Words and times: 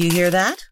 Do 0.00 0.06
you 0.06 0.12
hear 0.12 0.30
that? 0.30 0.64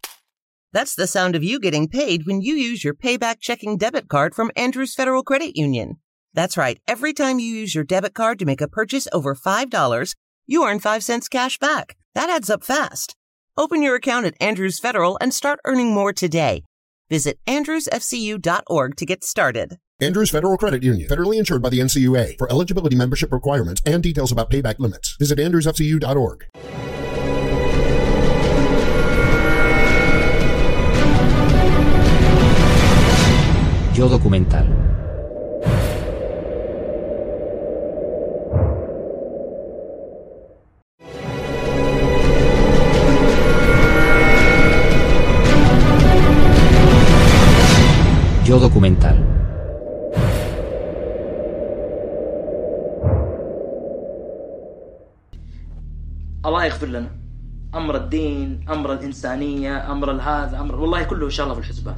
That's 0.73 0.95
the 0.95 1.07
sound 1.07 1.37
of 1.37 1.45
you 1.45 1.61
getting 1.61 1.87
paid 1.87 2.25
when 2.25 2.41
you 2.41 2.55
use 2.55 2.83
your 2.83 2.95
payback 2.95 3.41
checking 3.41 3.77
debit 3.77 4.09
card 4.09 4.35
from 4.35 4.51
Andrews 4.57 4.95
Federal 4.95 5.23
Credit 5.23 5.55
Union. 5.55 5.99
That's 6.33 6.57
right. 6.57 6.81
Every 6.89 7.13
time 7.13 7.39
you 7.39 7.55
use 7.55 7.75
your 7.75 7.85
debit 7.85 8.15
card 8.15 8.39
to 8.39 8.47
make 8.47 8.63
a 8.63 8.69
purchase 8.69 9.07
over 9.13 9.35
$5, 9.35 10.15
you 10.47 10.65
earn 10.65 10.81
5 10.81 11.05
cents 11.05 11.29
cash 11.29 11.59
back. 11.59 11.99
That 12.15 12.31
adds 12.31 12.49
up 12.49 12.65
fast. 12.65 13.17
Open 13.55 13.83
your 13.83 13.97
account 13.97 14.25
at 14.25 14.35
Andrews 14.41 14.79
Federal 14.79 15.19
and 15.21 15.35
start 15.35 15.61
earning 15.67 15.93
more 15.93 16.15
today. 16.15 16.65
Visit 17.11 17.39
andrewsfcu.org 17.47 18.97
to 18.97 19.05
get 19.05 19.25
started. 19.25 19.77
Andrews 20.01 20.31
Federal 20.31 20.57
Credit 20.57 20.83
Union, 20.83 21.07
federally 21.07 21.37
insured 21.37 21.61
by 21.61 21.69
the 21.69 21.81
NCUA. 21.81 22.39
For 22.39 22.51
eligibility 22.51 22.97
membership 22.97 23.31
requirements 23.31 23.83
and 23.85 24.03
details 24.03 24.33
about 24.33 24.49
payback 24.49 24.79
limits, 24.79 25.17
visit 25.19 25.39
andrewsfcu.org. 25.39 26.47
Yo 33.98 34.10
documental. 34.10 34.68
Yo 48.46 48.60
documental. 48.60 49.18
الله 56.46 56.66
يغفر 56.66 56.88
لنا 56.88 57.17
امر 57.78 57.96
الدين 57.96 58.66
امر 58.70 58.94
الانسانيه 58.94 59.92
امر 59.92 60.12
هذا 60.12 60.60
امر 60.60 60.76
والله 60.76 61.04
كله 61.04 61.26
ان 61.26 61.32
شاء 61.32 61.44
الله 61.46 61.56
في 61.56 61.62
الحسبان 61.62 61.96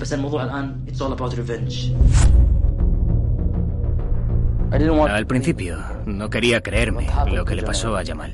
بس 0.00 0.12
الموضوع 0.12 0.44
الان 0.44 0.76
اتس 0.88 1.02
اول 1.02 1.12
اباوت 1.12 1.34
ريفنج 1.34 1.92
Al 4.72 5.26
principio, 5.26 5.78
no 6.06 6.30
quería 6.30 6.60
creerme 6.60 7.08
lo 7.32 7.44
que 7.44 7.56
le 7.56 7.64
pasó 7.64 7.96
a 7.96 8.04
Jamal. 8.04 8.32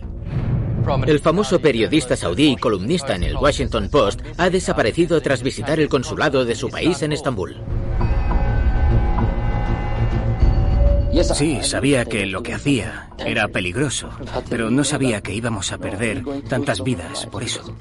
El 1.07 1.19
famoso 1.19 1.61
periodista 1.61 2.15
saudí 2.15 2.53
y 2.53 2.57
columnista 2.57 3.17
en 3.17 3.23
el 3.23 3.37
Washington 3.37 3.89
Post 3.89 4.21
ha 4.37 4.51
desaparecido 4.51 5.21
tras 5.23 5.43
visitar 5.43 5.81
el 5.81 5.89
consulado 5.89 6.45
de 6.45 6.55
su 6.55 6.69
país 6.69 7.03
en 7.03 7.13
Estambul. 7.13 7.57
Sí, 11.34 11.60
sabía 11.64 12.06
que 12.06 12.26
lo 12.26 12.42
que 12.42 12.54
hacía 12.54 13.10
era 13.26 13.48
peligroso, 13.48 14.10
pero 14.50 14.70
no 14.72 14.84
sabía 14.84 15.22
que 15.22 15.34
íbamos 15.34 15.72
a 15.72 15.78
perder 15.78 16.24
tantas 16.48 16.84
vidas 16.84 17.26
por 17.28 17.44
eso. 17.44 17.76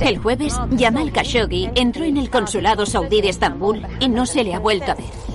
El 0.00 0.18
jueves, 0.18 0.58
Jamal 0.78 1.12
Khashoggi 1.12 1.70
entró 1.74 2.04
en 2.04 2.16
el 2.16 2.30
consulado 2.30 2.86
saudí 2.86 3.20
de 3.20 3.30
Estambul 3.30 3.82
y 4.00 4.08
no 4.08 4.26
se 4.26 4.44
le 4.44 4.54
ha 4.54 4.58
vuelto 4.58 4.92
a 4.92 4.94
ver. 4.94 5.31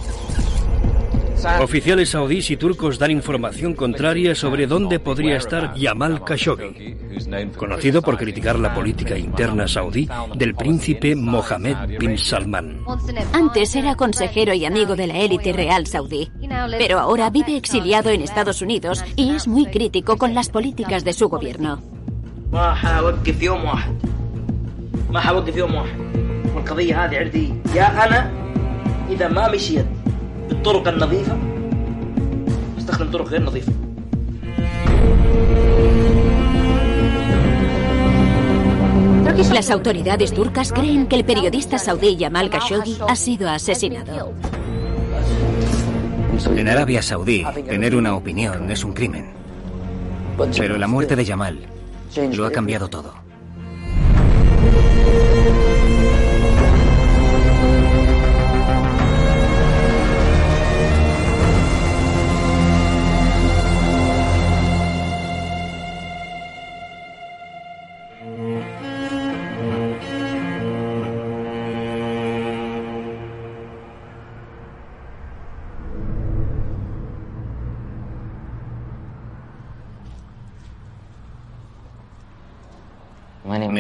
Oficiales 1.62 2.10
saudíes 2.10 2.50
y 2.52 2.58
turcos 2.58 2.98
dan 2.98 3.12
información 3.12 3.74
contraria 3.74 4.34
sobre 4.34 4.66
dónde 4.68 5.00
podría 5.00 5.38
estar 5.38 5.74
Yamal 5.76 6.24
Khashoggi, 6.24 6.96
conocido 7.56 8.02
por 8.02 8.18
criticar 8.18 8.58
la 8.58 8.74
política 8.74 9.18
interna 9.18 9.68
saudí 9.68 10.10
del 10.36 10.56
príncipe 10.56 11.16
Mohammed 11.16 12.00
bin 12.00 12.18
Salman. 12.18 12.82
Antes 13.34 13.76
era 13.76 13.96
consejero 13.96 14.54
y 14.54 14.66
amigo 14.66 14.96
de 14.96 15.08
la 15.08 15.20
élite 15.20 15.54
real 15.54 15.86
saudí, 15.86 16.32
pero 16.78 17.00
ahora 17.00 17.30
vive 17.30 17.56
exiliado 17.56 18.10
en 18.10 18.22
Estados 18.22 18.62
Unidos 18.62 19.04
y 19.16 19.36
es 19.36 19.48
muy 19.48 19.68
crítico 19.68 20.18
con 20.18 20.34
las 20.34 20.50
políticas 20.50 21.04
de 21.04 21.14
su 21.14 21.30
gobierno. 21.30 21.82
بالطرق 30.49 30.89
النظيفه 30.89 31.39
استخدم 32.79 33.11
طرق 33.11 33.29
غير 33.29 33.43
نظيفه 33.43 33.73
Las 39.53 39.71
autoridades 39.71 40.33
turcas 40.33 40.73
creen 40.73 41.07
que 41.07 41.17
el 41.17 41.25
periodista 41.25 41.79
saudí 41.79 42.17
Jamal 42.19 42.49
Khashoggi 42.49 42.97
ha 43.07 43.15
sido 43.17 43.51
asesinado. 43.51 44.33
En 46.57 46.69
Arabia 46.69 47.03
Saudí, 47.03 47.45
tener 47.69 47.95
una 47.95 48.15
opinión 48.15 48.71
es 48.71 48.83
un 48.83 48.93
crimen. 48.93 49.31
Pero 50.57 50.79
la 50.79 50.87
muerte 50.87 51.17
de 51.17 51.25
Yamal 51.25 51.59
lo 52.33 52.47
ha 52.47 52.51
cambiado 52.51 52.89
todo. 52.89 53.15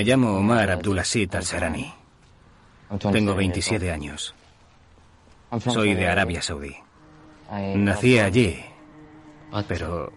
Llamo 0.07 0.37
Omar 0.37 0.71
Abdulaziz 0.71 1.35
Al-Sarani. 1.35 1.93
Tengo 3.11 3.35
27 3.35 3.91
años. 3.91 4.33
Soy 5.59 5.95
de 5.95 6.07
Arabia 6.07 6.41
Saudí. 6.41 6.73
Nací 7.75 8.17
allí, 8.17 8.57
pero 9.67 10.13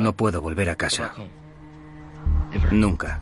no 0.00 0.12
puedo 0.12 0.42
volver 0.42 0.70
a 0.70 0.74
casa. 0.74 1.14
Nunca. 2.72 3.20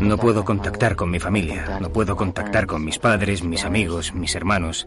No 0.00 0.16
puedo 0.16 0.44
contactar 0.44 0.94
con 0.94 1.10
mi 1.10 1.18
familia, 1.18 1.78
no 1.80 1.90
puedo 1.90 2.14
contactar 2.14 2.66
con 2.66 2.84
mis 2.84 3.00
padres, 3.00 3.42
mis 3.42 3.64
amigos, 3.64 4.14
mis 4.14 4.34
hermanos. 4.36 4.86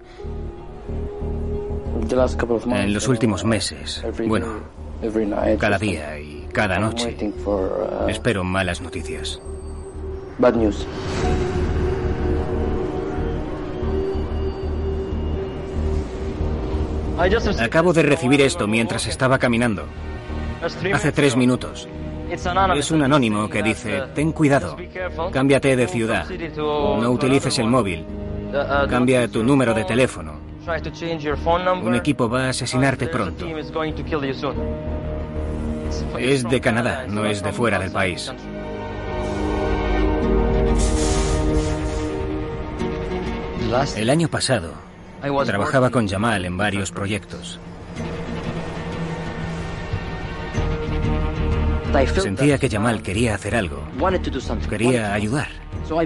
En 2.65 2.93
los 2.93 3.07
últimos 3.09 3.43
meses, 3.43 4.03
bueno, 4.25 4.61
cada 5.59 5.77
día 5.77 6.17
cada 6.51 6.79
noche, 6.79 7.15
espero 8.07 8.43
malas 8.43 8.81
noticias. 8.81 9.41
Bad 10.37 10.55
news. 10.55 10.87
Acabo 17.59 17.93
de 17.93 18.03
recibir 18.03 18.41
esto 18.41 18.67
mientras 18.67 19.05
estaba 19.07 19.37
caminando. 19.37 19.83
Hace 20.93 21.11
tres 21.11 21.35
minutos. 21.35 21.87
Es 22.75 22.91
un 22.91 23.03
anónimo 23.03 23.49
que 23.49 23.61
dice, 23.61 24.03
ten 24.15 24.31
cuidado, 24.31 24.77
cámbiate 25.33 25.75
de 25.75 25.87
ciudad, 25.87 26.25
no 26.29 27.11
utilices 27.11 27.59
el 27.59 27.67
móvil, 27.67 28.05
cambia 28.89 29.27
tu 29.27 29.43
número 29.43 29.73
de 29.73 29.83
teléfono. 29.83 30.39
Un 31.83 31.95
equipo 31.95 32.29
va 32.29 32.45
a 32.45 32.49
asesinarte 32.49 33.07
pronto. 33.07 33.45
Es 36.19 36.43
de 36.43 36.61
Canadá, 36.61 37.05
no 37.07 37.25
es 37.25 37.41
de 37.43 37.51
fuera 37.51 37.79
del 37.79 37.91
país. 37.91 38.31
El 43.95 44.09
año 44.09 44.27
pasado, 44.27 44.73
trabajaba 45.45 45.89
con 45.89 46.07
Jamal 46.07 46.45
en 46.45 46.57
varios 46.57 46.91
proyectos. 46.91 47.59
Sentía 52.15 52.57
que 52.57 52.69
Jamal 52.69 53.01
quería 53.01 53.35
hacer 53.35 53.55
algo, 53.55 53.83
quería 54.69 55.13
ayudar, 55.13 55.49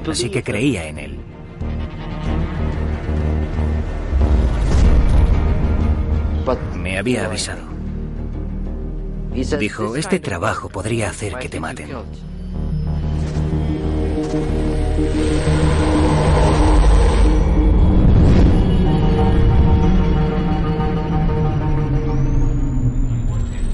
así 0.09 0.29
que 0.29 0.43
creía 0.43 0.87
en 0.87 0.97
él. 0.99 1.19
Me 6.75 6.97
había 6.99 7.25
avisado. 7.25 7.74
Dijo, 9.35 9.97
este 9.97 10.19
trabajo 10.19 10.69
podría 10.69 11.09
hacer 11.09 11.35
que 11.37 11.49
te 11.49 11.59
maten. 11.59 11.89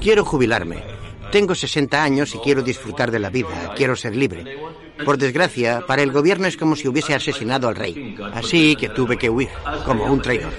Quiero 0.00 0.24
jubilarme. 0.24 0.82
Tengo 1.30 1.54
60 1.54 2.02
años 2.02 2.34
y 2.34 2.38
quiero 2.38 2.62
disfrutar 2.62 3.12
de 3.12 3.20
la 3.20 3.30
vida, 3.30 3.72
quiero 3.76 3.94
ser 3.94 4.16
libre. 4.16 4.58
Por 5.04 5.16
desgracia, 5.16 5.84
para 5.86 6.02
el 6.02 6.10
gobierno 6.10 6.48
es 6.48 6.56
como 6.56 6.74
si 6.74 6.88
hubiese 6.88 7.14
asesinado 7.14 7.68
al 7.68 7.76
rey. 7.76 8.16
Así 8.34 8.74
que 8.74 8.88
tuve 8.88 9.16
que 9.16 9.30
huir, 9.30 9.50
como 9.86 10.06
un 10.06 10.20
traidor. 10.20 10.52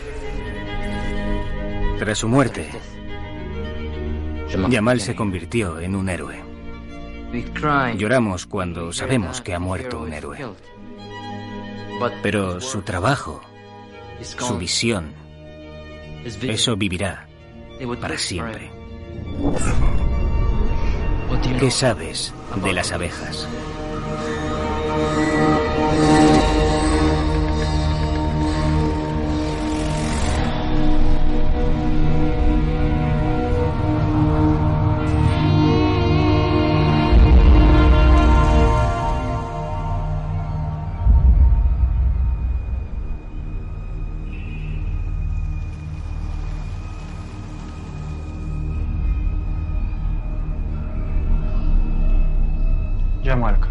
Tras 1.99 2.17
su 2.17 2.29
muerte, 2.29 2.69
Yamal 4.69 5.01
se 5.01 5.15
convirtió 5.15 5.79
en 5.79 5.95
un 5.95 6.09
héroe. 6.09 6.41
Lloramos 7.97 8.45
cuando 8.45 8.93
sabemos 8.93 9.41
que 9.41 9.53
ha 9.53 9.59
muerto 9.59 10.01
un 10.01 10.13
héroe. 10.13 10.37
Pero 12.21 12.59
su 12.61 12.81
trabajo, 12.81 13.41
su 14.21 14.57
visión, 14.57 15.13
eso 16.23 16.75
vivirá 16.75 17.27
para 17.99 18.17
siempre. 18.17 18.71
¿Qué 21.59 21.71
sabes 21.71 22.33
de 22.63 22.73
las 22.73 22.91
abejas? 22.91 23.47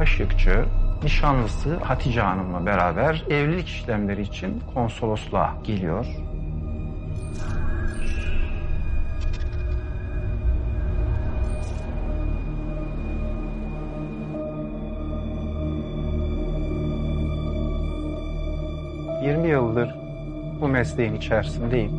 Kaşıkçı 0.02 0.64
nişanlısı 1.02 1.76
Hatice 1.76 2.20
Hanım'la 2.20 2.66
beraber 2.66 3.24
evlilik 3.30 3.68
işlemleri 3.68 4.22
için 4.22 4.62
konsolosluğa 4.74 5.54
geliyor. 5.64 6.06
...20 19.22 19.46
yıldır 19.46 19.94
bu 20.60 20.68
mesleğin 20.68 21.14
içerisindeyim. 21.14 21.92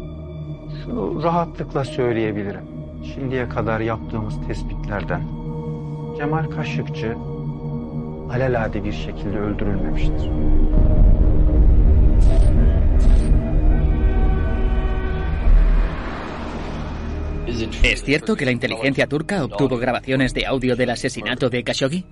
Şunu 0.83 1.23
rahatlıkla 1.23 1.83
söyleyebilirim. 1.83 2.65
Şimdiye 3.13 3.49
kadar 3.49 3.79
yaptığımız 3.79 4.47
tespitlerden 4.47 5.21
Cemal 6.17 6.43
Kaşıkçı 6.43 7.15
alelade 8.33 8.83
bir 8.83 8.93
şekilde 8.93 9.39
öldürülmemiştir. 9.39 10.29
¿Es 17.83 18.03
cierto 18.03 18.35
que 18.35 18.45
la 18.45 18.51
inteligencia 18.51 19.07
turca 19.07 19.43
obtuvo 19.43 19.77
grabaciones 19.77 20.33
de 20.33 20.45
audio 20.47 20.75
del 20.75 20.89
asesinato 20.89 21.49
de 21.49 21.63
Khashoggi? 21.63 22.03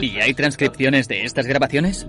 ¿Y 0.00 0.20
hay 0.20 0.34
transcripciones 0.34 1.08
de 1.08 1.24
estas 1.24 1.46
grabaciones? 1.46 2.06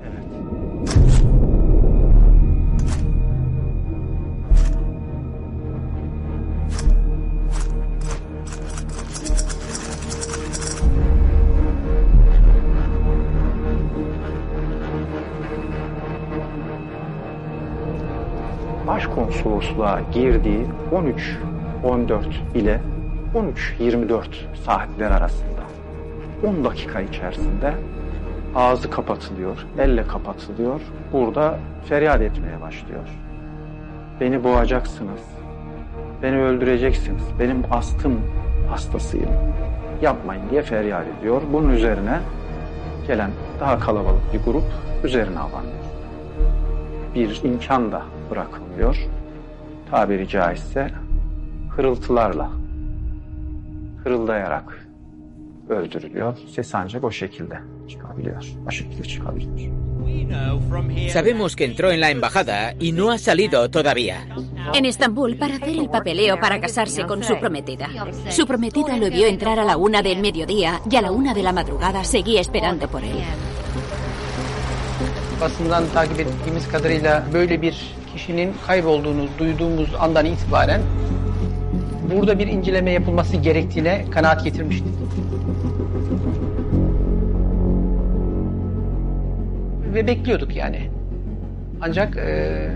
Başkonsolosluğa 19.50 20.02
girdiği 20.14 20.66
13-14 21.84 22.24
ile 22.56 22.82
13-24 23.80 24.24
saatler 24.66 25.12
arasında 25.12 25.62
10 26.48 26.64
dakika 26.64 27.02
içerisinde 27.02 27.74
ağzı 28.56 28.90
kapatılıyor, 28.90 29.66
elle 29.80 30.08
kapatılıyor. 30.08 30.82
Burada 31.14 31.60
feryat 31.86 32.22
etmeye 32.22 32.62
başlıyor. 32.62 33.10
Beni 34.22 34.44
boğacaksınız, 34.44 35.22
beni 36.24 36.38
öldüreceksiniz, 36.38 37.24
benim 37.40 37.64
astım 37.72 38.22
hastasıyım, 38.70 39.30
yapmayın 40.02 40.44
diye 40.52 40.62
feryat 40.62 41.06
ediyor. 41.20 41.42
Bunun 41.54 41.70
üzerine 41.70 42.20
gelen 43.08 43.32
daha 43.60 43.80
kalabalık 43.80 44.34
bir 44.34 44.52
grup 44.52 44.66
üzerine 45.04 45.40
abanıyor. 45.40 45.74
Bir 47.16 47.42
imkan 47.44 47.92
da 47.92 48.02
bırakılmıyor. 48.32 49.10
Tabiri 49.92 50.28
caizse 50.28 50.92
hırıltılarla, 51.76 52.50
hırıldayarak 54.04 54.88
öldürülüyor. 55.70 56.38
Ses 56.56 56.76
ancak 56.76 57.04
o 57.04 57.12
şekilde 57.12 57.60
çıkabiliyor. 57.90 58.44
O 58.68 58.72
şekilde 58.72 59.04
çıkabiliyor. 59.04 59.72
Sabemos 61.10 61.56
que 61.56 61.66
entró 61.66 61.92
en 61.92 62.02
la 62.02 62.10
embajada 62.10 62.74
y 62.80 62.92
no 62.92 63.10
ha 63.12 63.18
salido 63.18 63.70
todavía. 63.70 64.18
En 64.74 64.86
Estambul 64.86 65.38
para 65.38 65.56
hacer 65.56 65.76
el 65.84 65.90
papeleo 65.90 66.40
para 66.40 66.62
casarse 66.62 67.02
con 67.08 67.24
su 67.24 67.40
prometida. 67.40 67.88
Su 68.30 68.46
prometida 68.46 68.98
lo 68.98 69.10
vio 69.10 69.26
entrar 69.28 69.58
a 69.60 69.66
la 69.66 69.76
una 69.78 70.02
del 70.02 70.20
mediodía 70.20 70.82
y 70.90 70.96
a 70.96 71.02
la 71.02 71.12
una 71.12 71.34
de 71.34 71.44
la 71.44 71.54
madrugada 71.54 72.04
seguía 72.04 72.42
esperando 72.42 72.88
por 72.88 73.04
él. 73.04 73.18
basından 75.42 75.84
takip 75.94 76.20
ettiğimiz 76.20 76.68
kadarıyla 76.68 77.24
böyle 77.34 77.62
bir 77.62 77.76
kişinin 78.20 78.54
kaybolduğunu 78.68 79.28
duyduğumuz 79.40 79.90
andan 80.00 80.26
itibaren 80.26 80.82
burada 82.12 82.40
bir 82.40 82.48
inceleme 82.48 82.92
yapılması 82.92 83.38
gerektiğine 83.38 84.06
kanaat 84.12 84.44
getirmiştik. 84.44 84.94
Ve 89.94 90.08
bekliyorduk 90.08 90.56
yani. 90.56 90.90
Ancak 91.82 92.18
e, 92.18 92.70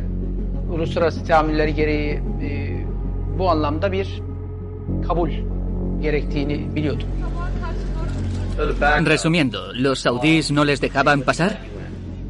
uluslararası 0.71 1.25
teamülleri 1.25 1.75
gereği 1.75 2.11
e, 2.13 2.77
bu 3.39 3.49
anlamda 3.49 3.91
bir 3.91 4.21
kabul 5.07 5.29
gerektiğini 6.01 6.75
biliyorduk. 6.75 7.07
Resumiendo, 9.05 9.59
¿los 9.73 9.99
saudíes 9.99 10.51
no 10.51 10.67
les 10.67 10.81
dejaban 10.81 11.21
pasar? 11.21 11.57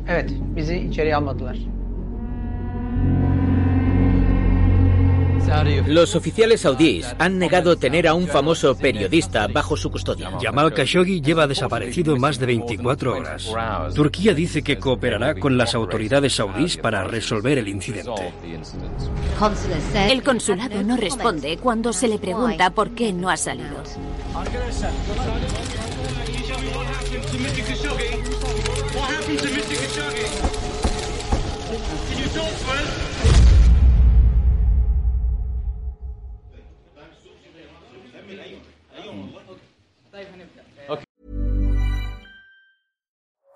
Evet, 0.10 0.29
bizi 0.55 0.77
içeriye 0.77 1.15
almadılar. 1.15 1.58
Los 5.86 6.15
oficiales 6.15 6.62
saudíes 6.62 7.15
han 7.19 7.38
negado 7.38 7.75
tener 7.77 8.07
a 8.07 8.13
un 8.13 8.27
famoso 8.27 8.75
periodista 8.75 9.48
bajo 9.48 9.77
su 9.77 9.91
custodia. 9.91 10.31
Yamal 10.39 10.74
Khashoggi 10.74 11.22
lleva 11.22 11.48
desaparecido 11.48 12.15
más 12.17 12.39
de 12.39 12.45
24 12.48 13.17
horas. 13.17 13.50
Turquía 13.93 14.33
dice 14.33 14.63
que 14.63 14.77
cooperará 14.77 15.36
con 15.36 15.57
las 15.57 15.75
autoridades 15.75 16.36
saudíes 16.36 16.77
para 16.77 17.03
resolver 17.03 17.57
el 17.57 17.67
incidente. 17.67 18.33
El 20.10 20.24
consulado 20.24 20.83
no 20.83 20.98
responde 20.98 21.57
cuando 21.57 21.93
se 21.93 22.07
le 22.07 22.17
pregunta 22.17 22.69
por 22.72 22.91
qué 22.91 23.13
no 23.13 23.29
ha 23.29 23.38
salido. 23.38 23.83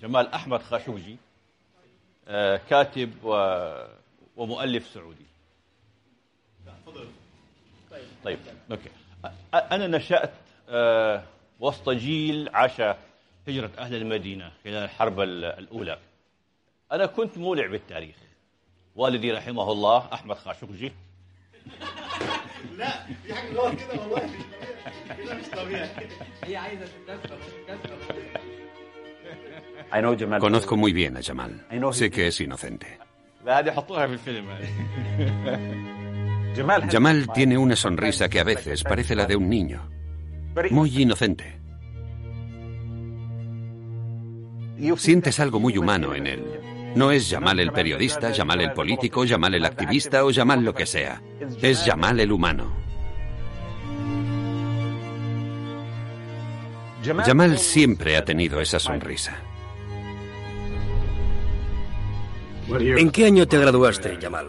جمال 0.00 0.32
أحمد 0.32 0.62
خاشقجي 0.62 1.16
آه، 2.28 2.60
كاتب 2.70 3.12
ومؤلف 4.36 4.86
سعودي. 4.86 5.26
طيب 8.24 8.38
أوكي. 8.70 8.90
أنا 9.54 9.86
نشأت 9.86 10.32
آه، 10.68 11.24
وسط 11.60 11.90
جيل 11.90 12.48
عاش 12.48 12.80
هجرة 13.48 13.70
أهل 13.78 13.94
المدينة 13.94 14.52
خلال 14.64 14.74
الحرب 14.84 15.20
الأولى. 15.20 15.98
أنا 16.92 17.06
كنت 17.06 17.38
مولع 17.38 17.66
بالتاريخ. 17.66 18.16
والدي 18.96 19.32
رحمه 19.32 19.72
الله 19.72 20.08
أحمد 20.12 20.36
خاشقجي 20.36 20.92
لا 22.76 23.06
في 23.22 23.34
حاجة 23.34 23.50
كده 23.74 24.00
والله. 24.00 24.30
كده 25.18 25.34
مش 25.34 25.46
طبيعي. 25.46 25.88
هي 26.44 26.56
عايزة 26.56 26.84
تتكسر 26.86 27.38
Conozco 30.40 30.76
muy 30.76 30.92
bien 30.92 31.16
a 31.16 31.22
Jamal. 31.22 31.66
Sé 31.92 32.10
que 32.10 32.28
es 32.28 32.40
inocente. 32.40 32.98
Jamal 36.90 37.28
tiene 37.32 37.58
una 37.58 37.76
sonrisa 37.76 38.28
que 38.28 38.40
a 38.40 38.44
veces 38.44 38.82
parece 38.82 39.14
la 39.14 39.26
de 39.26 39.36
un 39.36 39.48
niño. 39.48 39.88
Muy 40.70 41.02
inocente. 41.02 41.60
Sientes 44.96 45.40
algo 45.40 45.60
muy 45.60 45.78
humano 45.78 46.14
en 46.14 46.26
él. 46.26 46.44
No 46.94 47.10
es 47.10 47.30
Jamal 47.30 47.60
el 47.60 47.72
periodista, 47.72 48.32
Jamal 48.34 48.62
el 48.62 48.72
político, 48.72 49.24
Jamal 49.26 49.54
el 49.54 49.64
activista 49.64 50.24
o 50.24 50.32
Jamal 50.32 50.64
lo 50.64 50.74
que 50.74 50.86
sea. 50.86 51.22
Es 51.60 51.84
Jamal 51.84 52.20
el 52.20 52.32
humano. 52.32 52.74
Jamal 57.24 57.58
siempre 57.58 58.16
ha 58.16 58.24
tenido 58.24 58.60
esa 58.60 58.78
sonrisa. 58.80 59.36
¿En 62.68 63.10
qué 63.10 63.26
año 63.26 63.46
te 63.46 63.58
graduaste, 63.58 64.18
Yamal? 64.20 64.48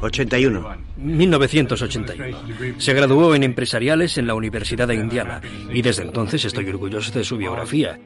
81. 0.00 0.76
1981. 0.96 2.38
Se 2.78 2.94
graduó 2.94 3.34
en 3.34 3.42
empresariales 3.42 4.16
en 4.18 4.26
la 4.26 4.34
Universidad 4.34 4.88
de 4.88 4.94
Indiana 4.94 5.40
y 5.72 5.82
desde 5.82 6.02
entonces 6.02 6.44
estoy 6.44 6.68
orgulloso 6.68 7.12
de 7.12 7.24
su 7.24 7.36
biografía. 7.36 7.98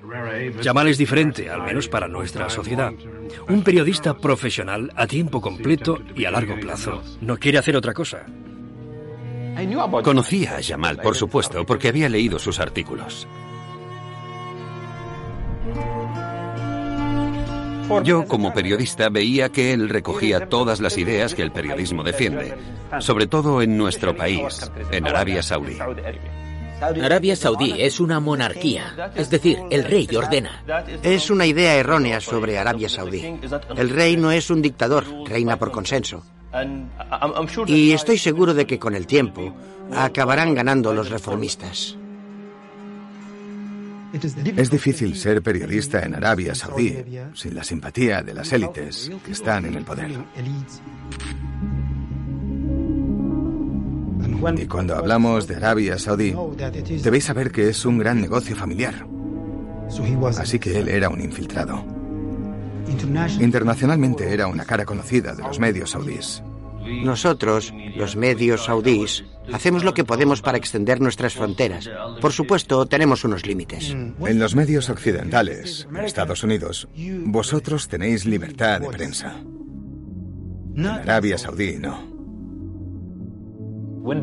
Jamal 0.63 0.89
es 0.89 0.99
diferente, 0.99 1.49
al 1.51 1.63
menos 1.63 1.89
para 1.89 2.09
nuestra 2.09 2.51
sociedad. 2.51 2.93
Un 3.49 3.63
periodista 3.63 4.17
profesional 4.17 4.93
a 4.97 5.07
tiempo 5.07 5.41
completo 5.41 6.01
y 6.15 6.25
a 6.25 6.31
largo 6.31 6.59
plazo. 6.59 7.03
No 7.21 7.37
quiere 7.37 7.59
hacer 7.59 7.77
otra 7.77 7.95
cosa. 7.95 8.27
Conocía 10.03 10.57
a 10.57 10.63
Jamal, 10.63 10.99
por 10.99 11.17
supuesto, 11.17 11.65
porque 11.65 11.89
había 11.89 12.09
leído 12.09 12.39
sus 12.39 12.61
artículos. 12.61 13.27
Yo, 18.03 18.27
como 18.27 18.53
periodista, 18.53 19.09
veía 19.09 19.49
que 19.51 19.73
él 19.73 19.89
recogía 19.89 20.49
todas 20.49 20.81
las 20.81 20.99
ideas 20.99 21.35
que 21.35 21.43
el 21.43 21.53
periodismo 21.53 22.03
defiende, 22.03 22.55
sobre 23.01 23.27
todo 23.27 23.63
en 23.63 23.77
nuestro 23.77 24.17
país, 24.17 24.71
en 24.91 25.07
Arabia 25.07 25.43
Saudí. 25.43 25.79
Arabia 26.81 27.37
Saudí 27.37 27.75
es 27.79 28.01
una 28.01 28.21
monarquía, 28.21 29.13
es 29.15 29.31
decir, 29.31 29.59
el 29.71 29.85
rey 29.85 30.09
ordena. 30.15 30.63
Es 31.03 31.31
una 31.31 31.47
idea 31.47 31.75
errónea 31.77 32.21
sobre 32.21 32.59
Arabia 32.59 32.89
Saudí. 32.89 33.39
El 33.77 33.91
rey 33.91 34.17
no 34.17 34.31
es 34.31 34.51
un 34.51 34.61
dictador, 34.61 35.05
reina 35.27 35.57
por 35.59 35.71
consenso. 35.71 36.23
Y 37.67 37.93
estoy 37.93 38.19
seguro 38.19 38.55
de 38.55 38.67
que 38.67 38.79
con 38.79 38.95
el 38.95 39.07
tiempo 39.07 39.55
acabarán 39.95 40.55
ganando 40.55 40.93
los 40.93 41.11
reformistas. 41.11 41.97
Es 44.13 44.71
difícil 44.71 45.17
ser 45.17 45.43
periodista 45.43 46.01
en 46.01 46.15
Arabia 46.15 46.55
Saudí 46.55 46.97
sin 47.35 47.55
la 47.55 47.65
simpatía 47.65 48.23
de 48.23 48.35
las 48.35 48.53
élites 48.53 49.11
que 49.25 49.33
están 49.33 49.67
en 49.67 49.75
el 49.75 49.85
poder. 49.85 50.13
Y 54.59 54.67
cuando 54.67 54.97
hablamos 54.97 55.47
de 55.47 55.57
Arabia 55.57 55.99
Saudí, 55.99 56.35
debéis 57.03 57.25
saber 57.25 57.51
que 57.51 57.69
es 57.69 57.85
un 57.85 57.99
gran 57.99 58.21
negocio 58.21 58.55
familiar. 58.55 59.07
Así 60.39 60.59
que 60.59 60.79
él 60.79 60.89
era 60.89 61.09
un 61.09 61.21
infiltrado. 61.21 61.85
Internacionalmente 63.41 64.33
era 64.33 64.47
una 64.47 64.65
cara 64.65 64.85
conocida 64.85 65.35
de 65.35 65.43
los 65.43 65.59
medios 65.59 65.91
saudíes. 65.91 66.43
Nosotros, 66.87 67.73
los 67.97 68.17
medios 68.17 68.65
saudíes, 68.65 69.25
hacemos 69.53 69.85
lo 69.85 69.95
que 69.95 70.05
podemos 70.05 70.43
para 70.43 70.59
extender 70.59 71.01
nuestras 71.01 71.35
fronteras. 71.35 71.89
Por 72.21 72.33
supuesto, 72.33 72.87
tenemos 72.87 73.25
unos 73.25 73.47
límites. 73.47 73.91
En 73.91 74.39
los 74.39 74.55
medios 74.55 74.89
occidentales, 74.89 75.87
en 75.91 76.05
Estados 76.05 76.43
Unidos, 76.43 76.89
vosotros 77.25 77.89
tenéis 77.89 78.25
libertad 78.25 78.81
de 78.81 78.89
prensa. 78.89 79.37
En 80.77 80.87
Arabia 80.87 81.39
Saudí 81.39 81.79
no. 81.79 82.16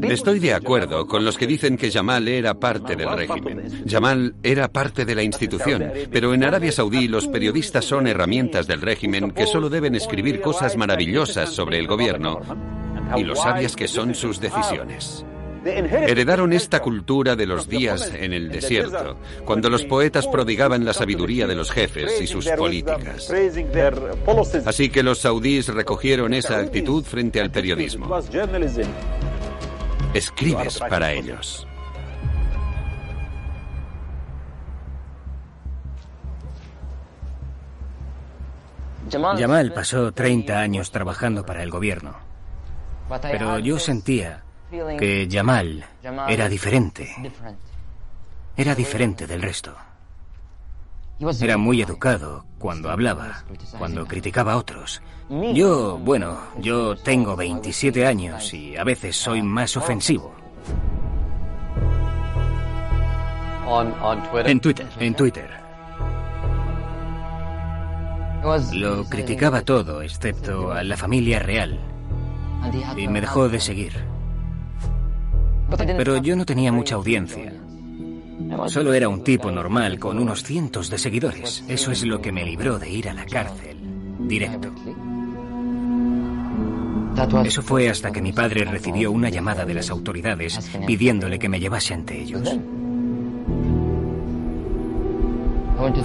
Estoy 0.04 0.40
de 0.40 0.54
acuerdo 0.54 1.08
con 1.08 1.26
los 1.26 1.38
que 1.38 1.48
dicen 1.48 1.78
que 1.78 1.92
Jamal 1.92 2.28
era 2.28 2.54
parte 2.54 2.96
del 2.96 3.10
régimen. 3.10 3.84
Jamal 3.88 4.36
era 4.44 4.72
parte 4.72 5.06
de 5.06 5.16
la 5.16 5.24
institución, 5.24 5.92
pero 6.12 6.34
en 6.34 6.44
Arabia 6.44 6.72
Saudí 6.72 7.08
los 7.08 7.28
periodistas 7.28 7.86
son 7.86 8.08
herramientas 8.08 8.68
del 8.68 8.82
régimen 8.82 9.32
que 9.32 9.46
solo 9.46 9.70
deben 9.70 9.96
escribir 9.96 10.42
cosas 10.42 10.78
maravillosas 10.78 11.50
sobre 11.50 11.80
el 11.80 11.88
gobierno 11.88 12.40
y 13.16 13.24
lo 13.24 13.36
sabias 13.36 13.76
que 13.76 13.88
son 13.88 14.16
sus 14.16 14.40
decisiones. 14.40 15.26
Heredaron 15.66 16.52
esta 16.52 16.82
cultura 16.82 17.36
de 17.36 17.46
los 17.46 17.70
días 17.70 18.12
en 18.14 18.34
el 18.34 18.50
desierto, 18.50 19.18
cuando 19.46 19.70
los 19.70 19.86
poetas 19.86 20.28
prodigaban 20.28 20.84
la 20.84 20.94
sabiduría 20.94 21.48
de 21.48 21.56
los 21.56 21.72
jefes 21.72 22.20
y 22.22 22.28
sus 22.28 22.48
políticas. 22.50 23.32
Así 24.66 24.90
que 24.90 25.04
los 25.04 25.20
saudíes 25.20 25.68
recogieron 25.70 26.34
esa 26.34 26.60
actitud 26.60 27.04
frente 27.04 27.40
al 27.40 27.52
periodismo. 27.52 28.14
Escribes 30.14 30.80
para 30.80 31.12
ellos. 31.12 31.68
Jamal 39.12 39.74
pasó 39.74 40.12
30 40.12 40.60
años 40.60 40.92
trabajando 40.92 41.46
para 41.46 41.64
el 41.64 41.70
gobierno. 41.70 42.16
Pero 43.22 43.60
yo 43.60 43.78
sentía 43.80 44.44
que 44.72 45.28
Jamal 45.32 45.86
era 46.28 46.50
diferente. 46.50 47.16
Era 48.56 48.76
diferente 48.76 49.28
del 49.28 49.42
resto. 49.42 49.76
Era 51.20 51.58
muy 51.58 51.82
educado 51.82 52.46
cuando 52.58 52.90
hablaba, 52.90 53.44
cuando 53.78 54.06
criticaba 54.06 54.54
a 54.54 54.58
otros. 54.58 55.02
Yo, 55.54 55.98
bueno, 55.98 56.38
yo 56.60 56.96
tengo 56.96 57.36
27 57.36 58.06
años 58.06 58.54
y 58.54 58.76
a 58.76 58.84
veces 58.84 59.16
soy 59.16 59.42
más 59.42 59.78
ofensivo. 59.78 60.34
En 64.46 64.60
Twitter. 64.60 64.88
En 65.00 65.16
Twitter. 65.16 65.50
Lo 68.74 69.06
criticaba 69.06 69.62
todo, 69.62 70.02
excepto 70.02 70.74
a 70.74 70.84
la 70.84 70.98
familia 70.98 71.40
real. 71.40 71.80
Y 72.98 73.08
me 73.08 73.22
dejó 73.22 73.48
de 73.48 73.62
seguir. 73.62 73.94
Pero 75.78 76.18
yo 76.18 76.36
no 76.36 76.46
tenía 76.46 76.72
mucha 76.72 76.96
audiencia. 76.96 77.54
Solo 78.68 78.94
era 78.94 79.10
un 79.10 79.24
tipo 79.24 79.52
normal 79.52 80.00
con 80.00 80.18
unos 80.18 80.44
cientos 80.44 80.90
de 80.90 80.98
seguidores. 80.98 81.64
Eso 81.68 81.92
es 81.92 82.04
lo 82.04 82.22
que 82.22 82.32
me 82.32 82.46
libró 82.46 82.80
de 82.80 82.90
ir 82.90 83.10
a 83.10 83.14
la 83.14 83.26
cárcel. 83.26 83.78
Directo. 84.20 84.72
Eso 87.46 87.62
fue 87.62 87.90
hasta 87.90 88.12
que 88.12 88.22
mi 88.22 88.32
padre 88.32 88.66
recibió 88.66 89.12
una 89.12 89.30
llamada 89.30 89.66
de 89.66 89.74
las 89.76 89.90
autoridades 89.90 90.60
pidiéndole 90.88 91.38
que 91.38 91.50
me 91.50 91.60
llevase 91.60 91.94
ante 91.94 92.20
ellos. 92.20 92.58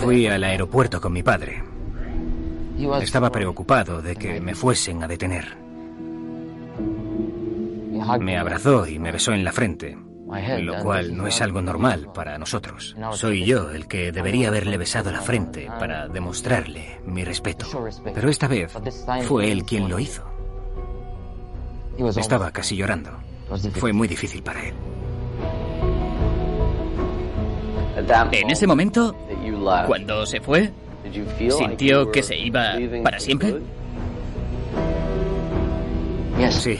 Fui 0.01 0.27
al 0.27 0.45
aeropuerto 0.45 1.01
con 1.01 1.13
mi 1.13 1.23
padre. 1.23 1.63
Estaba 3.01 3.31
preocupado 3.31 4.03
de 4.03 4.17
que 4.17 4.41
me 4.41 4.55
fuesen 4.55 5.03
a 5.03 5.09
detener. 5.09 5.57
Me 8.21 8.37
abrazó 8.37 8.87
y 8.87 8.99
me 8.99 9.13
besó 9.13 9.33
en 9.33 9.45
la 9.45 9.53
frente. 9.53 9.97
Lo 10.61 10.83
cual 10.83 11.17
no 11.17 11.27
es 11.27 11.41
algo 11.41 11.63
normal 11.63 12.11
para 12.13 12.39
nosotros. 12.39 12.97
Soy 13.13 13.45
yo 13.45 13.71
el 13.71 13.87
que 13.87 14.13
debería 14.13 14.49
haberle 14.49 14.77
besado 14.77 15.11
la 15.11 15.21
frente 15.21 15.69
para 15.79 16.09
demostrarle 16.09 17.01
mi 17.05 17.25
respeto. 17.25 17.67
Pero 18.15 18.29
esta 18.29 18.49
vez 18.49 18.73
fue 19.27 19.51
él 19.51 19.65
quien 19.65 19.89
lo 19.89 19.99
hizo. 19.99 20.25
Estaba 22.17 22.51
casi 22.51 22.77
llorando. 22.77 23.11
Fue 23.75 23.93
muy 23.93 24.07
difícil 24.09 24.43
para 24.43 24.65
él. 24.67 24.75
En 28.33 28.51
ese 28.51 28.67
momento, 28.67 29.17
cuando 29.87 30.25
se 30.25 30.41
fue, 30.41 30.73
¿sintió 31.51 32.11
que 32.11 32.23
se 32.23 32.37
iba 32.37 32.75
para 33.03 33.19
siempre? 33.19 33.57
Sí. 36.51 36.79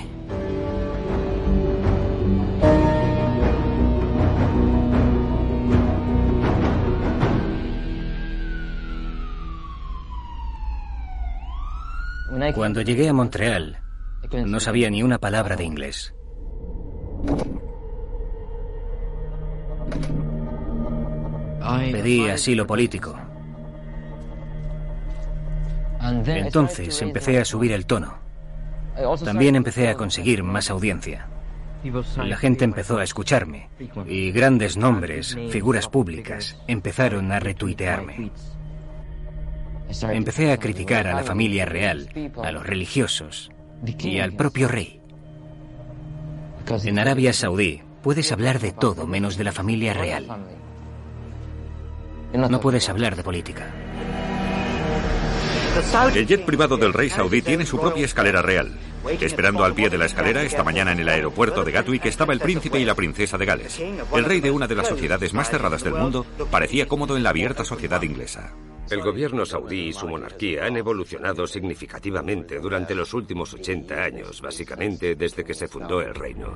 Cuando 12.55 12.83
llegué 12.83 13.09
a 13.09 13.13
Montreal, 13.13 13.81
no 14.47 14.61
sabía 14.61 14.91
ni 14.91 15.03
una 15.03 15.19
palabra 15.19 15.57
de 15.57 15.65
inglés. 15.65 16.15
Pedí 21.93 22.29
asilo 22.29 22.67
político. 22.67 23.19
Entonces 26.27 27.03
empecé 27.03 27.39
a 27.39 27.45
subir 27.45 27.73
el 27.73 27.87
tono. 27.87 28.19
También 29.25 29.57
empecé 29.57 29.89
a 29.89 29.95
conseguir 29.95 30.43
más 30.43 30.71
audiencia. 30.71 31.29
La 32.17 32.37
gente 32.37 32.65
empezó 32.65 32.99
a 32.99 33.05
escucharme 33.05 33.71
y 34.07 34.33
grandes 34.33 34.77
nombres, 34.77 35.37
figuras 35.51 35.89
públicas, 35.89 36.59
empezaron 36.67 37.31
a 37.31 37.39
retuitearme. 37.39 38.33
Empecé 39.91 40.53
a 40.53 40.59
criticar 40.59 41.07
a 41.07 41.15
la 41.15 41.23
familia 41.23 41.65
real, 41.65 42.09
a 42.43 42.53
los 42.53 42.67
religiosos 42.67 43.51
y 43.99 44.19
al 44.21 44.33
propio 44.33 44.69
rey. 44.69 45.01
En 46.85 46.99
Arabia 46.99 47.33
Saudí 47.33 47.81
puedes 48.03 48.31
hablar 48.33 48.61
de 48.61 48.73
todo 48.73 49.07
menos 49.07 49.37
de 49.37 49.45
la 49.45 49.53
familia 49.53 49.95
real. 49.95 50.27
No 52.33 52.61
puedes 52.61 52.89
hablar 52.89 53.17
de 53.17 53.23
política. 53.23 53.73
El 56.15 56.27
jet 56.27 56.45
privado 56.45 56.77
del 56.77 56.93
rey 56.93 57.09
saudí 57.09 57.41
tiene 57.41 57.65
su 57.65 57.79
propia 57.79 58.05
escalera 58.05 58.43
real. 58.43 58.77
Esperando 59.21 59.65
al 59.65 59.75
pie 59.75 59.91
de 59.91 59.99
la 59.99 60.07
escalera, 60.07 60.43
esta 60.43 60.65
mañana 60.65 60.93
en 60.93 61.01
el 61.01 61.09
aeropuerto 61.09 61.65
de 61.65 61.73
Gatwick 61.73 62.07
estaba 62.07 62.33
el 62.33 62.41
príncipe 62.41 62.79
y 62.79 62.85
la 62.85 62.95
princesa 62.95 63.39
de 63.39 63.47
Gales. 63.47 63.81
El 63.81 64.25
rey 64.25 64.41
de 64.41 64.51
una 64.51 64.67
de 64.67 64.75
las 64.75 64.89
sociedades 64.89 65.33
más 65.35 65.51
cerradas 65.51 65.85
del 65.85 65.95
mundo 65.95 66.27
parecía 66.51 66.87
cómodo 66.87 67.17
en 67.17 67.23
la 67.23 67.31
abierta 67.31 67.65
sociedad 67.65 68.03
inglesa. 68.03 68.53
El 68.91 69.03
gobierno 69.03 69.45
saudí 69.45 69.89
y 69.89 69.93
su 69.93 70.09
monarquía 70.09 70.65
han 70.65 70.77
evolucionado 70.79 71.47
significativamente 71.47 72.59
durante 72.59 72.95
los 72.95 73.13
últimos 73.13 73.53
80 73.53 73.95
años, 74.03 74.41
básicamente 74.41 75.15
desde 75.15 75.45
que 75.45 75.53
se 75.53 75.69
fundó 75.69 76.01
el 76.01 76.15
reino. 76.15 76.55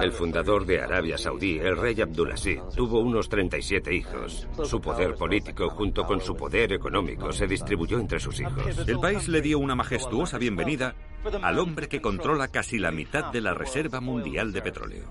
El 0.00 0.12
fundador 0.12 0.66
de 0.66 0.80
Arabia 0.80 1.16
Saudí, 1.16 1.58
el 1.58 1.76
rey 1.76 2.00
Abdulaziz, 2.00 2.60
tuvo 2.74 3.00
unos 3.00 3.28
37 3.28 3.94
hijos. 3.94 4.48
Su 4.64 4.80
poder 4.80 5.14
político 5.14 5.70
junto 5.70 6.04
con 6.04 6.20
su 6.20 6.34
poder 6.34 6.72
económico 6.72 7.32
se 7.32 7.46
distribuyó 7.46 7.98
entre 7.98 8.20
sus 8.20 8.40
hijos. 8.40 8.86
El 8.86 8.98
país 8.98 9.28
le 9.28 9.40
dio 9.40 9.58
una 9.58 9.74
majestuosa 9.74 10.38
bienvenida 10.38 10.94
al 11.42 11.58
hombre 11.58 11.88
que 11.88 12.00
controla 12.00 12.48
casi 12.48 12.78
la 12.78 12.90
mitad 12.90 13.32
de 13.32 13.40
la 13.40 13.54
reserva 13.54 14.00
mundial 14.00 14.52
de 14.52 14.62
petróleo. 14.62 15.04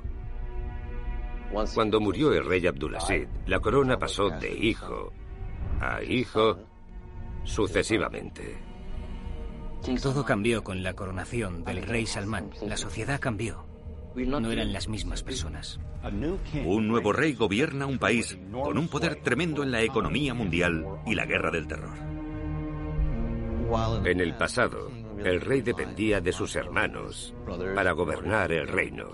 Cuando 1.74 2.00
murió 2.00 2.34
el 2.34 2.46
rey 2.46 2.68
Abdulaziz, 2.68 3.28
la 3.46 3.60
corona 3.60 3.98
pasó 3.98 4.30
de 4.30 4.52
hijo 4.52 5.14
a 5.80 6.04
hijo 6.04 6.58
sucesivamente. 7.44 8.58
Todo 10.02 10.26
cambió 10.26 10.64
con 10.64 10.84
la 10.84 10.94
coronación 10.94 11.64
del 11.64 11.84
rey 11.84 12.06
Salmán. 12.06 12.50
La 12.62 12.76
sociedad 12.76 13.20
cambió. 13.20 13.67
No 14.26 14.52
eran 14.52 14.74
las 14.74 14.88
mismas 14.88 15.22
personas. 15.22 15.80
Un 16.66 16.88
nuevo 16.88 17.14
rey 17.14 17.34
gobierna 17.34 17.86
un 17.86 18.00
país 18.00 18.38
con 18.52 18.78
un 18.78 18.88
poder 18.88 19.18
tremendo 19.22 19.62
en 19.62 19.72
la 19.72 19.84
economía 19.84 20.34
mundial 20.34 20.86
y 21.06 21.14
la 21.14 21.26
guerra 21.26 21.52
del 21.52 21.68
terror. 21.68 21.96
En 24.06 24.20
el 24.20 24.36
pasado, 24.36 24.92
el 25.24 25.42
rey 25.42 25.62
dependía 25.62 26.20
de 26.20 26.32
sus 26.32 26.56
hermanos 26.56 27.36
para 27.76 27.92
gobernar 27.92 28.52
el 28.52 28.68
reino. 28.68 29.06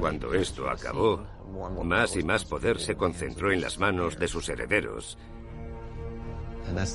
Cuando 0.00 0.34
esto 0.34 0.68
acabó, 0.68 1.24
más 1.84 2.16
y 2.16 2.24
más 2.24 2.44
poder 2.44 2.80
se 2.80 2.96
concentró 2.96 3.52
en 3.52 3.60
las 3.60 3.78
manos 3.78 4.18
de 4.18 4.26
sus 4.26 4.48
herederos. 4.48 5.18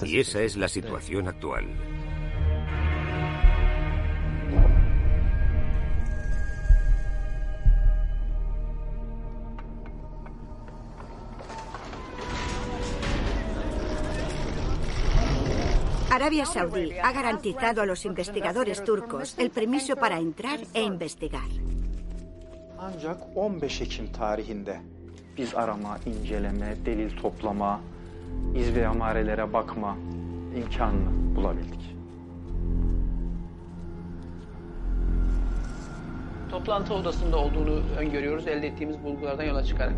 Y 0.03 0.19
esa 0.19 0.41
es 0.41 0.57
la 0.57 0.67
situación 0.67 1.27
actual. 1.27 1.65
Arabia 16.11 16.45
Saudí 16.45 16.91
ha 16.97 17.11
garantizado 17.11 17.81
a 17.81 17.85
los 17.85 18.03
investigadores 18.03 18.83
turcos 18.83 19.37
el 19.37 19.51
permiso 19.51 19.95
para 19.95 20.17
entrar 20.17 20.59
e 20.73 20.81
investigar. 20.81 21.49
Ancak 22.79 23.17
15 23.35 23.83
Ekim 23.83 24.11
tarihinde 24.11 24.79
biz 25.37 25.53
arama, 25.55 25.97
inceleme, 26.05 26.75
delil 26.85 27.15
toplama, 27.21 27.79
iz 28.55 28.75
ve 28.75 28.87
amarelere 28.87 29.53
bakma 29.53 29.97
imkanını 30.55 31.35
bulabildik. 31.35 31.95
Toplantı 36.51 36.93
odasında 36.93 37.37
olduğunu 37.37 37.81
öngörüyoruz 37.97 38.47
elde 38.47 38.67
ettiğimiz 38.67 39.03
bulgulardan 39.03 39.43
yola 39.43 39.63
çıkarak. 39.63 39.93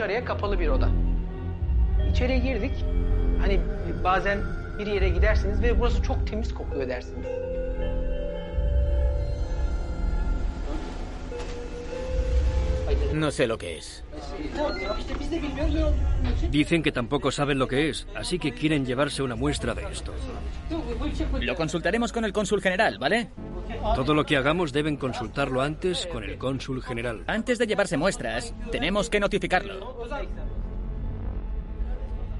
Dışarıya 0.00 0.24
kapalı 0.24 0.60
bir 0.60 0.68
oda. 0.68 0.88
İçeriye 2.10 2.38
girdik. 2.38 2.84
Hani 3.40 3.60
bazen 4.04 4.38
bir 4.78 4.86
yere 4.86 5.08
gidersiniz 5.08 5.62
ve 5.62 5.80
burası 5.80 6.02
çok 6.02 6.26
temiz 6.26 6.54
kokuyor 6.54 6.88
dersiniz. 6.88 7.26
No 13.14 13.30
sé 13.30 13.48
lo 13.48 13.58
que 13.58 13.76
es. 13.76 14.02
Dicen 16.52 16.82
que 16.82 16.92
tampoco 16.92 17.30
saben 17.30 17.58
lo 17.58 17.68
que 17.68 17.88
es, 17.90 18.06
así 18.16 18.38
que 18.38 18.52
quieren 18.52 18.86
llevarse 18.86 19.22
una 19.22 19.36
muestra 19.36 19.74
de 19.74 19.82
esto. 19.92 20.14
Lo 21.40 21.54
consultaremos 21.56 22.12
con 22.12 22.24
el 22.24 22.32
cónsul 22.32 22.62
general, 22.62 22.98
¿vale? 22.98 23.28
Todo 23.80 24.14
lo 24.14 24.24
que 24.24 24.36
hagamos 24.36 24.72
deben 24.72 24.96
consultarlo 24.96 25.62
antes 25.62 26.06
con 26.06 26.22
el 26.22 26.36
cónsul 26.36 26.82
general. 26.82 27.24
Antes 27.26 27.58
de 27.58 27.66
llevarse 27.66 27.96
muestras, 27.96 28.54
tenemos 28.70 29.08
que 29.08 29.20
notificarlo. 29.20 29.74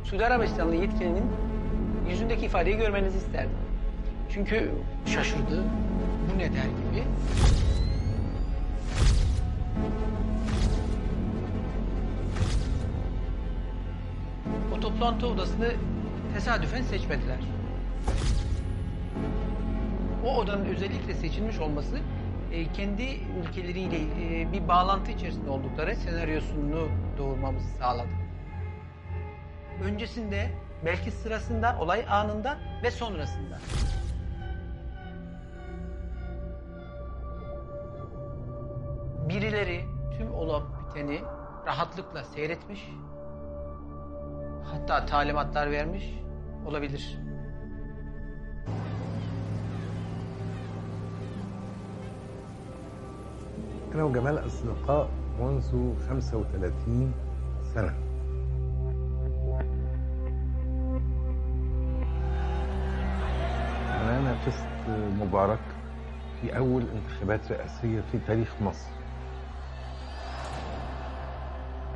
Suudi 0.05 0.25
Arabistanlı 0.25 0.75
yetkilinin 0.75 1.25
yüzündeki 2.09 2.47
ifadeyi 2.47 2.77
görmenizi 2.77 3.19
isterdim. 3.19 3.57
Çünkü 4.31 4.71
şaşırdı, 5.07 5.65
bu 6.33 6.39
ne 6.39 6.53
der 6.53 6.65
gibi. 6.65 7.05
O 14.77 14.81
toplantı 14.81 15.27
odasını 15.27 15.73
tesadüfen 16.35 16.83
seçmediler. 16.83 17.39
O 20.27 20.37
odanın 20.37 20.65
özellikle 20.65 21.15
seçilmiş 21.15 21.59
olması 21.59 21.99
e, 22.53 22.73
kendi 22.73 23.03
ülkeleriyle 23.41 23.97
e, 23.97 24.53
bir 24.53 24.69
bağlantı 24.69 25.11
içerisinde 25.11 25.51
oldukları 25.51 25.97
senaryosunu 25.97 26.89
doğurmamızı 27.19 27.69
sağladı. 27.69 28.09
Öncesinde, 29.85 30.51
belki 30.85 31.11
sırasında, 31.11 31.77
olay 31.81 32.05
anında 32.09 32.59
ve 32.83 32.91
sonrasında. 32.91 33.59
Birileri 39.29 39.85
tüm 40.19 40.35
olup 40.35 40.67
biteni 40.89 41.21
rahatlıkla 41.67 42.25
seyretmiş, 42.25 42.89
hatta 44.65 45.07
talimatlar 45.07 45.71
vermiş 45.71 46.05
olabilir. 46.67 47.19
أنا 53.95 54.05
وجمال 54.05 54.47
أصدقاء 54.47 55.09
منذ 55.41 55.95
35 56.09 57.13
سنة. 57.75 57.95
أنا 63.91 64.21
نافست 64.21 64.67
مبارك 65.21 65.59
في 66.41 66.57
أول 66.57 66.85
انتخابات 66.95 67.53
رئاسية 67.53 68.01
في 68.13 68.19
تاريخ 68.19 68.55
مصر. 68.63 68.91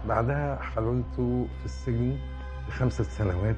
بعدها 0.08 0.56
حللت 0.56 1.14
في 1.16 1.64
السجن 1.64 2.18
لخمسة 2.68 3.04
سنوات. 3.04 3.56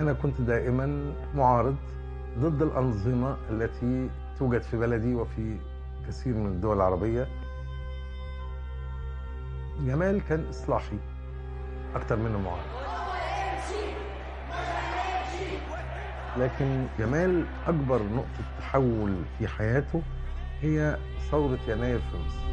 أنا 0.00 0.12
كنت 0.12 0.40
دائما 0.40 1.12
معارض 1.34 1.76
ضد 2.38 2.62
الأنظمة 2.62 3.36
التي 3.50 4.10
توجد 4.38 4.62
في 4.62 4.76
بلدي 4.76 5.14
وفي 5.14 5.56
كثير 6.08 6.34
من 6.34 6.46
الدول 6.46 6.76
العربية. 6.76 7.45
جمال 9.80 10.20
كان 10.28 10.46
إصلاحي 10.50 10.98
أكتر 11.94 12.16
منه 12.16 12.38
معارض 12.38 12.76
لكن 16.36 16.86
جمال 16.98 17.44
أكبر 17.66 18.02
نقطة 18.02 18.44
تحول 18.60 19.16
في 19.38 19.48
حياته 19.48 20.02
هي 20.62 20.96
ثورة 21.30 21.58
يناير 21.68 21.98
في 21.98 22.16
مصر 22.16 22.46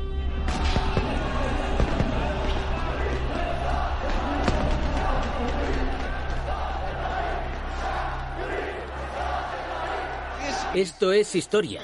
Esto 10.76 11.12
es 11.12 11.36
historia. 11.36 11.82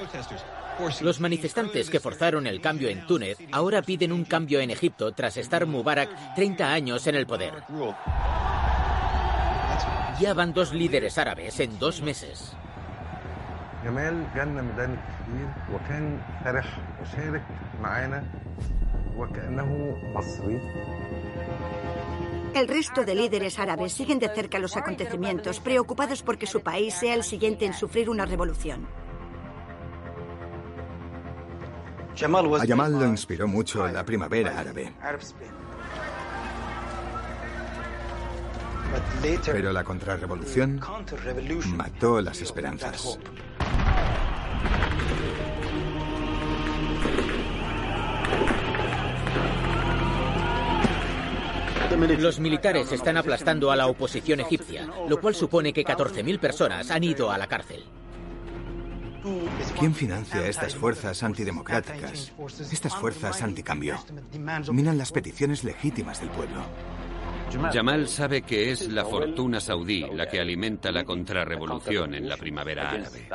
Los 1.00 1.20
manifestantes 1.20 1.90
que 1.90 2.00
forzaron 2.00 2.46
el 2.46 2.60
cambio 2.60 2.88
en 2.88 3.06
Túnez 3.06 3.38
ahora 3.52 3.82
piden 3.82 4.12
un 4.12 4.24
cambio 4.24 4.60
en 4.60 4.70
Egipto 4.70 5.12
tras 5.12 5.36
estar 5.36 5.66
Mubarak 5.66 6.34
30 6.34 6.72
años 6.72 7.06
en 7.06 7.14
el 7.14 7.26
poder. 7.26 7.54
Ya 10.20 10.34
van 10.34 10.52
dos 10.52 10.72
líderes 10.72 11.16
árabes 11.18 11.58
en 11.60 11.78
dos 11.78 12.02
meses. 12.02 12.54
El 22.54 22.68
resto 22.68 23.04
de 23.04 23.14
líderes 23.14 23.58
árabes 23.58 23.92
siguen 23.92 24.18
de 24.18 24.28
cerca 24.28 24.58
los 24.58 24.76
acontecimientos, 24.76 25.60
preocupados 25.60 26.22
porque 26.22 26.46
su 26.46 26.62
país 26.62 26.94
sea 26.94 27.14
el 27.14 27.22
siguiente 27.22 27.64
en 27.64 27.72
sufrir 27.72 28.10
una 28.10 28.26
revolución. 28.26 28.86
A 32.12 32.64
Yamal 32.64 32.92
lo 32.92 33.06
inspiró 33.06 33.46
mucho 33.46 33.86
la 33.88 34.04
primavera 34.04 34.58
árabe. 34.58 34.92
Pero 39.46 39.72
la 39.72 39.84
contrarrevolución 39.84 40.80
mató 41.76 42.20
las 42.20 42.42
esperanzas. 42.42 43.18
Los 52.18 52.40
militares 52.40 52.92
están 52.92 53.16
aplastando 53.16 53.70
a 53.70 53.76
la 53.76 53.86
oposición 53.86 54.40
egipcia, 54.40 54.88
lo 55.08 55.20
cual 55.20 55.34
supone 55.34 55.72
que 55.72 55.84
14.000 55.84 56.38
personas 56.38 56.90
han 56.90 57.04
ido 57.04 57.30
a 57.30 57.38
la 57.38 57.46
cárcel. 57.46 57.84
¿Quién 59.78 59.94
financia 59.94 60.46
estas 60.46 60.74
fuerzas 60.74 61.22
antidemocráticas? 61.22 62.32
Estas 62.72 62.94
fuerzas 62.94 63.42
anticambio. 63.42 63.96
Minan 64.72 64.98
las 64.98 65.12
peticiones 65.12 65.64
legítimas 65.64 66.20
del 66.20 66.30
pueblo. 66.30 66.62
Yamal 67.72 68.08
sabe 68.08 68.42
que 68.42 68.70
es 68.70 68.88
la 68.88 69.04
fortuna 69.04 69.60
saudí 69.60 70.06
la 70.12 70.28
que 70.28 70.40
alimenta 70.40 70.92
la 70.92 71.04
contrarrevolución 71.04 72.14
en 72.14 72.28
la 72.28 72.36
primavera 72.36 72.90
árabe. 72.90 73.28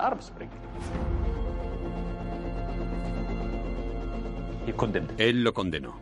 Él 5.18 5.44
lo 5.44 5.54
condenó. 5.54 6.00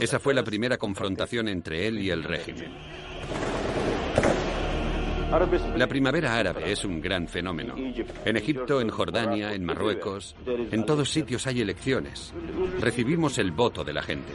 Esa 0.00 0.18
fue 0.18 0.34
la 0.34 0.44
primera 0.44 0.76
confrontación 0.78 1.48
entre 1.48 1.86
él 1.86 1.98
y 1.98 2.10
el 2.10 2.22
régimen. 2.22 2.72
La 5.76 5.86
primavera 5.86 6.38
árabe 6.38 6.72
es 6.72 6.84
un 6.84 7.00
gran 7.00 7.28
fenómeno. 7.28 7.74
En 8.24 8.36
Egipto, 8.36 8.80
en 8.80 8.88
Jordania, 8.88 9.52
en 9.52 9.64
Marruecos, 9.64 10.34
en 10.46 10.86
todos 10.86 11.10
sitios 11.10 11.46
hay 11.46 11.60
elecciones. 11.60 12.32
Recibimos 12.80 13.36
el 13.38 13.52
voto 13.52 13.84
de 13.84 13.92
la 13.92 14.02
gente. 14.02 14.32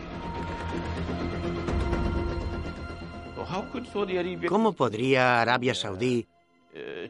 ¿Cómo 4.48 4.74
podría 4.74 5.42
Arabia 5.42 5.74
Saudí 5.74 6.28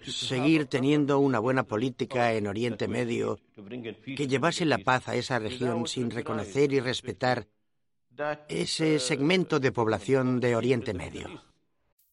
seguir 0.01 0.65
teniendo 0.65 1.19
una 1.19 1.39
buena 1.39 1.63
política 1.63 2.33
en 2.33 2.47
Oriente 2.47 2.87
Medio 2.87 3.39
que 4.15 4.27
llevase 4.27 4.65
la 4.65 4.77
paz 4.77 5.07
a 5.07 5.15
esa 5.15 5.39
región 5.39 5.87
sin 5.87 6.09
reconocer 6.09 6.71
y 6.73 6.79
respetar 6.79 7.47
ese 8.47 8.99
segmento 8.99 9.59
de 9.59 9.71
población 9.71 10.39
de 10.39 10.55
Oriente 10.55 10.93
Medio? 10.93 11.52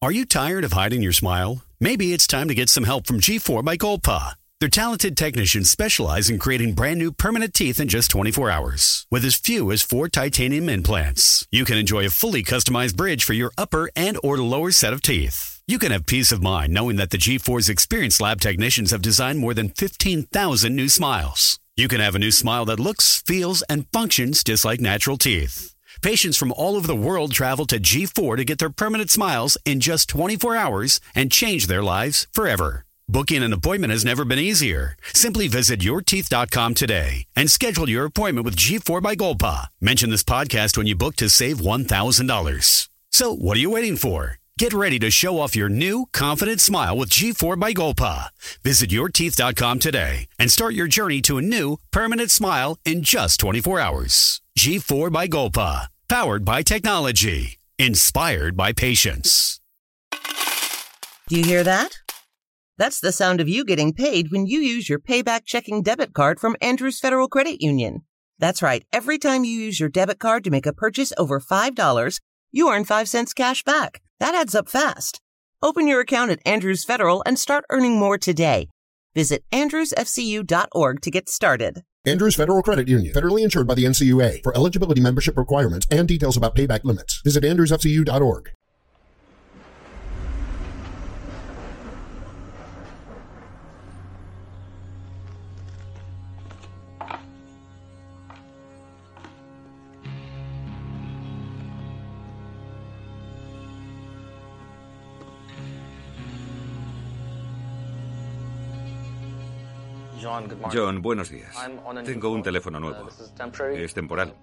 Are 0.02 0.10
you 0.10 0.24
tired 0.24 0.64
of 0.64 0.72
hiding 0.72 1.02
your 1.02 1.12
smile? 1.12 1.62
Maybe 1.78 2.14
it's 2.14 2.26
time 2.26 2.48
to 2.48 2.54
get 2.54 2.70
some 2.70 2.84
help 2.84 3.06
from 3.06 3.20
G4 3.20 3.62
by 3.62 3.76
Golpa. 3.76 4.32
Their 4.58 4.70
talented 4.70 5.14
technicians 5.14 5.68
specialize 5.68 6.30
in 6.30 6.38
creating 6.38 6.72
brand 6.72 6.98
new 6.98 7.12
permanent 7.12 7.52
teeth 7.52 7.78
in 7.78 7.86
just 7.86 8.10
24 8.10 8.50
hours. 8.50 9.06
With 9.10 9.26
as 9.26 9.36
few 9.36 9.70
as 9.70 9.82
four 9.82 10.08
titanium 10.08 10.70
implants, 10.70 11.46
you 11.50 11.66
can 11.66 11.76
enjoy 11.76 12.06
a 12.06 12.10
fully 12.10 12.42
customized 12.42 12.96
bridge 12.96 13.24
for 13.24 13.34
your 13.34 13.52
upper 13.58 13.90
and 13.94 14.16
or 14.24 14.38
lower 14.38 14.70
set 14.70 14.94
of 14.94 15.02
teeth. 15.02 15.60
You 15.66 15.78
can 15.78 15.92
have 15.92 16.06
peace 16.06 16.32
of 16.32 16.42
mind 16.42 16.72
knowing 16.72 16.96
that 16.96 17.10
the 17.10 17.18
G4's 17.18 17.68
experienced 17.68 18.22
lab 18.22 18.40
technicians 18.40 18.92
have 18.92 19.02
designed 19.02 19.38
more 19.38 19.52
than 19.52 19.68
15,000 19.68 20.74
new 20.74 20.88
smiles. 20.88 21.60
You 21.76 21.88
can 21.88 22.00
have 22.00 22.14
a 22.14 22.18
new 22.18 22.30
smile 22.30 22.64
that 22.64 22.80
looks, 22.80 23.22
feels, 23.26 23.60
and 23.68 23.84
functions 23.92 24.42
just 24.44 24.64
like 24.64 24.80
natural 24.80 25.18
teeth. 25.18 25.74
Patients 26.02 26.36
from 26.36 26.52
all 26.52 26.76
over 26.76 26.86
the 26.86 26.96
world 26.96 27.32
travel 27.32 27.66
to 27.66 27.78
G4 27.78 28.36
to 28.36 28.44
get 28.44 28.58
their 28.58 28.70
permanent 28.70 29.10
smiles 29.10 29.58
in 29.64 29.80
just 29.80 30.08
24 30.08 30.56
hours 30.56 31.00
and 31.14 31.30
change 31.30 31.66
their 31.66 31.82
lives 31.82 32.26
forever. 32.32 32.86
Booking 33.08 33.42
an 33.42 33.52
appointment 33.52 33.90
has 33.92 34.04
never 34.04 34.24
been 34.24 34.38
easier. 34.38 34.96
Simply 35.12 35.48
visit 35.48 35.80
yourteeth.com 35.80 36.74
today 36.74 37.24
and 37.36 37.50
schedule 37.50 37.88
your 37.90 38.04
appointment 38.06 38.44
with 38.44 38.56
G4 38.56 39.02
by 39.02 39.14
Golpa. 39.14 39.66
Mention 39.80 40.10
this 40.10 40.24
podcast 40.24 40.76
when 40.76 40.86
you 40.86 40.94
book 40.94 41.16
to 41.16 41.28
save 41.28 41.58
$1,000. 41.58 42.88
So, 43.12 43.34
what 43.34 43.56
are 43.56 43.60
you 43.60 43.70
waiting 43.70 43.96
for? 43.96 44.39
Get 44.60 44.74
ready 44.74 44.98
to 44.98 45.10
show 45.10 45.38
off 45.38 45.56
your 45.56 45.70
new, 45.70 46.04
confident 46.12 46.60
smile 46.60 46.94
with 46.94 47.08
G4 47.08 47.58
by 47.58 47.72
Golpa. 47.72 48.28
Visit 48.62 48.90
yourteeth.com 48.90 49.78
today 49.78 50.28
and 50.38 50.50
start 50.50 50.74
your 50.74 50.86
journey 50.86 51.22
to 51.22 51.38
a 51.38 51.40
new, 51.40 51.78
permanent 51.90 52.30
smile 52.30 52.76
in 52.84 53.02
just 53.02 53.40
24 53.40 53.80
hours. 53.80 54.42
G4 54.58 55.10
by 55.10 55.28
Golpa. 55.28 55.88
Powered 56.10 56.44
by 56.44 56.62
technology. 56.62 57.58
Inspired 57.78 58.54
by 58.54 58.74
patience. 58.74 59.62
Do 61.30 61.38
you 61.38 61.44
hear 61.44 61.64
that? 61.64 61.96
That's 62.76 63.00
the 63.00 63.12
sound 63.12 63.40
of 63.40 63.48
you 63.48 63.64
getting 63.64 63.94
paid 63.94 64.30
when 64.30 64.44
you 64.44 64.60
use 64.60 64.90
your 64.90 64.98
payback 64.98 65.46
checking 65.46 65.82
debit 65.82 66.12
card 66.12 66.38
from 66.38 66.54
Andrews 66.60 67.00
Federal 67.00 67.28
Credit 67.28 67.62
Union. 67.62 68.02
That's 68.38 68.60
right. 68.60 68.84
Every 68.92 69.16
time 69.16 69.44
you 69.44 69.58
use 69.58 69.80
your 69.80 69.88
debit 69.88 70.18
card 70.18 70.44
to 70.44 70.50
make 70.50 70.66
a 70.66 70.74
purchase 70.74 71.14
over 71.16 71.40
$5, 71.40 72.20
you 72.52 72.70
earn 72.70 72.84
5 72.84 73.08
cents 73.08 73.32
cash 73.32 73.64
back. 73.64 74.02
That 74.20 74.34
adds 74.34 74.54
up 74.54 74.68
fast. 74.68 75.20
Open 75.62 75.88
your 75.88 76.00
account 76.00 76.30
at 76.30 76.40
Andrews 76.46 76.84
Federal 76.84 77.22
and 77.26 77.38
start 77.38 77.64
earning 77.70 77.98
more 77.98 78.18
today. 78.18 78.68
Visit 79.14 79.44
andrewsfcu.org 79.50 81.00
to 81.00 81.10
get 81.10 81.28
started. 81.28 81.82
Andrews 82.06 82.36
Federal 82.36 82.62
Credit 82.62 82.88
Union, 82.88 83.12
federally 83.12 83.40
insured 83.42 83.66
by 83.66 83.74
the 83.74 83.84
NCUA. 83.84 84.42
For 84.42 84.56
eligibility 84.56 85.00
membership 85.00 85.36
requirements 85.36 85.86
and 85.90 86.06
details 86.06 86.36
about 86.36 86.54
payback 86.54 86.84
limits, 86.84 87.20
visit 87.24 87.44
andrewsfcu.org. 87.44 88.52
John, 110.72 111.02
buenos 111.02 111.30
días. 111.30 111.56
Tengo 112.04 112.30
un 112.30 112.42
teléfono 112.42 112.80
nuevo. 112.80 113.08
Es 113.74 113.94
temporal. 113.94 114.34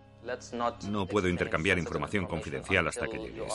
No 0.89 1.05
puedo 1.05 1.27
intercambiar 1.29 1.77
información 1.77 2.25
confidencial 2.25 2.87
hasta 2.87 3.07
que 3.07 3.17
llegues. 3.17 3.53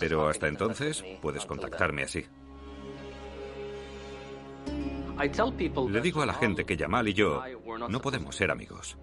Pero 0.00 0.28
hasta 0.28 0.48
entonces 0.48 1.04
puedes 1.20 1.44
contactarme 1.44 2.04
así. 2.04 2.24
Le 5.88 6.00
digo 6.00 6.22
a 6.22 6.26
la 6.26 6.34
gente 6.34 6.64
que 6.64 6.76
Yamal 6.76 7.08
y 7.08 7.14
yo 7.14 7.42
no 7.88 8.00
podemos 8.00 8.36
ser 8.36 8.50
amigos. 8.50 8.98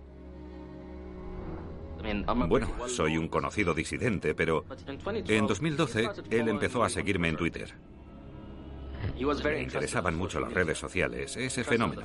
Bueno, 2.47 2.67
soy 2.87 3.17
un 3.17 3.27
conocido 3.29 3.73
disidente, 3.73 4.35
pero 4.35 4.65
en 5.27 5.47
2012 5.47 6.09
él 6.29 6.49
empezó 6.49 6.83
a 6.83 6.89
seguirme 6.89 7.29
en 7.29 7.37
Twitter. 7.37 7.73
Interesaban 9.59 10.15
mucho 10.15 10.39
las 10.39 10.53
redes 10.53 10.77
sociales, 10.77 11.35
ese 11.37 11.63
fenómeno. 11.63 12.03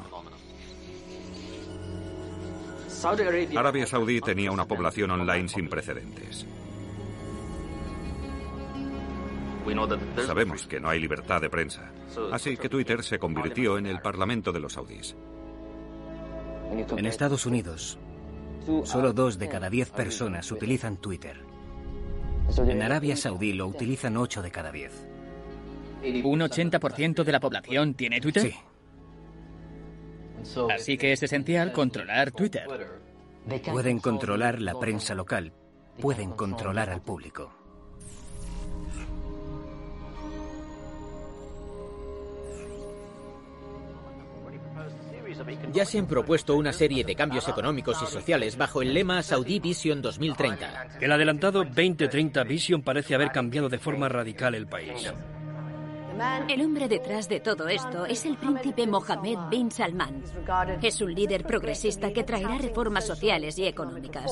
Arabia 3.56 3.86
Saudí 3.86 4.20
tenía 4.20 4.50
una 4.50 4.66
población 4.66 5.10
online 5.10 5.48
sin 5.48 5.68
precedentes. 5.68 6.46
Sabemos 10.26 10.66
que 10.66 10.80
no 10.80 10.88
hay 10.88 10.98
libertad 10.98 11.40
de 11.40 11.50
prensa, 11.50 11.92
así 12.32 12.56
que 12.56 12.68
Twitter 12.68 13.04
se 13.04 13.18
convirtió 13.18 13.76
en 13.78 13.86
el 13.86 14.00
parlamento 14.00 14.50
de 14.50 14.60
los 14.60 14.72
saudíes. 14.72 15.14
En 16.96 17.06
Estados 17.06 17.46
Unidos, 17.46 17.98
solo 18.84 19.12
dos 19.12 19.38
de 19.38 19.48
cada 19.48 19.70
diez 19.70 19.90
personas 19.90 20.50
utilizan 20.50 20.96
Twitter. 20.96 21.40
En 22.56 22.82
Arabia 22.82 23.16
Saudí 23.16 23.52
lo 23.52 23.66
utilizan 23.66 24.16
ocho 24.16 24.42
de 24.42 24.50
cada 24.50 24.72
diez. 24.72 25.06
¿Un 26.02 26.40
80% 26.40 27.24
de 27.24 27.32
la 27.32 27.40
población 27.40 27.94
tiene 27.94 28.20
Twitter? 28.20 28.42
Sí. 28.42 28.54
Así 30.72 30.96
que 30.96 31.12
es 31.12 31.22
esencial 31.22 31.72
controlar 31.72 32.30
Twitter. 32.32 32.66
Pueden 33.70 33.98
controlar 33.98 34.60
la 34.60 34.78
prensa 34.78 35.14
local, 35.14 35.52
pueden 36.00 36.32
controlar 36.32 36.90
al 36.90 37.02
público. 37.02 37.52
Ya 45.72 45.84
se 45.84 45.98
han 45.98 46.06
propuesto 46.06 46.56
una 46.56 46.72
serie 46.72 47.04
de 47.04 47.14
cambios 47.14 47.48
económicos 47.48 48.02
y 48.02 48.06
sociales 48.06 48.56
bajo 48.56 48.82
el 48.82 48.92
lema 48.92 49.22
Saudi 49.22 49.60
Vision 49.60 50.02
2030. 50.02 50.98
El 51.00 51.12
adelantado 51.12 51.64
2030 51.64 52.42
Vision 52.44 52.82
parece 52.82 53.14
haber 53.14 53.30
cambiado 53.30 53.68
de 53.68 53.78
forma 53.78 54.08
radical 54.08 54.54
el 54.54 54.66
país. 54.66 55.12
El 56.48 56.62
hombre 56.62 56.88
detrás 56.88 57.28
de 57.28 57.38
todo 57.38 57.68
esto 57.68 58.04
es 58.04 58.26
el 58.26 58.36
príncipe 58.36 58.86
Mohammed 58.86 59.38
bin 59.50 59.70
Salman. 59.70 60.22
Es 60.82 61.00
un 61.00 61.14
líder 61.14 61.44
progresista 61.44 62.12
que 62.12 62.24
traerá 62.24 62.58
reformas 62.58 63.06
sociales 63.06 63.56
y 63.58 63.66
económicas. 63.66 64.30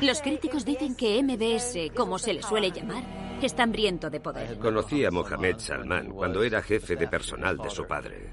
Los 0.00 0.22
críticos 0.22 0.64
dicen 0.64 0.96
que 0.96 1.22
MBS, 1.22 1.94
como 1.94 2.18
se 2.18 2.32
le 2.32 2.42
suele 2.42 2.70
llamar, 2.70 3.02
está 3.42 3.64
hambriento 3.64 4.08
de 4.08 4.20
poder. 4.20 4.58
Conocí 4.58 5.04
a 5.04 5.10
Mohamed 5.10 5.58
Salman 5.58 6.10
cuando 6.10 6.42
era 6.42 6.62
jefe 6.62 6.96
de 6.96 7.08
personal 7.08 7.58
de 7.58 7.70
su 7.70 7.86
padre. 7.86 8.30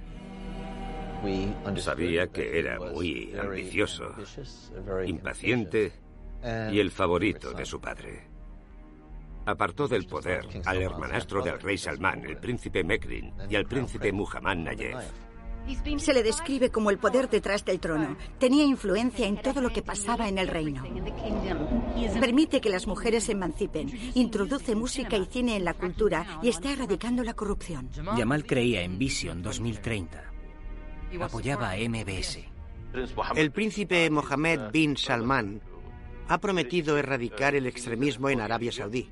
Sabía 1.77 2.27
que 2.27 2.59
era 2.59 2.79
muy 2.79 3.33
ambicioso, 3.37 4.13
impaciente 5.05 6.04
y 6.71 6.79
el 6.79 6.91
favorito 6.91 7.53
de 7.53 7.65
su 7.65 7.79
padre. 7.79 8.27
Apartó 9.45 9.87
del 9.87 10.05
poder 10.07 10.47
al 10.65 10.81
hermanastro 10.81 11.43
del 11.43 11.59
rey 11.59 11.77
Salman, 11.77 12.25
el 12.25 12.37
príncipe 12.37 12.83
Mekrin, 12.83 13.33
y 13.49 13.55
al 13.55 13.65
príncipe 13.65 14.11
Muhammad 14.11 14.57
Nayef. 14.57 14.97
Se 15.97 16.13
le 16.13 16.21
describe 16.21 16.69
como 16.69 16.91
el 16.91 16.99
poder 16.99 17.29
detrás 17.29 17.65
del 17.65 17.79
trono. 17.79 18.15
Tenía 18.37 18.63
influencia 18.63 19.25
en 19.25 19.41
todo 19.41 19.61
lo 19.61 19.71
que 19.71 19.81
pasaba 19.81 20.27
en 20.27 20.37
el 20.37 20.47
reino. 20.47 20.83
Permite 22.19 22.61
que 22.61 22.69
las 22.69 22.85
mujeres 22.85 23.25
se 23.25 23.31
emancipen, 23.31 23.89
introduce 24.13 24.75
música 24.75 25.17
y 25.17 25.25
cine 25.25 25.55
en 25.55 25.65
la 25.65 25.73
cultura 25.73 26.39
y 26.43 26.49
está 26.49 26.71
erradicando 26.71 27.23
la 27.23 27.33
corrupción. 27.33 27.89
Yamal 28.15 28.45
creía 28.45 28.81
en 28.81 28.99
Vision 28.99 29.41
2030. 29.41 30.23
Apoyaba 31.21 31.71
a 31.71 31.77
MBS. 31.77 32.39
El 33.35 33.51
príncipe 33.51 34.09
Mohammed 34.09 34.71
bin 34.71 34.95
Salman 34.95 35.61
ha 36.27 36.37
prometido 36.39 36.97
erradicar 36.97 37.55
el 37.55 37.67
extremismo 37.67 38.29
en 38.29 38.41
Arabia 38.41 38.71
Saudí. 38.71 39.09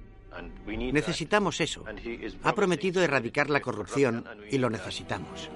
Necesitamos 0.66 1.62
eso. 1.62 1.84
Ha 2.44 2.54
prometido 2.54 3.04
erradicar 3.04 3.50
la 3.50 3.62
corrupción 3.62 4.26
y 4.50 4.58
lo 4.58 4.70
necesitamos. 4.70 5.50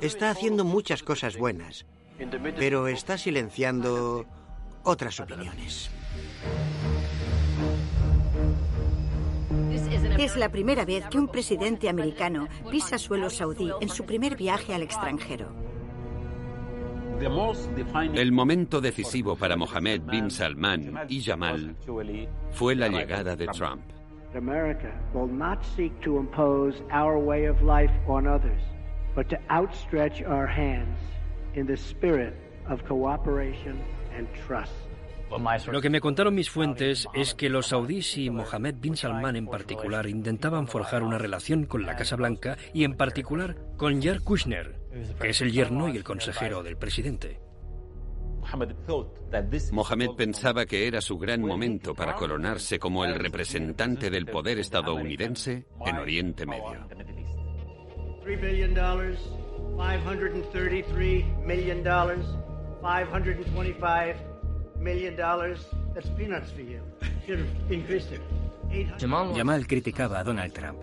Está 0.00 0.30
haciendo 0.30 0.64
muchas 0.64 1.02
cosas 1.02 1.36
buenas, 1.36 1.86
pero 2.56 2.88
está 2.88 3.16
silenciando 3.16 4.26
otras 4.82 5.20
opiniones. 5.20 5.90
Es 10.18 10.36
la 10.36 10.50
primera 10.50 10.84
vez 10.84 11.06
que 11.08 11.18
un 11.18 11.28
presidente 11.28 11.88
americano 11.88 12.48
pisa 12.70 12.98
suelo 12.98 13.30
saudí 13.30 13.70
en 13.80 13.88
su 13.88 14.04
primer 14.04 14.36
viaje 14.36 14.74
al 14.74 14.82
extranjero. 14.82 15.71
El 18.14 18.32
momento 18.32 18.80
decisivo 18.80 19.36
para 19.36 19.56
Mohammed 19.56 20.02
bin 20.02 20.30
Salman 20.30 21.00
y 21.08 21.22
Jamal 21.22 21.76
fue 22.50 22.74
la 22.74 22.88
llegada 22.88 23.36
de 23.36 23.46
Trump. 23.48 23.82
America 24.34 24.90
will 25.12 25.30
not 25.30 25.62
seek 25.76 25.92
to 26.00 26.18
impose 26.18 26.82
our 26.90 27.18
way 27.18 27.46
of 27.46 27.60
life 27.62 27.92
on 28.08 28.26
others, 28.26 28.62
but 29.14 29.28
to 29.28 29.36
outstretch 29.50 30.22
our 30.22 30.46
hands 30.46 30.98
in 31.54 31.66
the 31.66 31.76
spirit 31.76 32.34
of 32.68 32.82
cooperation 32.88 33.78
and 34.16 34.26
trust. 34.46 34.72
Lo 35.70 35.80
que 35.80 35.88
me 35.88 36.00
contaron 36.00 36.34
mis 36.34 36.50
fuentes 36.50 37.08
es 37.14 37.34
que 37.34 37.48
los 37.48 37.68
saudíes 37.68 38.18
y 38.18 38.28
Mohammed 38.28 38.74
bin 38.80 38.96
Salman 38.96 39.36
en 39.36 39.46
particular 39.46 40.06
intentaban 40.06 40.68
forjar 40.68 41.02
una 41.02 41.16
relación 41.16 41.64
con 41.64 41.86
la 41.86 41.96
Casa 41.96 42.16
Blanca 42.16 42.58
y 42.74 42.84
en 42.84 42.96
particular 42.96 43.56
con 43.78 44.02
Jared 44.02 44.22
Kushner, 44.22 44.81
es 45.22 45.40
el 45.40 45.52
yerno 45.52 45.88
y 45.88 45.96
el 45.96 46.04
consejero 46.04 46.62
del 46.62 46.76
presidente. 46.76 47.40
Mohammed 49.72 50.10
pensaba 50.16 50.66
que 50.66 50.86
era 50.86 51.00
su 51.00 51.18
gran 51.18 51.40
momento 51.40 51.94
para 51.94 52.14
coronarse 52.14 52.78
como 52.78 53.04
el 53.04 53.14
representante 53.14 54.10
del 54.10 54.26
poder 54.26 54.58
estadounidense 54.58 55.64
en 55.86 55.96
Oriente 55.96 56.44
Medio. 56.44 56.86
3 58.24 58.40
billion 58.40 58.74
dollars, 58.74 59.18
533 59.76 61.24
million 61.44 61.82
dollars, 61.82 62.24
525 62.82 64.16
million 64.78 65.16
dollars. 65.16 65.66
That's 65.94 66.08
peanuts 66.10 66.52
for 66.52 66.62
you. 66.62 66.80
Should 67.26 67.40
have 67.40 67.72
increased 67.72 68.12
it. 68.12 68.20
Yamal 68.98 69.66
criticaba 69.66 70.20
a 70.20 70.24
Donald 70.24 70.52
Trump. 70.52 70.78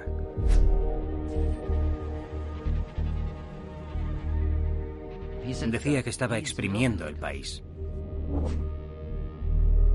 Decía 5.68 6.04
que 6.04 6.10
estaba 6.10 6.38
exprimiendo 6.38 7.08
el 7.08 7.16
país. 7.16 7.64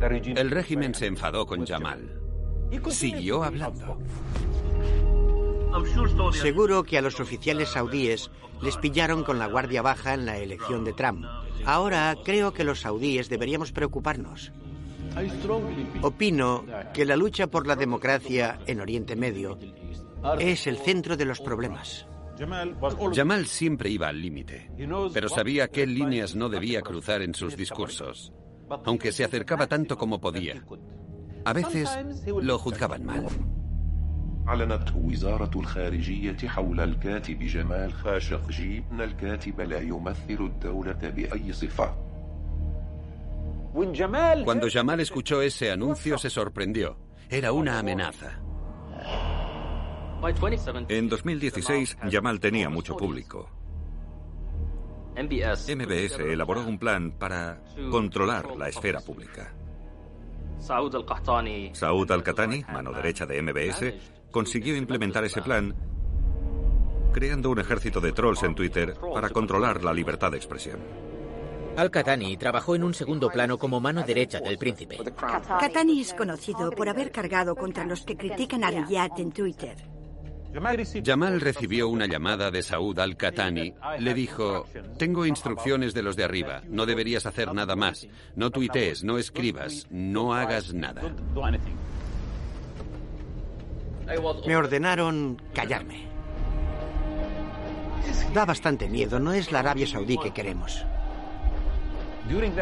El 0.01 0.51
régimen 0.51 0.95
se 0.95 1.07
enfadó 1.07 1.47
con 1.47 1.65
Jamal. 1.67 2.21
Siguió 2.91 3.45
hablando. 3.45 3.99
Seguro 6.33 6.85
que 6.85 6.99
a 6.99 7.03
los 7.03 7.21
oficiales 7.21 7.71
saudíes 7.71 8.31
les 8.63 8.77
pillaron 8.77 9.25
con 9.25 9.39
la 9.39 9.47
guardia 9.47 9.83
baja 9.83 10.15
en 10.15 10.27
la 10.27 10.39
elección 10.39 10.85
de 10.85 10.93
Trump. 10.93 11.25
Ahora 11.65 12.17
creo 12.25 12.53
que 12.53 12.65
los 12.65 12.81
saudíes 12.81 13.29
deberíamos 13.29 13.73
preocuparnos. 13.73 14.53
Opino 16.03 16.65
que 16.93 17.05
la 17.05 17.17
lucha 17.17 17.47
por 17.47 17.67
la 17.67 17.77
democracia 17.77 18.59
en 18.67 18.81
Oriente 18.81 19.17
Medio 19.17 19.59
es 20.39 20.67
el 20.67 20.79
centro 20.79 21.17
de 21.17 21.25
los 21.25 21.41
problemas. 21.41 22.07
Jamal 23.14 23.46
siempre 23.46 23.90
iba 23.90 24.08
al 24.08 24.22
límite, 24.22 24.72
pero 25.14 25.28
sabía 25.28 25.68
qué 25.68 25.86
líneas 25.86 26.36
no 26.36 26.48
debía 26.48 26.82
cruzar 26.82 27.22
en 27.22 27.34
sus 27.36 27.58
discursos, 27.58 28.32
aunque 28.86 29.12
se 29.12 29.26
acercaba 29.26 29.68
tanto 29.68 29.98
como 29.98 30.22
podía. 30.22 30.64
A 31.46 31.54
veces 31.54 31.90
lo 32.42 32.58
juzgaban 32.58 33.06
mal. 33.06 33.28
أعلنت 34.50 34.92
وزارة 34.96 35.52
الخارجية 35.60 36.48
حول 36.48 36.80
الكاتب 36.80 37.40
جمال 37.40 37.94
خاشقجي 37.94 38.84
أن 38.92 39.02
الكاتب 39.02 39.62
لا 39.62 39.80
يمثل 39.80 40.40
الدولة 40.40 41.10
بأي 41.10 41.54
صفة. 41.54 41.96
Cuando 44.44 44.68
Jamal 44.68 45.00
escuchó 45.00 45.42
ese 45.44 45.72
anuncio 45.72 46.18
se 46.18 46.30
sorprendió. 46.32 46.98
Era 47.30 47.52
una 47.52 47.78
amenaza. 47.78 48.42
En 50.89 51.09
2016, 51.09 51.99
Jamal 52.11 52.41
tenía 52.41 52.71
mucho 52.71 52.97
público. 52.97 53.51
MBS 55.17 55.69
elaboró 56.21 56.63
un 56.63 56.79
plan 56.79 57.13
para 57.13 57.63
controlar 57.91 58.57
la 58.57 58.69
esfera 58.69 59.01
pública. 59.01 59.55
Saud 60.59 60.95
Al-Qahtani, 62.11 62.65
mano 62.73 62.93
derecha 62.93 63.27
de 63.27 63.43
MBS, 63.43 63.95
consiguió 64.31 64.75
implementar 64.77 65.25
ese 65.25 65.43
plan 65.43 65.75
creando 67.13 67.51
un 67.51 67.61
ejército 67.61 68.01
de 68.01 68.13
trolls 68.13 68.43
en 68.43 68.55
Twitter 68.55 68.97
para 69.13 69.29
controlar 69.29 69.85
la 69.85 69.93
libertad 69.93 70.31
de 70.31 70.39
expresión. 70.39 70.81
Al-Qatani 71.77 72.37
trabajó 72.37 72.75
en 72.75 72.85
un 72.85 72.95
segundo 72.95 73.29
plano 73.29 73.59
como 73.59 73.81
mano 73.81 74.03
derecha 74.03 74.41
del 74.41 74.59
príncipe. 74.59 74.99
Katani 75.61 76.01
es 76.01 76.15
conocido 76.15 76.71
por 76.71 76.89
haber 76.89 77.11
cargado 77.11 77.55
contra 77.55 77.85
los 77.85 78.03
que 78.03 78.17
critican 78.17 78.65
a 78.65 78.71
Riyadh 78.71 79.19
en 79.19 79.33
Twitter. 79.33 79.94
Jamal 81.05 81.41
recibió 81.41 81.89
una 81.89 82.07
llamada 82.07 82.51
de 82.51 82.63
Saud 82.63 82.99
al-Qatani. 82.99 83.75
Le 83.99 84.15
dijo, 84.15 84.67
tengo 84.99 85.27
instrucciones 85.27 85.95
de 85.95 86.03
los 86.03 86.17
de 86.17 86.25
arriba, 86.25 86.63
no 86.69 86.87
deberías 86.87 87.27
hacer 87.27 87.53
nada 87.53 87.75
más. 87.77 88.07
No 88.37 88.51
tuitees, 88.51 89.03
no 89.03 89.19
escribas, 89.19 89.87
no 89.91 90.35
hagas 90.35 90.73
nada. 90.73 91.03
Me 94.47 94.57
ordenaron 94.57 95.41
callarme. 95.53 96.07
Da 98.33 98.45
bastante 98.45 98.89
miedo, 98.89 99.19
no 99.19 99.33
es 99.33 99.51
la 99.51 99.61
Arabia 99.61 99.87
Saudí 99.87 100.19
que 100.19 100.33
queremos. 100.33 100.85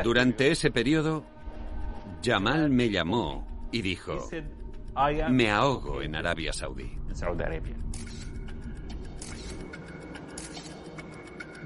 Durante 0.02 0.50
ese 0.50 0.70
periodo, 0.70 1.24
Jamal 2.22 2.70
me 2.70 2.90
llamó 2.90 3.46
y 3.70 3.82
dijo, 3.82 4.28
me 5.29 5.51
ahogo 5.51 6.01
en 6.01 6.15
Arabia 6.15 6.53
Saudí. 6.53 6.89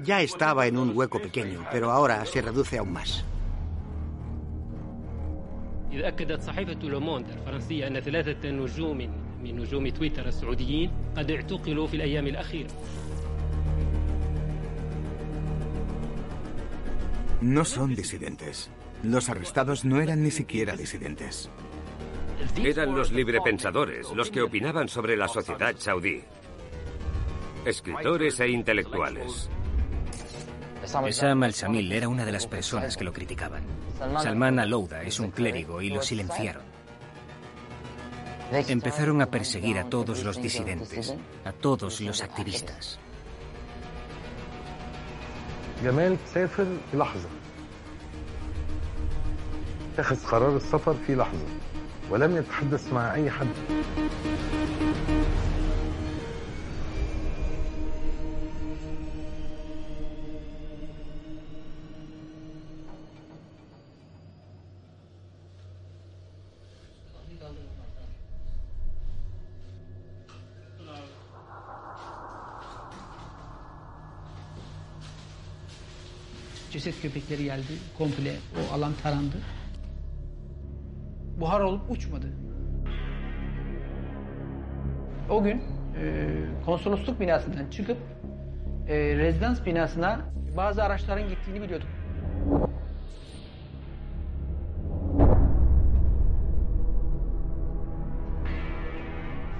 Ya 0.04 0.20
estaba 0.20 0.66
en 0.66 0.76
un 0.76 0.96
hueco 0.96 1.20
pequeño, 1.20 1.64
pero 1.70 1.90
ahora 1.90 2.24
se 2.26 2.42
reduce 2.42 2.78
aún 2.78 2.92
más. 2.92 3.24
إذا 5.92 6.08
أكدت 6.08 6.42
صحيفة 6.42 6.88
لوموند 6.88 7.28
الفرنسية 7.28 7.86
أن 7.86 8.00
ثلاثة 8.00 8.50
نجوم 8.50 8.98
من 9.44 9.56
نجوم 9.56 9.88
تويتر 9.88 10.28
السعوديين 10.28 10.90
قد 11.16 11.30
اعتقلوا 11.30 11.86
في 11.86 11.96
الأيام 11.96 12.26
الأخيرة 12.26 12.70
No 17.42 17.64
son 17.64 17.96
disidentes. 17.96 18.70
Los 19.02 19.28
arrestados 19.28 19.84
no 19.84 20.00
eran 20.00 20.22
ni 20.22 20.30
siquiera 20.30 20.76
disidentes. 20.76 21.50
Eran 22.57 22.95
los 22.95 23.11
librepensadores, 23.11 24.11
los 24.13 24.29
que 24.29 24.41
opinaban 24.41 24.87
sobre 24.87 25.17
la 25.17 25.27
sociedad 25.27 25.75
saudí. 25.77 26.23
Escritores 27.65 28.39
e 28.39 28.49
intelectuales. 28.49 29.49
Essam 31.05 31.43
al-Samil 31.43 31.91
era 31.91 32.07
una 32.07 32.25
de 32.25 32.31
las 32.31 32.47
personas 32.47 32.95
que 32.95 33.03
lo 33.03 33.11
criticaban. 33.11 33.63
Salman 34.21 34.59
al-Ouda 34.59 35.03
es 35.03 35.19
un 35.19 35.31
clérigo 35.31 35.81
y 35.81 35.89
lo 35.89 36.01
silenciaron. 36.01 36.63
Empezaron 38.51 39.21
a 39.21 39.25
perseguir 39.25 39.77
a 39.77 39.89
todos 39.89 40.23
los 40.23 40.41
disidentes, 40.41 41.13
a 41.43 41.51
todos 41.51 41.99
los 41.99 42.21
activistas. 42.21 42.99
جمال 52.10 52.20
سافر 52.20 52.22
في 52.22 52.22
لحظة 52.22 52.22
اتخذ 52.22 52.22
قرار 52.22 52.22
السفر 52.22 52.22
في 52.22 52.22
لحظة 52.22 52.22
ولم 52.26 52.36
يتحدث 52.36 52.92
مع 52.92 53.14
أي 53.14 53.30
حد 53.30 53.46
Ceset 76.72 76.94
köpekleri 77.02 77.44
geldi. 77.44 77.78
Komple 77.98 78.36
o 78.56 78.74
alan 78.74 78.92
tarandı. 79.02 79.36
Buhar 81.39 81.59
olup 81.59 81.91
uçmadı. 81.91 82.27
O 85.29 85.43
gün 85.43 85.63
e, 86.01 86.27
konsolosluk 86.65 87.19
binasından 87.19 87.69
çıkıp 87.69 87.97
e, 88.87 88.95
rezidans 88.97 89.65
binasına 89.65 90.19
bazı 90.57 90.83
araçların 90.83 91.29
gittiğini 91.29 91.61
biliyorduk. 91.61 91.87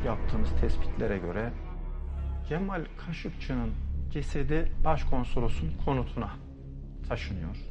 Yaptığımız 0.06 0.50
tespitlere 0.62 1.18
göre 1.18 1.52
Cemal 2.50 2.86
Kaşıkçı'nın 2.98 3.72
cesedi 4.12 4.72
başkonsolosun 4.86 5.74
konutuna 5.86 6.30
taşınıyor. 7.10 7.67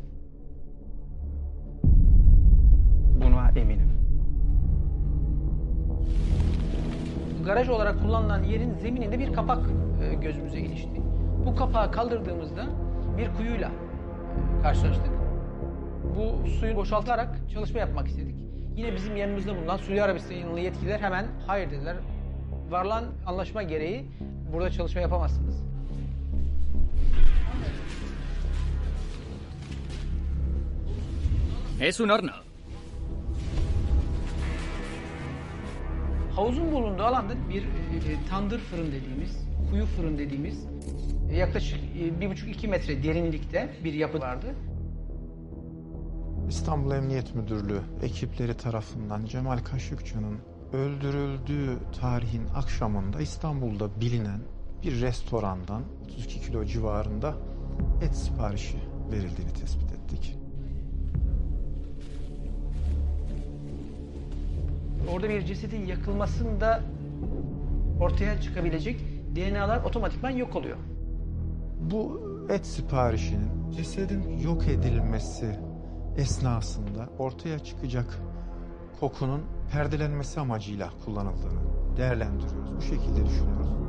Buna 3.21 3.51
eminim. 3.57 3.91
Garaj 7.45 7.69
olarak 7.69 8.03
kullanılan 8.03 8.43
yerin 8.43 8.75
zemininde 8.75 9.19
bir 9.19 9.33
kapak 9.33 9.59
e, 10.03 10.15
gözümüze 10.15 10.59
ilişti. 10.61 11.03
Bu 11.47 11.57
kapağı 11.57 11.93
kaldırdığımızda 11.93 12.67
bir 13.19 13.31
kuyuyla 13.37 13.69
e, 13.69 14.63
karşılaştık. 14.63 15.11
Bu 16.17 16.49
suyu 16.49 16.77
boşaltarak 16.77 17.51
çalışma 17.53 17.81
yapmak 17.81 18.09
istedik. 18.09 18.35
Yine 18.77 18.95
bizim 18.95 19.17
yanımızda 19.17 19.57
bulunan 19.57 19.77
Suudi 19.77 20.03
Arabistanlı 20.03 20.61
yetkililer 20.61 21.01
hemen 21.01 21.27
hayır 21.47 21.71
dediler. 21.71 21.97
Varılan 22.71 23.05
anlaşma 23.27 23.63
gereği 23.63 24.07
burada 24.53 24.71
çalışma 24.71 25.01
yapamazsınız. 25.01 25.67
Es 31.81 32.01
un 32.01 32.09
horno. 32.09 32.46
Havuzun 36.37 36.73
bulunduğu 36.73 37.03
alanda 37.03 37.35
bir 37.49 37.63
e, 37.63 38.27
tandır 38.31 38.59
fırın 38.59 38.93
dediğimiz, 38.93 39.47
kuyu 39.71 39.87
fırın 39.87 40.19
dediğimiz 40.19 40.67
e, 41.31 41.37
yaklaşık 41.37 41.79
e, 41.79 42.21
bir 42.21 42.31
buçuk 42.31 42.49
iki 42.49 42.69
metre 42.69 43.03
derinlikte 43.03 43.71
bir 43.85 43.93
yapı 43.93 44.21
vardı. 44.21 44.55
İstanbul 46.49 46.93
Emniyet 46.93 47.35
Müdürlüğü 47.35 47.81
ekipleri 48.03 48.57
tarafından 48.57 49.25
Cemal 49.25 49.59
Kaşıkçı'nın 49.59 50.39
öldürüldüğü 50.73 51.79
tarihin 52.01 52.49
akşamında 52.55 53.21
İstanbul'da 53.21 54.01
bilinen 54.01 54.41
bir 54.83 55.01
restorandan 55.01 55.83
32 56.05 56.41
kilo 56.41 56.65
civarında 56.65 57.35
et 58.03 58.17
siparişi 58.17 58.79
verildiğini 59.13 59.53
tespit 59.53 59.93
ettik. 59.93 60.46
Orada 65.13 65.29
bir 65.29 65.45
cesedin 65.45 65.87
yakılmasında 65.87 66.81
ortaya 68.01 68.41
çıkabilecek 68.41 69.01
DNA'lar 69.37 69.85
otomatikman 69.85 70.31
yok 70.31 70.57
oluyor. 70.57 70.77
Bu 71.81 72.21
et 72.51 72.67
siparişinin 72.67 73.71
cesedin 73.77 74.39
yok 74.39 74.69
edilmesi 74.69 75.59
esnasında 76.17 77.09
ortaya 77.19 77.59
çıkacak 77.59 78.19
kokunun 79.01 79.43
perdelenmesi 79.73 80.41
amacıyla 80.41 80.91
kullanıldığını 81.05 81.61
değerlendiriyoruz. 81.97 82.77
Bu 82.77 82.81
şekilde 82.81 83.27
düşünüyoruz. 83.27 83.86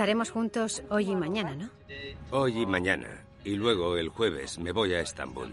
Estaremos 0.00 0.30
juntos 0.30 0.82
hoy 0.88 1.10
y 1.10 1.14
mañana, 1.14 1.54
¿no? 1.54 1.68
Hoy 2.30 2.62
y 2.62 2.64
mañana. 2.64 3.22
Y 3.44 3.56
luego 3.56 3.98
el 3.98 4.08
jueves 4.08 4.58
me 4.58 4.72
voy 4.72 4.94
a 4.94 5.00
Estambul. 5.00 5.52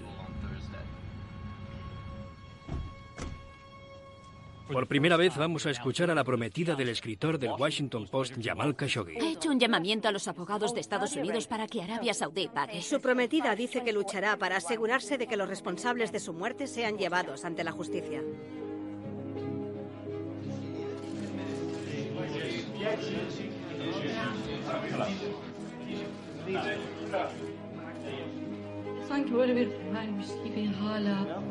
Por 4.72 4.88
primera 4.88 5.18
vez 5.18 5.36
vamos 5.36 5.66
a 5.66 5.72
escuchar 5.72 6.12
a 6.12 6.16
la 6.16 6.24
prometida 6.24 6.76
del 6.76 6.88
escritor 6.88 7.38
del 7.38 7.52
Washington 7.60 8.08
Post, 8.08 8.36
Jamal 8.42 8.74
Khashoggi. 8.74 9.18
Ha 9.18 9.32
hecho 9.32 9.50
un 9.50 9.60
llamamiento 9.60 10.08
a 10.08 10.14
los 10.14 10.30
abogados 10.30 10.74
de 10.74 10.80
Estados 10.80 11.14
Unidos 11.18 11.46
para 11.46 11.68
que 11.68 11.82
Arabia 11.82 12.14
Saudí 12.14 12.48
pague. 12.48 12.82
Su 12.82 13.02
prometida 13.02 13.54
dice 13.54 13.84
que 13.84 13.92
luchará 13.92 14.38
para 14.38 14.56
asegurarse 14.56 15.18
de 15.18 15.28
que 15.28 15.36
los 15.36 15.50
responsables 15.50 16.14
de 16.14 16.22
su 16.22 16.32
muerte 16.32 16.68
sean 16.68 16.98
llevados 16.98 17.44
ante 17.44 17.66
la 17.66 17.74
justicia. 17.74 18.22
Sanki 29.10 29.34
böyle 29.34 29.56
bir 29.56 29.70
vermiş 29.94 30.28
gibi 30.46 30.66
hala. 30.66 31.42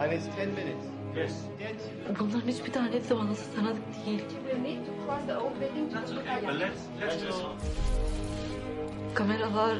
And 0.00 0.12
it's 0.12 0.26
10 0.28 0.48
minutes. 0.48 0.86
Bunların 2.20 2.48
hiçbir 2.48 2.72
tanesi 2.72 3.14
bana 3.16 3.34
tanıdık 3.56 3.82
değil. 4.06 4.22
Kameralar, 9.14 9.76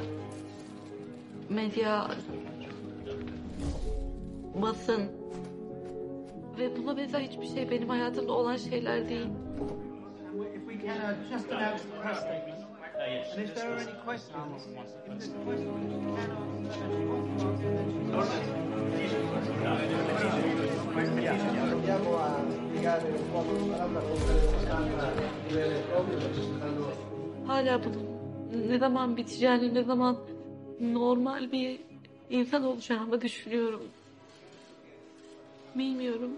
medya, 1.49 2.11
basın 4.55 5.03
ve 6.59 6.77
buna 6.77 6.97
benzer 6.97 7.21
hiçbir 7.21 7.47
şey 7.47 7.71
benim 7.71 7.89
hayatımda 7.89 8.33
olan 8.33 8.57
şeyler 8.57 9.09
değil. 9.09 9.27
İf 10.31 10.69
we 10.69 10.87
can 10.87 10.97
uh, 10.97 11.31
just 11.31 11.53
announce 11.53 11.83
the 11.83 12.03
press 12.03 12.19
statement. 12.21 12.71
Hala 27.47 27.81
bunun 27.85 28.69
ne 28.69 28.79
zaman 28.79 29.17
biteceğini, 29.17 29.75
ne 29.75 29.83
zaman 29.83 30.17
normal 30.81 31.53
bir 31.53 31.81
insan 32.31 32.65
olacağımı 32.65 33.21
düşünüyorum. 33.21 33.83
Bilmiyorum. 35.75 36.31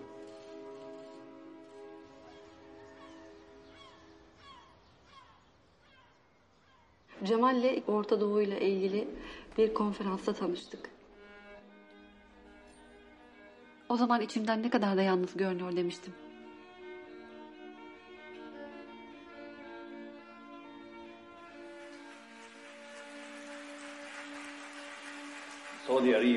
Cemal'le 7.25 7.83
Orta 7.87 8.21
Doğu 8.21 8.43
ile 8.43 8.61
ilgili 8.61 9.09
bir 9.59 9.75
konferansta 9.75 10.33
tanıştık. 10.33 10.91
O 13.89 13.97
zaman 13.97 14.21
içimden 14.21 14.63
ne 14.63 14.71
kadar 14.71 14.97
da 14.97 15.03
yalnız 15.03 15.37
görünüyor 15.37 15.77
demiştim. 15.77 16.13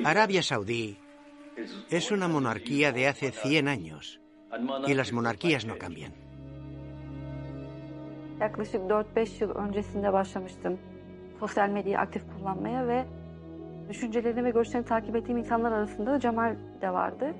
Arabia 0.04 0.42
Saudí 0.42 0.98
es 1.90 2.12
una 2.12 2.28
monarquía 2.28 2.92
de 2.92 3.08
hace 3.08 3.32
100 3.32 3.68
años 3.68 4.20
y 4.88 4.94
las 4.94 5.14
monarquías 5.14 5.66
no 5.66 5.78
cambian. 5.78 6.25
Yaklaşık 8.40 8.82
4-5 8.82 9.44
yıl 9.44 9.56
öncesinde 9.56 10.14
başlamıştım 10.14 10.80
sosyal 11.40 11.70
medyayı 11.70 12.00
aktif 12.00 12.24
kullanmaya 12.34 12.88
ve 12.88 13.06
düşüncelerini 13.90 14.44
ve 14.44 14.50
görüşlerini 14.50 14.86
takip 14.88 15.16
ettiğim 15.16 15.38
insanlar 15.38 15.72
arasında 15.72 16.12
da 16.12 16.20
Cemal 16.20 16.56
de 16.82 16.94
vardı. 16.94 17.34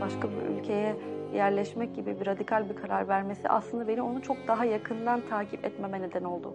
Başka 0.00 0.28
bir 0.28 0.58
ülkeye 0.58 0.96
yerleşmek 1.34 1.94
gibi 1.94 2.20
bir 2.20 2.26
radikal 2.26 2.68
bir 2.68 2.76
karar 2.76 3.08
vermesi 3.08 3.48
aslında 3.48 3.88
beni 3.88 4.02
onu 4.02 4.22
çok 4.22 4.36
daha 4.48 4.64
yakından 4.64 5.20
takip 5.20 5.64
etmeme 5.64 6.02
neden 6.02 6.24
oldu. 6.24 6.54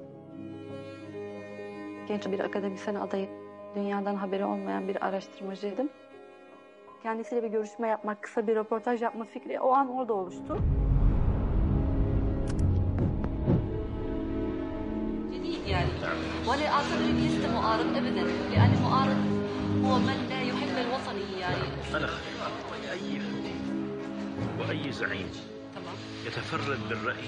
Genç 2.07 2.27
bir 2.27 2.39
akademisyen 2.39 2.95
adayı, 2.95 3.29
dünyadan 3.75 4.15
haberi 4.15 4.45
olmayan 4.45 4.87
bir 4.87 5.05
araştırmacıydım. 5.05 5.89
Kendisiyle 7.03 7.43
bir 7.43 7.47
görüşme 7.47 7.87
yapmak, 7.87 8.23
kısa 8.23 8.47
bir 8.47 8.55
röportaj 8.55 9.01
yapma 9.01 9.25
fikri 9.25 9.59
o 9.59 9.73
an 9.73 9.89
orada 9.89 10.13
oluştu. 10.13 10.61
جديد 15.33 15.61
يعني 15.73 15.91
لست 17.25 17.45
معارض 17.55 17.89
ابدا 17.99 18.23
لأن 18.51 18.71
المعارض 18.77 19.21
هو 19.85 19.93
من 20.07 20.17
لا 20.29 20.41
يحب 20.49 20.75
الوطني 20.85 21.39
يعني 21.43 21.67
أنا 21.97 22.09
أي 22.95 23.21
وأي 24.59 24.91
زعيم 24.91 25.29
يتفرد 26.27 26.81
بالرأي 26.89 27.27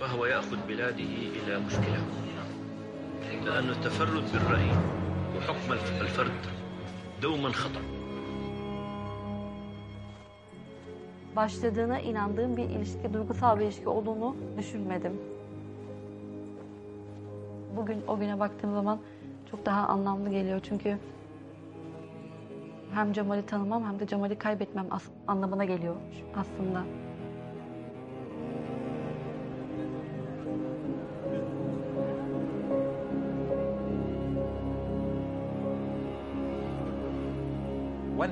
فهو 0.00 0.26
يأخذ 0.26 0.56
بلاده 0.68 1.12
إلى 1.38 1.52
مشكلة 1.66 2.00
لأن 3.44 3.68
التفرد 3.70 4.24
بالرأي 4.32 4.70
وحكم 5.36 5.72
الفرد 6.00 6.40
دوما 7.22 7.52
خطأ 7.52 7.82
Başladığına 11.36 12.00
inandığım 12.00 12.56
bir 12.56 12.62
ilişki, 12.62 13.12
duygusal 13.12 13.58
bir 13.58 13.64
ilişki 13.64 13.88
olduğunu 13.88 14.36
düşünmedim. 14.58 15.12
Bugün 17.76 18.02
o 18.08 18.18
güne 18.18 18.40
baktığım 18.40 18.72
zaman 18.72 18.98
çok 19.50 19.66
daha 19.66 19.86
anlamlı 19.88 20.30
geliyor 20.30 20.60
çünkü 20.62 20.98
hem 22.94 23.12
Cemal'i 23.12 23.46
tanımam 23.46 23.84
hem 23.84 24.00
de 24.00 24.06
Cemal'i 24.06 24.38
kaybetmem 24.38 24.86
anlamına 25.28 25.64
geliyor 25.64 25.96
aslında. 26.36 26.82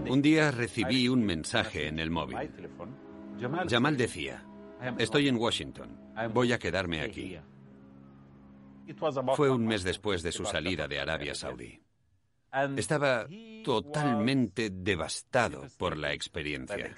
Un 0.09 0.23
día 0.23 0.51
recibí 0.51 1.09
un 1.09 1.25
mensaje 1.25 1.89
en 1.89 1.99
el 1.99 2.11
móvil. 2.11 2.39
Jamal 3.69 3.97
decía, 3.97 4.45
estoy 4.99 5.29
en 5.29 5.37
Washington, 5.37 5.99
voy 6.33 6.53
a 6.53 6.59
quedarme 6.59 7.03
aquí. 7.03 7.37
Fue 9.35 9.51
un 9.51 9.67
mes 9.67 9.83
después 9.83 10.23
de 10.23 10.33
su 10.33 10.45
salida 10.45 10.89
de 10.89 11.01
Arabia 11.01 11.35
Saudí. 11.35 11.81
Estaba 12.77 13.27
totalmente 13.65 14.71
devastado 14.71 15.67
por 15.79 15.97
la 15.97 16.13
experiencia. 16.13 16.97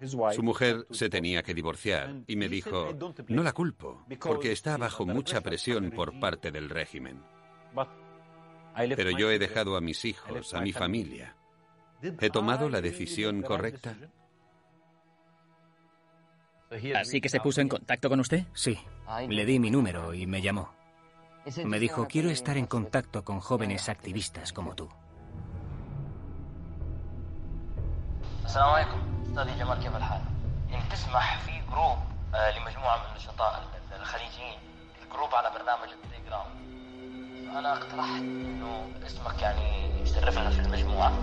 Su 0.00 0.42
mujer 0.44 0.86
se 0.90 1.08
tenía 1.10 1.42
que 1.42 1.54
divorciar 1.54 2.22
y 2.28 2.36
me 2.36 2.48
dijo, 2.48 2.96
no 3.28 3.42
la 3.42 3.52
culpo, 3.52 4.04
porque 4.20 4.52
está 4.52 4.76
bajo 4.76 5.04
mucha 5.04 5.40
presión 5.40 5.90
por 5.90 6.20
parte 6.20 6.52
del 6.52 6.70
régimen. 6.70 7.20
Pero 8.96 9.10
yo 9.10 9.30
he 9.30 9.38
dejado 9.38 9.76
a 9.76 9.80
mis 9.80 10.04
hijos, 10.04 10.54
a 10.54 10.60
mi 10.60 10.72
familia. 10.72 11.34
¿He 12.02 12.30
tomado 12.30 12.68
la 12.68 12.80
decisión 12.80 13.42
correcta? 13.42 13.96
¿Así 16.94 17.20
que 17.20 17.28
se 17.28 17.40
puso 17.40 17.60
en 17.60 17.68
contacto 17.68 18.08
con 18.08 18.20
usted? 18.20 18.44
Sí. 18.52 18.78
Le 19.28 19.44
di 19.44 19.58
mi 19.58 19.70
número 19.70 20.14
y 20.14 20.26
me 20.26 20.42
llamó. 20.42 20.74
Me 21.64 21.78
dijo, 21.78 22.06
quiero 22.06 22.30
estar 22.30 22.56
en 22.56 22.66
contacto 22.66 23.24
con 23.24 23.40
jóvenes 23.40 23.88
activistas 23.88 24.52
como 24.52 24.74
tú. 24.74 24.88
انا 37.59 37.73
اقترحت 37.73 38.21
انه 38.21 38.87
اسمك 39.05 39.41
يعني 39.41 40.01
يشرف 40.01 40.37
لنا 40.37 40.49
في 40.49 40.59
المجموعه 40.59 41.13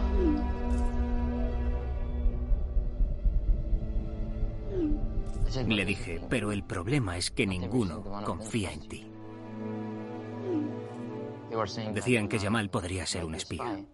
Le 5.66 5.84
dije, 5.84 6.20
pero 6.28 6.52
el 6.52 6.62
problema 6.62 7.16
es 7.16 7.30
que 7.30 7.46
ninguno 7.46 8.02
confía 8.24 8.72
en 8.72 8.88
ti. 8.88 9.06
Decían 11.92 12.28
que 12.28 12.38
Jamal 12.38 12.70
podría 12.70 13.04
ser 13.04 13.24
un 13.24 13.34
espía. 13.34 13.84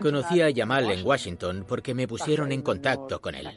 Conocí 0.00 0.40
a 0.40 0.50
Yamal 0.50 0.90
en 0.90 1.06
Washington 1.06 1.64
porque 1.66 1.94
me 1.94 2.06
pusieron 2.06 2.52
en 2.52 2.62
contacto 2.62 3.20
con 3.20 3.34
él. 3.34 3.48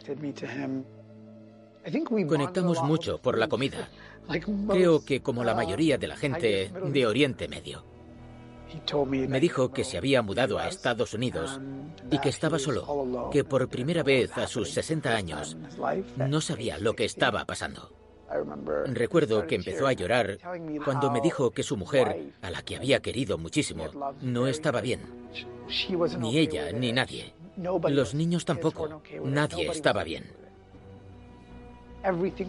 Conectamos 2.29 2.83
mucho 2.83 3.19
por 3.19 3.39
la 3.39 3.49
comida. 3.49 3.89
Creo 4.69 5.05
que 5.05 5.21
como 5.21 5.45
la 5.45 5.55
mayoría 5.55 5.99
de 5.99 6.09
la 6.09 6.17
gente 6.17 6.71
de 6.71 7.07
Oriente 7.07 7.49
Medio. 7.49 7.85
Me 9.05 9.41
dijo 9.41 9.73
que 9.73 9.85
se 9.85 9.97
había 9.97 10.23
mudado 10.23 10.59
a 10.59 10.69
Estados 10.69 11.15
Unidos 11.15 11.61
y 12.11 12.19
que 12.19 12.29
estaba 12.29 12.59
solo, 12.59 13.31
que 13.33 13.45
por 13.45 13.69
primera 13.69 14.03
vez 14.03 14.37
a 14.37 14.47
sus 14.47 14.71
60 14.71 15.11
años 15.11 15.57
no 16.17 16.41
sabía 16.41 16.79
lo 16.79 16.95
que 16.95 17.05
estaba 17.05 17.45
pasando. 17.45 17.93
Recuerdo 18.87 19.47
que 19.47 19.55
empezó 19.55 19.87
a 19.87 19.93
llorar 19.93 20.39
cuando 20.85 21.11
me 21.13 21.21
dijo 21.21 21.53
que 21.53 21.63
su 21.63 21.77
mujer, 21.77 22.33
a 22.43 22.51
la 22.51 22.63
que 22.63 22.77
había 22.77 23.01
querido 23.01 23.39
muchísimo, 23.39 23.87
no 24.21 24.49
estaba 24.49 24.81
bien. 24.81 25.01
Ni 26.19 26.39
ella, 26.39 26.73
ni 26.73 26.93
nadie. 26.93 27.35
Los 27.89 28.15
niños 28.15 28.45
tampoco. 28.45 29.01
Nadie 29.23 29.71
estaba 29.71 30.03
bien. 30.03 30.25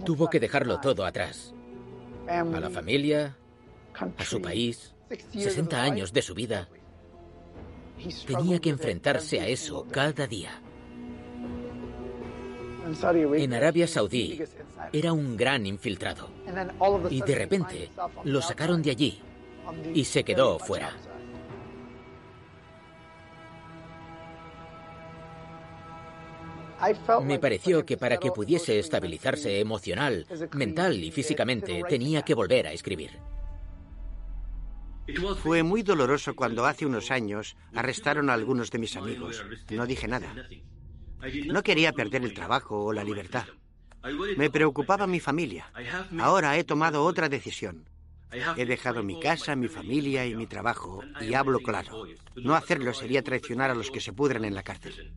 Tuvo 0.05 0.29
que 0.29 0.39
dejarlo 0.39 0.79
todo 0.79 1.05
atrás. 1.05 1.53
A 2.27 2.43
la 2.43 2.69
familia, 2.69 3.35
a 4.17 4.25
su 4.25 4.41
país, 4.41 4.93
60 5.31 5.81
años 5.81 6.13
de 6.13 6.21
su 6.21 6.33
vida. 6.33 6.67
Tenía 8.25 8.59
que 8.59 8.69
enfrentarse 8.69 9.39
a 9.39 9.47
eso 9.47 9.87
cada 9.89 10.27
día. 10.27 10.61
En 13.33 13.53
Arabia 13.53 13.87
Saudí 13.87 14.41
era 14.93 15.11
un 15.11 15.35
gran 15.35 15.65
infiltrado. 15.65 16.29
Y 17.09 17.21
de 17.21 17.35
repente 17.35 17.89
lo 18.23 18.41
sacaron 18.41 18.81
de 18.81 18.91
allí 18.91 19.21
y 19.93 20.05
se 20.05 20.23
quedó 20.23 20.59
fuera. 20.59 20.93
Me 27.23 27.39
pareció 27.39 27.85
que 27.85 27.97
para 27.97 28.17
que 28.17 28.31
pudiese 28.31 28.79
estabilizarse 28.79 29.59
emocional, 29.59 30.25
mental 30.53 31.03
y 31.03 31.11
físicamente 31.11 31.83
tenía 31.87 32.21
que 32.21 32.33
volver 32.33 32.67
a 32.67 32.71
escribir. 32.71 33.11
Fue 35.41 35.63
muy 35.63 35.83
doloroso 35.83 36.35
cuando 36.35 36.65
hace 36.65 36.85
unos 36.85 37.11
años 37.11 37.55
arrestaron 37.73 38.29
a 38.29 38.33
algunos 38.33 38.71
de 38.71 38.79
mis 38.79 38.95
amigos. 38.95 39.43
No 39.69 39.85
dije 39.85 40.07
nada. 40.07 40.33
No 41.45 41.63
quería 41.63 41.93
perder 41.93 42.23
el 42.23 42.33
trabajo 42.33 42.85
o 42.85 42.93
la 42.93 43.03
libertad. 43.03 43.45
Me 44.37 44.49
preocupaba 44.49 45.07
mi 45.07 45.19
familia. 45.19 45.71
Ahora 46.19 46.57
he 46.57 46.63
tomado 46.63 47.03
otra 47.03 47.29
decisión. 47.29 47.89
He 48.57 48.65
dejado 48.65 49.03
mi 49.03 49.19
casa, 49.19 49.55
mi 49.55 49.69
familia 49.69 50.25
y 50.25 50.35
mi 50.35 50.47
trabajo, 50.47 51.01
y 51.21 51.33
hablo 51.33 51.59
claro. 51.59 52.05
No 52.35 52.55
hacerlo 52.55 52.93
sería 52.93 53.23
traicionar 53.23 53.71
a 53.71 53.75
los 53.75 53.89
que 53.89 54.01
se 54.01 54.11
pudren 54.13 54.43
en 54.43 54.53
la 54.53 54.63
cárcel. 54.63 55.13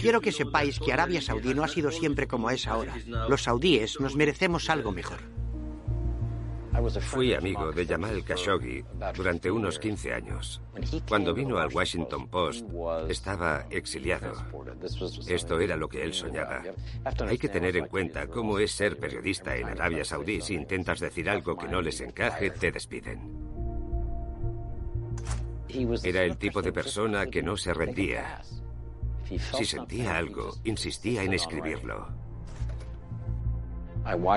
Quiero 0.00 0.20
que 0.20 0.32
sepáis 0.32 0.78
que 0.78 0.92
Arabia 0.92 1.20
Saudí 1.20 1.54
no 1.54 1.64
ha 1.64 1.68
sido 1.68 1.90
siempre 1.90 2.26
como 2.26 2.50
es 2.50 2.66
ahora. 2.66 2.94
Los 3.28 3.42
saudíes 3.42 4.00
nos 4.00 4.16
merecemos 4.16 4.70
algo 4.70 4.92
mejor. 4.92 5.20
Fui 7.00 7.32
amigo 7.32 7.70
de 7.70 7.86
Jamal 7.86 8.24
Khashoggi 8.24 8.84
durante 9.14 9.50
unos 9.50 9.78
15 9.78 10.12
años. 10.12 10.60
Cuando 11.08 11.32
vino 11.32 11.58
al 11.58 11.72
Washington 11.72 12.28
Post, 12.28 12.66
estaba 13.08 13.66
exiliado. 13.70 14.32
Esto 15.28 15.60
era 15.60 15.76
lo 15.76 15.88
que 15.88 16.02
él 16.02 16.12
soñaba. 16.12 16.62
Hay 17.28 17.38
que 17.38 17.48
tener 17.48 17.76
en 17.76 17.86
cuenta 17.86 18.26
cómo 18.26 18.58
es 18.58 18.72
ser 18.72 18.98
periodista 18.98 19.56
en 19.56 19.68
Arabia 19.68 20.04
Saudí. 20.04 20.40
Si 20.40 20.54
intentas 20.54 20.98
decir 20.98 21.30
algo 21.30 21.56
que 21.56 21.68
no 21.68 21.80
les 21.80 22.00
encaje, 22.00 22.50
te 22.50 22.72
despiden. 22.72 23.20
Era 26.02 26.24
el 26.24 26.36
tipo 26.36 26.60
de 26.60 26.72
persona 26.72 27.26
que 27.26 27.42
no 27.42 27.56
se 27.56 27.72
rendía. 27.72 28.42
Si 29.26 29.64
sentía 29.64 30.16
algo, 30.16 30.54
insistía 30.64 31.22
en 31.22 31.32
escribirlo. 31.32 32.08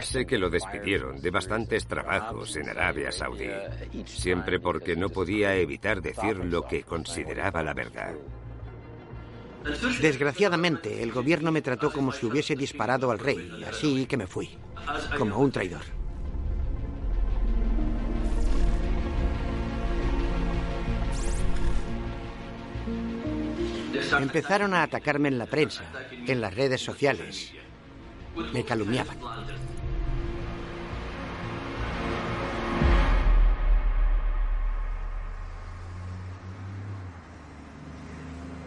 Sé 0.02 0.26
que 0.26 0.38
lo 0.38 0.50
despidieron 0.50 1.20
de 1.22 1.30
bastantes 1.30 1.86
trabajos 1.88 2.56
en 2.56 2.70
Arabia 2.70 3.12
Saudí, 3.12 3.50
siempre 4.06 4.60
porque 4.60 4.96
no 4.96 5.10
podía 5.10 5.56
evitar 5.56 6.02
decir 6.02 6.38
lo 6.38 6.66
que 6.66 6.84
consideraba 6.84 7.62
la 7.64 7.74
verdad. 7.74 8.16
Desgraciadamente, 10.02 11.04
el 11.04 11.12
gobierno 11.12 11.52
me 11.52 11.62
trató 11.62 11.92
como 11.92 12.14
si 12.14 12.26
hubiese 12.26 12.56
disparado 12.56 13.12
al 13.12 13.20
rey, 13.20 13.52
así 13.68 14.06
que 14.06 14.16
me 14.16 14.28
fui, 14.28 14.58
como 15.18 15.38
un 15.38 15.52
traidor. 15.52 15.97
Empezaron 24.20 24.74
a 24.74 24.84
atacarme 24.84 25.30
en 25.30 25.38
la 25.38 25.46
prensa, 25.46 25.84
en 26.12 26.42
las 26.42 26.54
redes 26.54 26.82
sociales. 26.82 27.54
Me 28.54 28.64
calumniaban. 28.64 29.18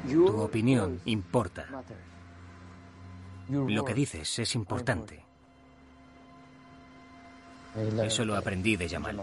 Tu 0.07 0.41
opinión 0.41 1.01
importa. 1.05 1.67
Lo 3.49 3.85
que 3.85 3.95
dices 3.95 4.39
es 4.39 4.55
importante. 4.55 5.25
Eso 8.03 8.25
lo 8.25 8.37
aprendí 8.37 8.77
de 8.77 8.89
Yamal. 8.89 9.21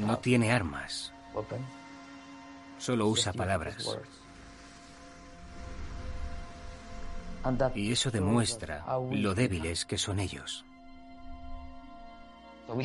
No 0.00 0.18
tiene 0.18 0.52
armas. 0.52 1.12
Solo 2.78 3.06
usa 3.08 3.32
palabras. 3.32 3.98
Y 7.74 7.92
eso 7.92 8.10
demuestra 8.10 8.84
lo 9.12 9.34
débiles 9.34 9.84
que 9.84 9.98
son 9.98 10.18
ellos. 10.18 10.64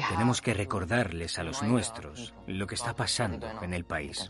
Tenemos 0.10 0.42
que 0.42 0.54
recordarles 0.54 1.40
a 1.40 1.44
los 1.44 1.64
nuestros 1.64 2.34
lo 2.46 2.68
que 2.68 2.76
está 2.76 2.96
pasando 2.96 3.48
en 3.62 3.74
el 3.74 3.86
país. 3.86 4.30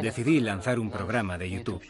Decidí 0.00 0.40
lanzar 0.40 0.78
un 0.78 0.90
programa 0.90 1.36
de 1.36 1.50
YouTube. 1.50 1.82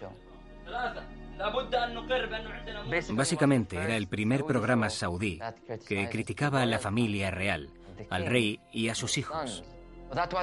Básicamente 3.11 3.77
era 3.77 3.97
el 3.97 4.09
primer 4.09 4.45
programa 4.45 4.91
saudí 4.91 5.41
que 5.87 6.09
criticaba 6.09 6.63
a 6.63 6.67
la 6.67 6.79
familia 6.79 7.31
real, 7.31 7.71
al 8.10 8.26
rey 8.26 8.60
y 8.72 8.90
a 8.90 8.96
sus 8.96 9.18
hijos. 9.18 9.64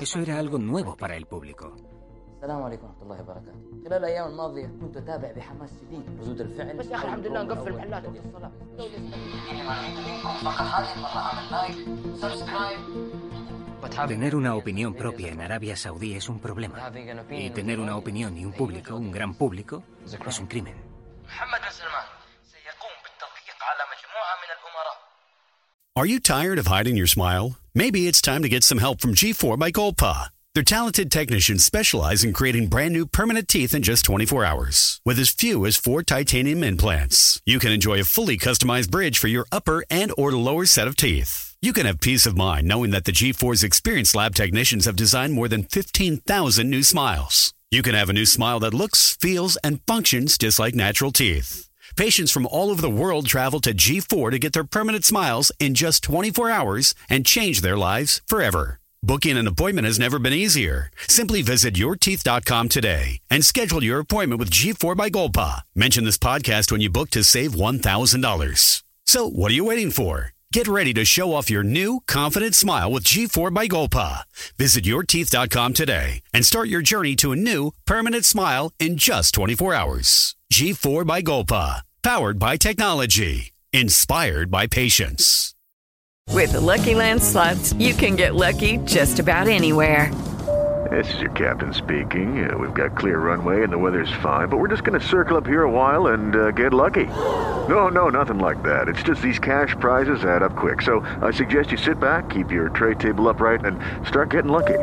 Eso 0.01 0.21
era 0.21 0.39
algo 0.39 0.59
nuevo 0.59 0.97
para 0.97 1.17
el 1.17 1.27
público. 1.27 1.77
السلام 2.37 2.63
عليكم 2.63 2.87
ورحمة 2.87 3.03
الله 3.03 3.21
وبركاته. 3.23 3.53
خلال 3.85 3.99
الأيام 3.99 4.27
الماضية 4.31 4.67
كنت 4.81 4.97
أتابع 4.97 5.33
بحماس 5.33 5.71
شديد 5.81 6.21
ردود 6.21 6.41
الفعل 6.41 6.77
بس 6.77 6.87
يا 6.87 6.97
أخي 6.97 7.05
الحمد 7.09 7.27
لله 7.27 7.43
نقفل 7.43 7.73
محلات 7.73 8.05
وقت 8.07 8.27
الصلاة. 8.27 8.51
Tener 14.07 14.35
una 14.35 14.55
opinión 14.55 14.95
propia 14.95 15.29
en 15.33 15.41
Arabia 15.41 15.77
Saudí 15.77 16.15
es 16.15 16.29
un 16.29 16.39
problema. 16.39 16.91
Y 17.31 17.51
tener 17.51 17.81
una 17.81 17.97
opinión 17.97 18.37
y 18.37 18.45
un 18.45 18.53
público, 18.53 18.97
un 18.97 19.11
gran 19.11 19.35
público, 19.35 19.83
es 20.05 20.39
un 20.39 20.47
crimen. 20.47 20.75
Are 25.94 26.06
you 26.06 26.22
tired 26.22 26.58
of 26.58 26.68
hiding 26.68 26.96
your 26.96 27.06
smile? 27.06 27.58
Maybe 27.76 28.08
it's 28.08 28.22
time 28.22 28.44
to 28.44 28.50
get 28.50 28.64
some 28.64 28.78
help 28.78 29.02
from 29.02 29.14
G4 29.14 29.60
by 29.60 29.72
Golpa. 29.72 30.30
Their 30.56 30.64
talented 30.64 31.12
technicians 31.12 31.66
specialize 31.66 32.24
in 32.24 32.32
creating 32.32 32.68
brand 32.68 32.94
new 32.94 33.06
permanent 33.06 33.50
teeth 33.50 33.76
in 33.76 33.82
just 33.82 34.06
24 34.06 34.46
hours. 34.46 35.02
With 35.04 35.20
as 35.20 35.32
few 35.32 35.66
as 35.66 35.76
four 35.76 36.02
titanium 36.02 36.64
implants, 36.64 37.42
you 37.46 37.60
can 37.60 37.74
enjoy 37.74 38.00
a 38.00 38.06
fully 38.06 38.38
customized 38.38 38.90
bridge 38.90 39.20
for 39.20 39.28
your 39.28 39.46
upper 39.52 39.84
and 39.90 40.14
or 40.18 40.32
lower 40.32 40.66
set 40.66 40.88
of 40.88 40.96
teeth. 40.96 41.58
You 41.62 41.74
can 41.74 41.86
have 41.86 42.00
peace 42.00 42.26
of 42.26 42.38
mind 42.38 42.70
knowing 42.70 42.92
that 42.92 43.04
the 43.04 43.12
G4's 43.12 43.62
experienced 43.62 44.16
lab 44.16 44.34
technicians 44.34 44.86
have 44.86 44.96
designed 44.96 45.34
more 45.34 45.50
than 45.50 45.64
15,000 45.64 46.70
new 46.70 46.84
smiles. 46.84 47.54
You 47.70 47.82
can 47.82 47.96
have 47.96 48.10
a 48.10 48.14
new 48.14 48.26
smile 48.26 48.62
that 48.62 48.74
looks, 48.74 49.18
feels, 49.20 49.58
and 49.58 49.82
functions 49.86 50.38
just 50.38 50.58
like 50.58 50.74
natural 50.74 51.12
teeth. 51.12 51.68
Patients 51.96 52.32
from 52.32 52.48
all 52.48 52.70
over 52.70 52.82
the 52.82 52.90
world 52.90 53.28
travel 53.28 53.60
to 53.62 53.74
G4 53.74 54.32
to 54.32 54.40
get 54.40 54.54
their 54.54 54.64
permanent 54.64 55.06
smiles 55.06 55.52
in 55.60 55.74
just 55.76 56.04
24 56.04 56.50
hours 56.50 56.96
and 57.10 57.26
change 57.26 57.62
their 57.62 57.78
lives 57.78 58.22
forever. 58.26 58.80
Booking 59.04 59.36
an 59.38 59.48
appointment 59.48 59.86
has 59.86 59.98
never 59.98 60.20
been 60.20 60.34
easier. 60.34 60.92
Simply 61.08 61.42
visit 61.42 61.74
yourteeth.com 61.74 62.70
today 62.70 63.20
and 63.30 63.44
schedule 63.44 63.84
your 63.84 64.00
appointment 64.00 64.40
with 64.40 64.52
G4 64.52 64.96
by 64.96 65.10
Golpa. 65.10 65.62
Mention 65.74 66.04
this 66.04 66.20
podcast 66.20 66.72
when 66.72 66.82
you 66.82 66.90
book 66.90 67.10
to 67.12 67.24
save 67.24 67.52
$1,000. 67.52 68.84
So, 69.06 69.28
what 69.28 69.52
are 69.52 69.56
you 69.56 69.66
waiting 69.66 69.90
for? 69.90 70.34
Get 70.54 70.68
ready 70.68 70.94
to 70.96 71.06
show 71.06 71.34
off 71.34 71.50
your 71.50 71.64
new, 71.64 72.02
confident 72.08 72.56
smile 72.56 72.92
with 72.92 73.06
G4 73.06 73.54
by 73.54 73.68
Golpa. 73.68 74.24
Visit 74.58 74.84
yourteeth.com 74.84 75.74
today 75.74 76.22
and 76.34 76.46
start 76.46 76.68
your 76.68 76.82
journey 76.82 77.16
to 77.18 77.32
a 77.32 77.38
new, 77.38 77.72
permanent 77.86 78.26
smile 78.26 78.72
in 78.78 78.98
just 78.98 79.34
24 79.34 79.74
hours. 79.74 80.36
G4 80.52 81.06
by 81.06 81.22
Golpa. 81.22 81.82
Powered 82.04 82.38
by 82.38 82.58
technology. 82.58 83.54
Inspired 83.72 84.52
by 84.52 84.68
patience. 84.68 85.56
With 86.30 86.52
the 86.52 86.60
Lucky 86.60 86.94
Land 86.94 87.24
slots, 87.24 87.72
you 87.74 87.94
can 87.94 88.18
get 88.18 88.36
lucky 88.36 88.78
just 88.80 89.20
about 89.20 89.48
anywhere. 89.48 90.14
This 90.92 91.14
is 91.14 91.22
your 91.22 91.32
captain 91.32 91.74
speaking. 91.74 92.50
Uh, 92.50 92.58
we've 92.58 92.74
got 92.74 92.98
clear 92.98 93.20
runway 93.20 93.64
and 93.64 93.72
the 93.72 93.78
weather's 93.78 94.12
fine, 94.22 94.50
but 94.50 94.58
we're 94.58 94.68
just 94.68 94.84
going 94.84 95.00
to 95.00 95.08
circle 95.08 95.38
up 95.38 95.48
here 95.48 95.64
a 95.64 95.72
while 95.72 96.08
and 96.08 96.36
uh, 96.36 96.52
get 96.52 96.74
lucky. 96.74 97.06
No, 97.70 97.88
no, 97.88 98.10
nothing 98.10 98.40
like 98.40 98.62
that. 98.64 98.90
It's 98.90 99.04
just 99.04 99.22
these 99.22 99.40
cash 99.40 99.74
prizes 99.80 100.26
add 100.26 100.44
up 100.44 100.58
quick. 100.58 100.82
So 100.82 101.00
I 101.22 101.32
suggest 101.32 101.72
you 101.72 101.78
sit 101.78 101.98
back, 101.98 102.30
keep 102.30 102.52
your 102.52 102.68
tray 102.70 102.96
table 102.96 103.30
upright, 103.30 103.64
and 103.64 103.80
start 104.06 104.32
getting 104.32 104.52
lucky. 104.52 104.80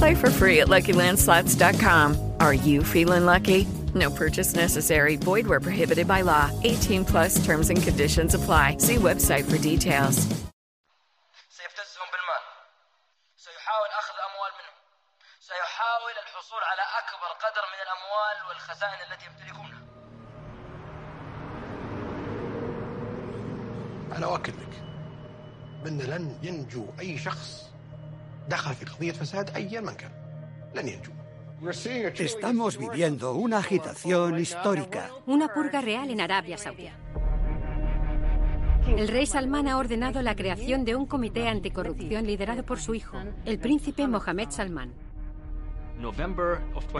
Play 0.00 0.14
for 0.14 0.30
free 0.30 0.60
at 0.60 0.68
LuckyLandSlots.com. 0.68 2.32
Are 2.40 2.54
you 2.54 2.82
feeling 2.82 3.26
lucky? 3.26 3.68
No 3.94 4.10
purchase 4.10 4.54
necessary. 4.54 5.16
Void 5.16 5.46
where 5.46 5.60
prohibited 5.60 6.08
by 6.08 6.22
law. 6.22 6.50
18 6.64 7.04
plus 7.04 7.44
terms 7.44 7.70
and 7.70 7.82
conditions 7.82 8.34
apply. 8.34 8.78
See 8.78 8.96
website 8.96 9.44
for 9.44 9.58
details. 9.58 10.26
سيبتزهم 11.56 12.08
بالمال 12.12 12.42
سيحاول 13.36 13.90
أخذ 14.00 14.16
أموال 14.28 14.52
منهم 14.60 14.76
سيحاول 15.40 16.14
الحصول 16.24 16.36
الحصول 16.46 16.62
على 16.62 16.82
أكبر 17.02 17.30
قدر 17.46 17.64
من 17.72 17.80
الأموال 17.86 18.48
والخزائن 18.48 19.12
التي 19.12 19.26
يمتلكونها 19.26 19.82
أنا 24.16 24.26
أؤكد 24.26 24.54
لك 24.54 24.84
بأن 25.84 25.98
لن 25.98 26.38
ينجو 26.42 26.86
أي 27.00 27.18
شخص 27.18 27.59
دخل 28.48 28.74
في 28.74 28.84
قضية 28.84 29.12
فساد 29.12 29.50
أيا 29.50 29.80
من 29.80 29.92
كان 29.92 30.10
لن 30.74 30.88
ينجو 30.88 31.12
Estamos 32.18 32.76
viviendo 32.76 33.32
una 33.32 33.58
agitación 33.58 34.38
histórica. 34.38 35.10
Una 35.26 35.48
purga 35.48 35.80
real 35.80 36.10
en 36.10 36.20
Arabia 36.20 36.58
Saudí. 36.58 36.90
El 38.86 39.08
rey 39.08 39.26
Salman 39.26 39.66
ha 39.66 39.78
ordenado 39.78 40.22
la 40.22 40.36
creación 40.36 40.84
de 40.84 40.94
un 40.94 41.06
comité 41.06 41.48
anticorrupción 41.48 42.26
liderado 42.26 42.62
por 42.62 42.78
su 42.78 42.94
hijo, 42.94 43.18
el 43.44 43.58
príncipe 43.58 44.06
Mohammed 44.06 44.50
Salman. 44.50 44.92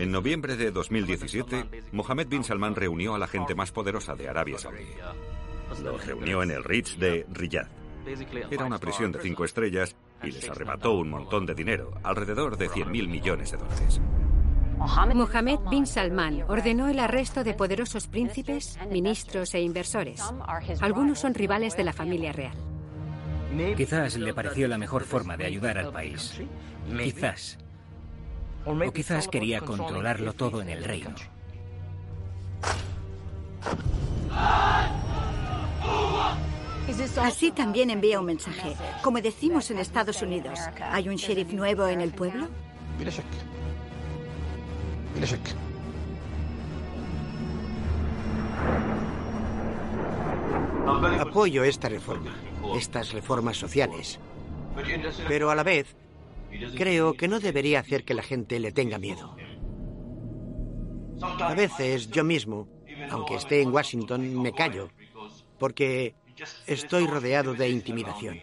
En 0.01 0.11
noviembre 0.11 0.57
de 0.57 0.71
2017, 0.71 1.83
Mohammed 1.93 2.27
bin 2.27 2.43
Salman 2.43 2.75
reunió 2.75 3.15
a 3.15 3.19
la 3.19 3.29
gente 3.29 3.55
más 3.55 3.71
poderosa 3.71 4.15
de 4.15 4.29
Arabia 4.29 4.59
Saudí. 4.59 4.87
Los 5.83 6.07
reunió 6.07 6.43
en 6.43 6.51
el 6.51 6.65
Ritz 6.65 6.99
de 6.99 7.27
Riyadh. 7.31 7.69
Era 8.51 8.65
una 8.65 8.79
prisión 8.79 9.13
de 9.13 9.21
cinco 9.21 9.45
estrellas 9.45 9.97
y 10.24 10.32
les 10.32 10.50
arrebató 10.50 10.94
un 10.94 11.10
montón 11.10 11.46
de 11.46 11.56
dinero, 11.56 11.92
alrededor 12.04 12.58
de 12.58 12.70
100.000 12.70 13.08
millones 13.08 13.52
de 13.52 13.58
dólares. 13.58 14.02
Mohammed 14.78 15.60
bin 15.70 15.86
Salman 15.86 16.44
ordenó 16.48 16.88
el 16.88 17.00
arresto 17.00 17.44
de 17.44 17.54
poderosos 17.54 18.08
príncipes, 18.08 18.80
ministros 18.90 19.54
e 19.54 19.62
inversores. 19.62 20.24
Algunos 20.82 21.20
son 21.20 21.36
rivales 21.36 21.78
de 21.78 21.84
la 21.84 21.94
familia 21.94 22.32
real. 22.32 22.56
Quizás 23.76 24.18
le 24.18 24.34
pareció 24.34 24.68
la 24.68 24.78
mejor 24.78 25.04
forma 25.04 25.38
de 25.38 25.46
ayudar 25.46 25.78
al 25.78 25.92
país. 25.92 26.42
Quizás. 26.90 27.58
O 28.66 28.92
quizás 28.92 29.28
quería 29.28 29.62
controlarlo 29.62 30.34
todo 30.34 30.62
en 30.62 30.70
el 30.70 30.84
reino. 30.84 31.16
Así 37.22 37.52
también 37.52 37.90
envía 37.90 38.20
un 38.20 38.26
mensaje. 38.26 38.76
Como 39.04 39.22
decimos 39.22 39.70
en 39.72 39.80
Estados 39.80 40.22
Unidos, 40.22 40.60
¿hay 40.82 41.10
un 41.10 41.16
sheriff 41.16 41.52
nuevo 41.54 41.88
en 41.88 42.02
el 42.02 42.12
pueblo? 42.12 42.48
Apoyo 51.20 51.64
esta 51.64 51.90
reforma, 51.90 52.36
estas 52.76 53.14
reformas 53.14 53.58
sociales. 53.58 54.20
Pero 55.28 55.50
a 55.52 55.56
la 55.56 55.64
vez, 55.64 55.96
creo 56.76 57.14
que 57.14 57.28
no 57.28 57.40
debería 57.40 57.80
hacer 57.80 58.04
que 58.04 58.14
la 58.14 58.24
gente 58.24 58.60
le 58.60 58.72
tenga 58.72 58.98
miedo. 58.98 59.36
A 61.22 61.54
veces 61.54 62.10
yo 62.10 62.24
mismo, 62.24 62.68
aunque 63.10 63.36
esté 63.36 63.62
en 63.62 63.72
Washington, 63.72 64.42
me 64.42 64.54
callo, 64.54 64.90
porque 65.60 66.16
estoy 66.68 67.08
rodeado 67.08 67.54
de 67.54 67.70
intimidación. 67.70 68.40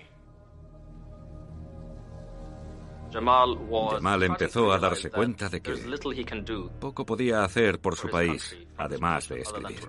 Jamal 3.13 4.23
empezó 4.23 4.73
a 4.73 4.79
darse 4.79 5.11
cuenta 5.11 5.49
de 5.49 5.61
que 5.61 5.75
poco 6.79 7.07
podía 7.07 7.45
hacer 7.45 7.81
por 7.81 7.97
su 7.97 8.09
país, 8.09 8.57
además 8.77 9.29
de 9.29 9.41
escribir. 9.41 9.81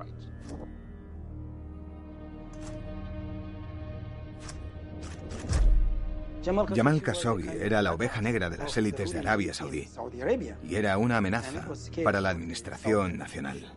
Jamal 6.76 7.02
Khashoggi 7.02 7.50
era 7.50 7.82
la 7.82 7.94
oveja 7.94 8.22
negra 8.22 8.50
de 8.50 8.58
las 8.58 8.76
élites 8.78 9.12
de 9.12 9.20
Arabia 9.20 9.54
Saudí 9.54 9.88
y 10.64 10.76
era 10.76 10.98
una 10.98 11.18
amenaza 11.18 11.68
para 12.04 12.22
la 12.22 12.30
administración 12.30 13.18
nacional. 13.18 13.76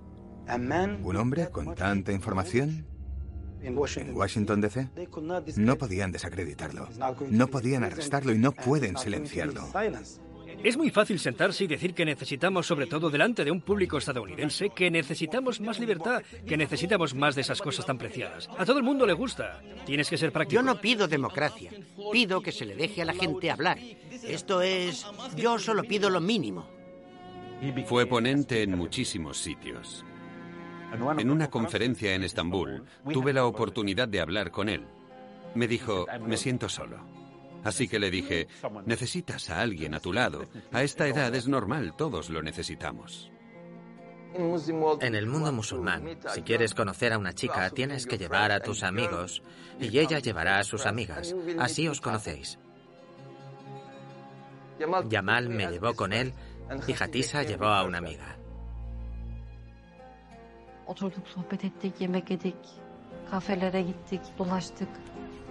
Un 1.03 1.17
hombre 1.17 1.51
con 1.51 1.75
tanta 1.75 2.13
información 2.13 2.87
en 3.63 3.79
Washington 3.79 4.61
DC 4.61 4.89
no 5.57 5.77
podían 5.77 6.13
desacreditarlo, 6.13 6.89
no 7.31 7.47
podían 7.49 7.85
arrestarlo 7.85 8.33
y 8.33 8.39
no 8.39 8.53
pueden 8.53 8.97
silenciarlo. 8.97 9.69
Es 10.63 10.77
muy 10.77 10.91
fácil 10.91 11.19
sentarse 11.19 11.65
y 11.65 11.67
decir 11.67 11.93
que 11.93 12.05
necesitamos, 12.05 12.67
sobre 12.67 12.87
todo 12.87 13.11
delante 13.11 13.45
de 13.45 13.51
un 13.51 13.61
público 13.61 13.99
estadounidense, 13.99 14.71
que 14.71 14.93
necesitamos 14.93 15.61
más 15.61 15.81
libertad, 15.81 16.23
que 16.47 16.57
necesitamos 16.57 17.15
más 17.15 17.35
de 17.35 17.41
esas 17.41 17.61
cosas 17.61 17.85
tan 17.85 17.99
preciadas. 17.99 18.49
A 18.57 18.65
todo 18.65 18.79
el 18.79 18.85
mundo 18.85 19.05
le 19.05 19.13
gusta. 19.13 19.61
Tienes 19.85 20.09
que 20.09 20.17
ser 20.17 20.31
práctico. 20.31 20.61
Yo 20.61 20.63
no 20.63 20.81
pido 20.81 21.09
democracia. 21.09 21.73
Pido 22.13 22.43
que 22.43 22.53
se 22.53 22.65
le 22.65 22.77
deje 22.77 23.03
a 23.03 23.07
la 23.07 23.15
gente 23.15 23.51
hablar. 23.51 23.79
Esto 24.23 24.63
es... 24.63 25.05
Yo 25.37 25.59
solo 25.59 25.83
pido 25.83 26.11
lo 26.11 26.21
mínimo. 26.21 26.69
Fue 27.87 28.07
ponente 28.07 28.63
en 28.63 28.77
muchísimos 28.77 29.39
sitios. 29.39 30.05
En 31.19 31.31
una 31.31 31.49
conferencia 31.49 32.15
en 32.15 32.23
Estambul 32.23 32.85
tuve 33.13 33.33
la 33.33 33.47
oportunidad 33.47 34.09
de 34.09 34.21
hablar 34.21 34.51
con 34.51 34.69
él. 34.69 34.87
Me 35.55 35.67
dijo, 35.67 36.07
me 36.27 36.37
siento 36.37 36.69
solo. 36.69 36.99
Así 37.65 37.89
que 37.89 37.99
le 37.99 38.11
dije, 38.11 38.49
necesitas 38.87 39.51
a 39.51 39.61
alguien 39.61 39.95
a 39.95 40.01
tu 40.01 40.13
lado. 40.13 40.47
A 40.73 40.83
esta 40.83 41.07
edad 41.07 41.35
es 41.35 41.47
normal, 41.47 41.95
todos 41.97 42.29
lo 42.31 42.43
necesitamos. 42.43 43.31
En 45.01 45.15
el 45.15 45.27
mundo 45.27 45.53
musulmán, 45.53 46.19
si 46.35 46.43
quieres 46.43 46.75
conocer 46.75 47.13
a 47.13 47.19
una 47.19 47.35
chica, 47.35 47.69
tienes 47.71 48.07
que 48.07 48.19
llevar 48.19 48.51
a 48.51 48.61
tus 48.61 48.83
amigos 48.83 49.43
y 49.79 49.99
ella 49.99 50.19
llevará 50.19 50.59
a 50.59 50.65
sus 50.65 50.87
amigas. 50.87 51.35
Así 51.59 51.87
os 51.87 52.01
conocéis. 52.01 52.59
Yamal 55.09 55.49
me 55.49 55.67
llevó 55.67 55.95
con 55.95 56.13
él 56.13 56.35
y 56.87 56.93
Hatisa 56.93 57.43
llevó 57.43 57.67
a 57.67 57.85
una 57.85 57.99
amiga. 57.99 58.39
Oturduk, 60.87 61.29
sohbet 61.29 61.65
ettik, 61.65 62.01
yemek 62.01 62.31
yedik. 62.31 62.57
Kafelere 63.31 63.83
gittik, 63.83 64.21
dolaştık. 64.39 64.89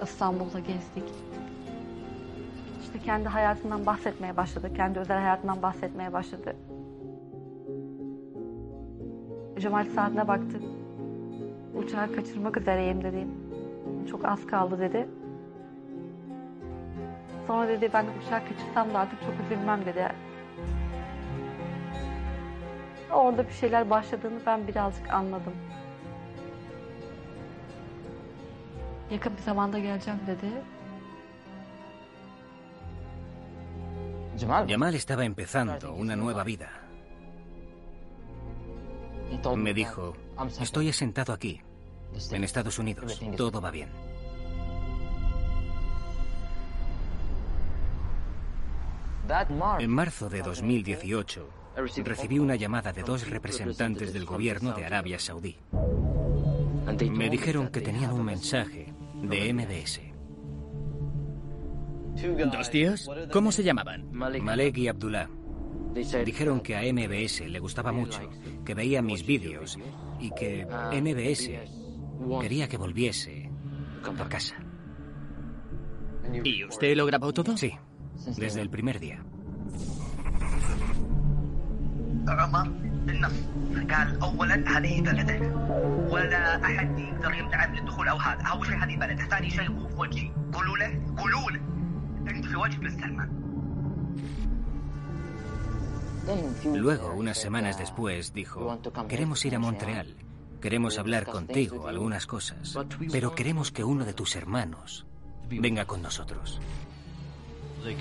İstanbul'da 0.04 0.60
gezdik. 0.60 1.14
İşte 2.82 3.00
kendi 3.00 3.30
hayatından 3.30 3.86
bahsetmeye 3.86 4.38
başladı. 4.38 4.74
Kendi 4.74 5.00
özel 5.00 5.18
hayatından 5.18 5.62
bahsetmeye 5.62 6.14
başladı. 6.14 6.56
Cemal 9.60 9.86
saatine 9.86 10.28
baktı. 10.28 10.60
Uçağı 11.76 12.16
kaçırmak 12.16 12.58
üzereyim 12.58 13.04
dedi. 13.04 13.28
Çok 14.10 14.26
az 14.26 14.48
kaldı 14.48 14.80
dedi. 14.80 15.08
Sonra 17.48 17.68
dedi 17.68 17.90
ben 17.94 18.06
uçağı 18.22 18.40
kaçırsam 18.48 18.94
da 18.94 19.00
artık 19.00 19.20
çok 19.22 19.34
üzülmem 19.46 19.86
dedi. 19.86 20.08
Orada 23.14 23.48
bir 23.48 23.54
şeyler 23.54 23.90
başladığını 23.90 24.40
ben 24.46 24.68
birazcık 24.68 25.10
anladım. 25.14 25.54
Yakın 29.12 29.38
bir 29.38 29.42
zamanda 29.42 29.80
geleceğim 29.80 30.20
dedi. 30.28 30.48
Yamal 34.68 34.94
estaba 34.94 35.24
empezando 35.24 35.94
una 35.94 36.16
nueva 36.16 36.46
vida. 36.46 36.68
Me 39.56 39.76
dijo, 39.76 40.14
estoy 40.60 40.92
sentado 40.92 41.34
aquí, 41.34 41.62
en 42.32 42.44
Estados 42.44 42.80
Unidos, 42.80 43.22
todo 43.38 43.62
va 43.62 43.72
bien. 43.72 43.90
En 49.80 49.90
marzo 49.90 50.30
de 50.30 50.42
2018, 50.42 51.44
recibí 51.76 52.40
una 52.40 52.56
llamada 52.56 52.92
de 52.92 53.04
dos 53.04 53.30
representantes 53.30 54.14
del 54.14 54.26
gobierno 54.26 54.74
de 54.74 54.86
Arabia 54.86 55.20
Saudí. 55.20 55.56
Me 57.12 57.30
dijeron 57.30 57.70
que 57.70 57.82
tenían 57.82 58.12
un 58.12 58.26
mensaje 58.26 58.94
de 59.22 59.54
MBS. 59.54 60.02
¿Dos 62.52 62.70
tíos? 62.70 63.10
¿Cómo 63.32 63.52
se 63.52 63.64
llamaban? 63.64 64.12
Malek 64.12 64.78
y 64.78 64.88
Abdullah. 64.88 65.30
Dijeron 66.26 66.62
que 66.62 66.76
a 66.76 66.82
MBS 66.94 67.42
le 67.50 67.60
gustaba 67.60 67.92
mucho, 67.92 68.30
que 68.66 68.74
veía 68.74 69.02
mis 69.02 69.26
vídeos 69.26 69.78
y 70.20 70.32
que 70.32 70.66
MBS 70.66 71.50
quería 72.42 72.68
que 72.68 72.78
volviese 72.78 73.50
a 74.20 74.30
casa. 74.30 74.56
¿Y 76.44 76.64
usted 76.64 76.96
lo 76.96 77.06
grabó 77.06 77.34
todo? 77.34 77.58
Sí, 77.58 77.74
desde 78.38 78.62
el 78.62 78.70
primer 78.70 79.00
día. 79.00 79.24
عمر 82.29 82.69
بالنص 83.07 83.33
قال 83.91 84.21
اولا 84.23 84.79
هذه 84.79 85.01
بلده 85.01 85.41
ولا 86.11 86.65
احد 86.65 86.99
يقدر 86.99 87.35
يمنع 87.35 87.67
من 87.67 87.79
الدخول 87.79 88.09
او 88.09 88.17
هذا 88.17 88.43
اول 88.43 88.67
شيء 88.67 88.77
هذه 88.77 88.97
بلده 88.97 89.25
ثاني 89.25 89.51
شيء 89.51 89.71
مو 89.71 89.89
في 89.89 89.95
وجهي 89.95 90.31
قولوا 90.53 90.77
له 90.77 91.01
قولوا 91.19 91.51
له 91.51 91.61
انت 92.31 92.47
في 92.47 92.57
وجه 92.57 92.77
بن 92.77 92.91
سلمان 92.91 93.47
Luego, 96.75 97.15
unas 97.15 97.39
semanas 97.39 97.79
después, 97.79 98.33
dijo, 98.35 98.81
queremos 99.09 99.45
ir 99.45 99.55
a 99.55 99.61
Montreal, 99.61 100.09
queremos 100.61 100.99
hablar 100.99 101.25
contigo 101.27 101.87
algunas 101.87 102.27
cosas, 102.27 102.77
pero 103.13 103.35
queremos 103.37 103.71
que 103.71 103.85
uno 103.85 104.05
de 104.05 104.13
tus 104.13 104.35
hermanos 104.35 105.07
venga 105.49 105.85
con 105.85 106.03
nosotros. 106.03 106.61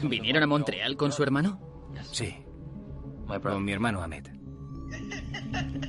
¿Vinieron 0.01 0.41
a 0.41 0.47
Montreal 0.47 0.97
con 0.97 1.12
su 1.12 1.22
hermano? 1.22 1.60
Sí. 2.12 2.45
con 3.43 3.64
mi 3.64 3.72
hermano 3.72 4.01
Ahmed. 4.01 4.28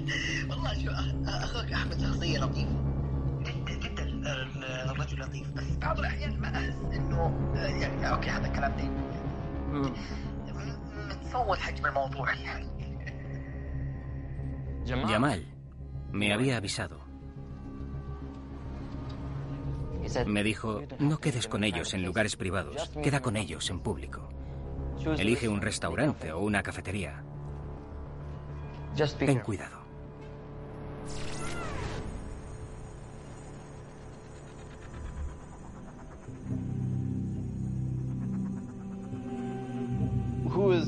والله 0.50 0.74
شو 0.84 0.90
اخوك 1.28 1.72
احمد 1.72 2.00
شخصيه 2.00 2.38
لطيفه 2.38 2.76
جدا 3.40 3.74
جدا 3.74 4.04
الرجل 4.90 5.20
لطيف 5.20 5.50
بس 5.50 5.76
بعض 5.76 5.98
الاحيان 5.98 6.40
ما 6.40 6.48
احس 6.48 6.74
انه 6.92 7.50
يعني 7.56 8.10
اوكي 8.10 8.30
هذا 8.30 8.48
كلام 8.48 8.72
دي 8.76 8.88
متصور 11.14 11.56
حجم 11.56 11.86
الموضوع 11.86 12.34
يعني 12.34 12.66
Yamal 14.86 15.42
me 16.12 16.32
había 16.32 16.56
avisado. 16.58 17.00
Me 20.26 20.42
dijo, 20.44 20.82
no 21.00 21.18
quedes 21.18 21.48
con 21.48 21.64
ellos 21.64 21.92
en 21.94 22.04
lugares 22.04 22.36
privados, 22.36 22.88
queda 23.02 23.20
con 23.20 23.36
ellos 23.36 23.68
en 23.70 23.80
público. 23.80 24.28
Elige 25.18 25.48
un 25.48 25.60
restaurante 25.60 26.32
o 26.32 26.38
una 26.38 26.62
cafetería. 26.62 27.24
Ten 29.17 29.39
cuidado. 29.39 29.81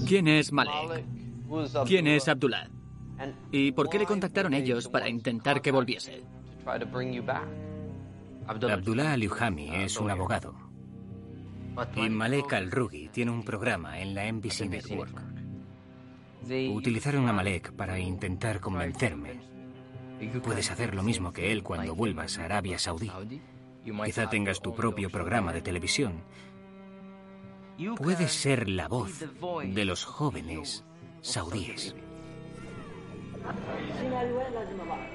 ¿Quién 0.08 0.28
es 0.28 0.52
Malek? 0.52 1.06
¿Quién 1.86 2.08
es 2.08 2.28
Abdullah? 2.28 2.68
¿Y 3.52 3.72
por 3.72 3.90
qué 3.90 4.00
le 4.00 4.06
contactaron 4.06 4.54
ellos 4.54 4.90
para 4.90 5.08
intentar 5.08 5.62
que 5.62 5.72
volviese? 5.72 6.24
Abdullah 8.48 9.14
Al-Yuhami 9.14 9.76
es 9.76 9.98
un 9.98 10.10
abogado. 10.12 10.54
Y 11.96 12.10
Malek 12.10 12.54
Al-Rugi 12.54 13.10
tiene 13.10 13.32
un 13.32 13.44
programa 13.44 14.00
en 14.00 14.14
la 14.14 14.32
NBC 14.32 14.68
Network. 14.70 15.33
Utilizaron 16.73 17.29
a 17.29 17.33
Malek 17.33 17.73
para 17.73 17.99
intentar 17.99 18.61
convencerme. 18.61 19.41
Puedes 20.43 20.71
hacer 20.71 20.95
lo 20.95 21.03
mismo 21.03 21.33
que 21.33 21.53
él 21.53 21.63
cuando 21.63 21.95
vuelvas 21.95 22.39
a 22.39 22.45
Arabia 22.45 22.79
Saudí. 22.79 23.11
Quizá 24.05 24.29
tengas 24.29 24.61
tu 24.61 24.75
propio 24.75 25.11
programa 25.11 25.53
de 25.53 25.63
televisión. 25.63 26.23
Puedes 27.97 28.33
ser 28.33 28.69
la 28.69 28.89
voz 28.89 29.25
de 29.65 29.85
los 29.85 30.05
jóvenes 30.05 30.85
saudíes. 31.21 31.95
سيناريو 33.99 34.39
وين 34.39 34.53
لازم 34.53 34.81
اضعف 34.81 35.09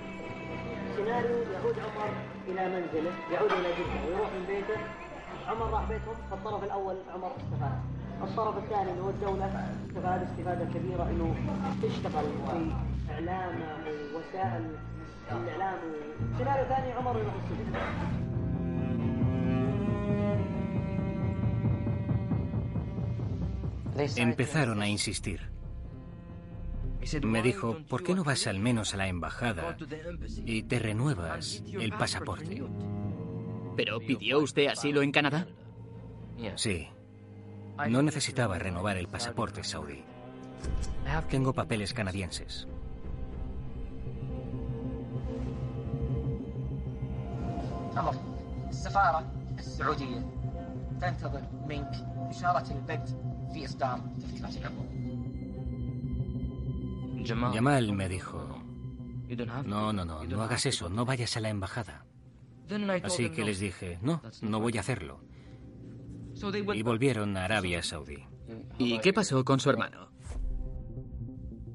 سيناريو 0.96 1.38
يعود 1.54 1.80
عمر 1.80 2.10
الى 2.48 2.70
منزله 2.70 3.12
يعود 3.32 3.52
الى 3.52 3.70
جده 3.78 4.06
ويروح 4.08 4.30
من 4.34 4.46
بيته 4.48 4.80
عمر 5.48 5.70
راح 5.70 5.84
بيتهم 5.90 6.16
فالطرف 6.32 6.64
الاول 6.64 6.98
عمر 7.14 7.32
استفاد 7.38 7.82
الطرف 8.24 8.58
الثاني 8.58 8.92
اللي 8.92 9.02
هو 9.02 9.10
الدولة 9.10 9.46
استفاد 9.90 10.22
استفادة 10.22 10.66
كبيرة 10.66 11.10
انه 11.10 11.36
تشتغل 11.84 12.26
في 12.26 12.72
اعلام 13.12 13.60
ووسائل 14.14 14.76
الاعلام 15.32 15.80
سيناريو 16.38 16.66
ثاني 16.66 16.92
عمر 16.92 17.20
يروح 17.20 17.34
السجن 17.34 17.74
Empezaron 24.18 24.82
a 24.82 24.88
insistir. 24.88 25.40
Me 27.22 27.42
dijo, 27.44 27.78
¿por 27.88 28.04
qué 28.04 28.16
no 28.16 28.24
vas 28.24 28.48
al 28.48 28.60
menos 28.60 28.94
a 28.94 28.98
la 28.98 29.08
embajada 29.08 29.78
y 30.46 30.64
te 30.64 30.80
renuevas 30.80 31.64
el 31.80 31.92
pasaporte? 31.92 32.64
¿Pero 33.76 34.00
pidió 34.00 34.40
usted 34.40 34.68
asilo 34.68 35.04
en 35.04 35.12
Canadá? 35.12 35.48
Sí. 36.56 36.88
No 37.87 38.03
necesitaba 38.03 38.59
renovar 38.59 38.97
el 38.97 39.09
pasaporte 39.09 39.63
saudí. 39.63 40.03
Tengo 41.31 41.53
papeles 41.53 41.95
canadienses. 41.95 42.67
Jamal. 57.27 57.93
Me 57.93 58.09
dijo, 58.09 58.63
no, 59.67 59.93
no, 59.93 60.05
no, 60.05 60.25
no 60.25 60.43
hagas 60.43 60.67
eso, 60.67 60.89
no 60.89 61.05
vayas 61.05 61.37
a 61.37 61.41
la 61.41 61.49
embajada. 61.51 62.05
Así 63.05 63.31
que 63.31 63.45
les 63.45 63.61
dije, 63.61 63.99
no, 64.03 64.23
no 64.43 64.61
voy 64.61 64.77
a 64.77 64.81
hacerlo 64.81 65.21
Y 66.74 66.82
volvieron 66.82 67.38
a 67.38 67.46
Arabia 67.46 67.82
Saudí. 67.84 68.18
¿Y 68.78 69.00
qué 69.00 69.14
pasó 69.14 69.44
con 69.46 69.60
su 69.60 69.70
hermano? 69.70 70.10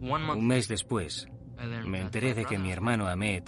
Un 0.01 0.47
mes 0.47 0.69
después, 0.69 1.29
me 1.87 2.01
enteré 2.01 2.35
de 2.35 2.45
que 2.45 2.59
mi 2.59 2.71
hermano 2.71 3.09
Ahmed 3.09 3.45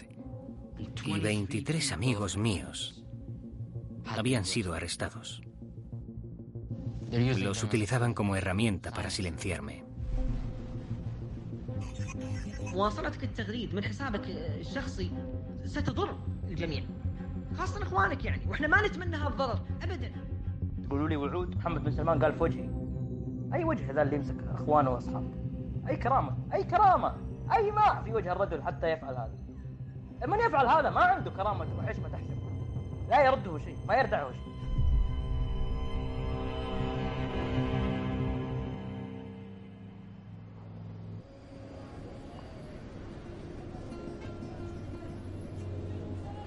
y 1.04 1.20
23 1.20 1.92
amigos 1.92 2.36
míos 2.36 3.04
habían 4.06 4.44
sido 4.44 4.74
arrestados. 4.74 5.42
Los 7.10 7.64
utilizaban 7.64 8.14
como 8.14 8.36
herramienta 8.36 8.90
para 8.90 9.10
silenciarme. 9.10 9.84
مواصلتك 12.72 13.24
التغريد 13.24 13.74
من 13.74 13.84
حسابك 13.84 14.22
الشخصي 14.28 15.10
ستضر 15.64 16.18
الجميع 16.48 16.84
خاصة 17.58 17.82
اخوانك 17.82 18.24
يعني 18.24 18.46
واحنا 18.48 18.68
ما 18.68 18.86
نتمنى 18.86 19.16
هذا 19.16 19.28
الضرر 19.28 19.60
ابدا 19.82 20.12
تقولوا 20.87 21.09
لي 21.09 21.15
وعود 21.15 21.55
محمد 21.55 21.83
بن 21.83 21.91
سلمان 21.91 22.23
قال 22.23 22.33
في 22.33 22.43
وجهي 22.43 22.69
أي 23.53 23.63
وجه 23.63 23.91
ذا 23.91 24.01
اللي 24.01 24.15
يمسك 24.15 24.35
اخوانه 24.53 24.89
وأصحابه؟ 24.89 25.27
أي 25.89 25.97
كرامة؟ 25.97 26.37
أي 26.53 26.63
كرامة؟ 26.63 27.13
أي 27.53 27.71
ماء 27.71 28.01
في 28.03 28.13
وجه 28.13 28.31
الرجل 28.31 28.63
حتى 28.63 28.87
يفعل 28.87 29.13
هذا. 29.13 29.33
من 30.27 30.39
يفعل 30.39 30.67
هذا 30.67 30.89
ما 30.89 31.01
عنده 31.01 31.31
كرامة 31.31 31.65
وحشمه 31.79 32.09
تحسب. 32.09 32.35
لا 33.09 33.25
يرده 33.25 33.57
شيء 33.57 33.77
ما 33.87 33.95
يردعه 33.95 34.31
شيء. 34.31 34.55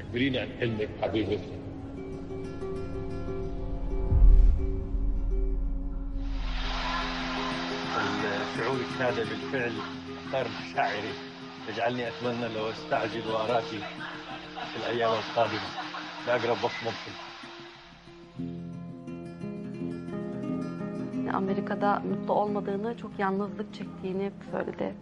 خبريني 0.09 0.39
عن 0.39 0.49
حلمك 0.61 0.89
حبيبتي 1.03 1.58
شعورك 8.58 8.88
هذا 9.00 9.24
بالفعل 9.24 9.74
اختار 10.26 10.48
مشاعري 10.64 11.14
يجعلني 11.70 12.08
اتمنى 12.08 12.48
لو 12.48 12.70
استعجل 12.70 13.28
واراك 13.28 13.64
في 13.64 14.76
الايام 14.76 15.12
القادمه 15.12 15.70
في 16.26 16.32
اقرب 16.32 16.64
وقت 16.64 16.74
ممكن 16.86 17.14
Amerika'da 21.34 22.00
mutlu 22.00 22.34
olmadığını, 22.34 22.98
çok 22.98 23.20
yalnızlık 23.20 23.74
çektiğini 23.74 24.32
söyledi. 24.52 24.96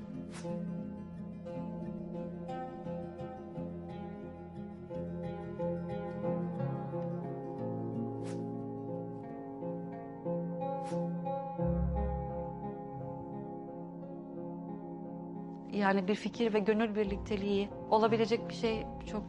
Yani 15.86 16.08
bir 16.08 16.14
fikir 16.14 16.54
ve 16.54 16.58
gönül 16.58 16.94
birlikteliği 16.94 17.68
olabilecek 17.90 18.48
bir 18.48 18.54
şey 18.54 18.86
çok 19.10 19.22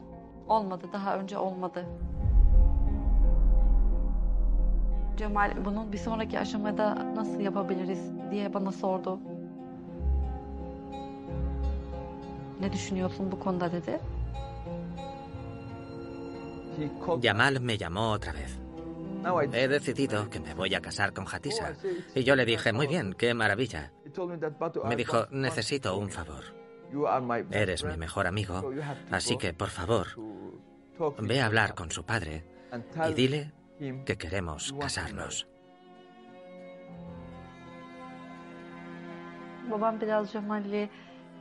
olmadı, 0.47 0.85
daha 0.93 1.17
önce 1.17 1.37
olmadı. 1.37 1.85
Cemal 5.17 5.65
bunun 5.65 5.91
bir 5.91 5.97
sonraki 5.97 6.39
aşamada 6.39 7.15
nasıl 7.15 7.39
yapabiliriz 7.39 8.11
diye 8.31 8.53
bana 8.53 8.71
sordu. 8.71 9.19
Ne 12.61 12.73
düşünüyorsun 12.73 13.31
bu 13.31 13.39
konuda 13.39 13.71
dedi. 13.71 13.99
Yamal 17.23 17.57
me 17.59 17.77
llamó 17.77 18.11
otra 18.11 18.33
vez. 18.33 18.59
He 19.53 19.69
decidido 19.69 20.29
que 20.29 20.39
me 20.39 20.53
voy 20.53 20.75
a 20.75 20.81
casar 20.81 21.13
con 21.13 21.25
Hatisa. 21.25 21.73
Y 22.15 22.23
yo 22.23 22.35
le 22.35 22.45
dije, 22.45 22.71
muy 22.71 22.87
bien, 22.87 23.13
qué 23.13 23.33
maravilla. 23.33 23.96
Me 24.85 24.95
dijo, 24.95 25.27
necesito 25.31 25.97
un 25.97 26.09
favor. 26.09 26.43
Eres 27.51 27.83
mi 27.83 27.97
mejor 27.97 28.27
amigo, 28.27 28.71
así 29.11 29.37
que, 29.37 29.53
por 29.53 29.69
favor, 29.69 30.07
ve 31.19 31.41
a 31.41 31.45
hablar 31.45 31.75
con 31.75 31.91
su 31.91 32.03
padre 32.03 32.45
y 33.09 33.13
dile 33.13 33.51
que 34.05 34.17
queremos 34.17 34.73
casarnos. 34.79 35.47
Babam 39.69 40.01
biraz 40.01 40.31
Cemal'i 40.31 40.89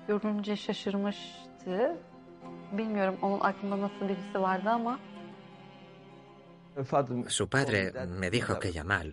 görünce 0.09 0.57
şaşırmıştı. 0.57 1.97
Bilmiyorum 2.73 3.17
onun 3.23 3.41
aklında 3.41 3.81
nasıl 3.81 4.09
birisi 4.09 4.41
vardı 4.41 4.71
ama 4.71 4.99
Su 7.29 7.49
padre 7.49 7.93
me 8.07 8.33
dijo 8.33 8.59
que 8.59 8.71
Yamal 8.71 9.13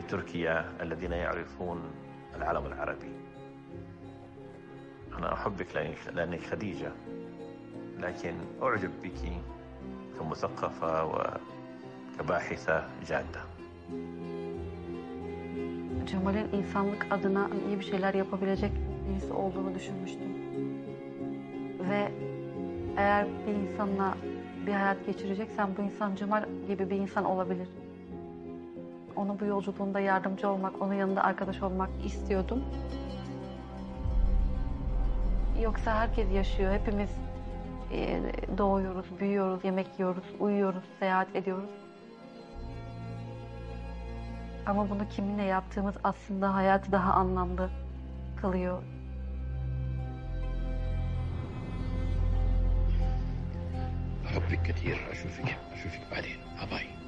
في 0.00 0.02
تركيا 0.02 0.72
الذين 0.80 1.12
يعرفون 1.12 1.82
العالم 2.36 2.66
العربي 2.66 3.12
أنا 5.18 5.32
أحبك 5.32 5.76
لأنك 6.14 6.40
خديجة 6.40 6.92
لكن 7.98 8.34
أعجب 8.62 8.90
بك 9.02 9.20
كمثقفة 10.18 11.04
وكباحثة 11.04 12.88
جادة 13.08 13.40
Cemal'in 16.06 16.48
insanlık 16.52 17.06
adına 17.10 17.50
iyi 17.68 17.78
bir 17.78 17.84
şeyler 17.84 18.14
yapabilecek 18.14 18.72
birisi 19.08 19.32
olduğunu 19.32 19.74
düşünmüştüm. 19.74 20.34
Ve 21.90 22.12
eğer 22.96 23.26
bir 23.46 23.52
insanla 23.52 24.14
bir 24.66 24.72
hayat 24.72 25.06
geçireceksen 25.06 25.68
bu 25.78 25.82
insan 25.82 26.14
Cemal 26.14 26.44
gibi 26.68 26.90
bir 26.90 26.96
insan 26.96 27.24
olabilir. 27.24 27.68
Ona 29.16 29.40
bu 29.40 29.44
yolculuğunda 29.44 30.00
yardımcı 30.00 30.48
olmak, 30.48 30.82
onun 30.82 30.94
yanında 30.94 31.24
arkadaş 31.24 31.62
olmak 31.62 31.90
istiyordum. 32.04 32.64
Yoksa 35.62 35.94
herkes 35.94 36.32
yaşıyor. 36.32 36.72
Hepimiz 36.72 37.10
e, 37.92 38.20
doğuyoruz, 38.58 39.06
büyüyoruz, 39.20 39.64
yemek 39.64 39.86
yiyoruz, 39.98 40.24
uyuyoruz, 40.40 40.84
seyahat 40.98 41.36
ediyoruz. 41.36 41.70
Ama 44.66 44.90
bunu 44.90 45.08
kiminle 45.08 45.42
yaptığımız 45.42 45.94
aslında 46.04 46.54
hayatı 46.54 46.92
daha 46.92 47.12
anlamlı 47.12 47.70
kılıyor. 48.40 48.82
أحبك 54.26 54.62
كثير 54.62 54.96
أشوفك 55.12 55.56
أشوفك 55.74 56.00
بعدين 56.10 56.38
باي 56.70 56.99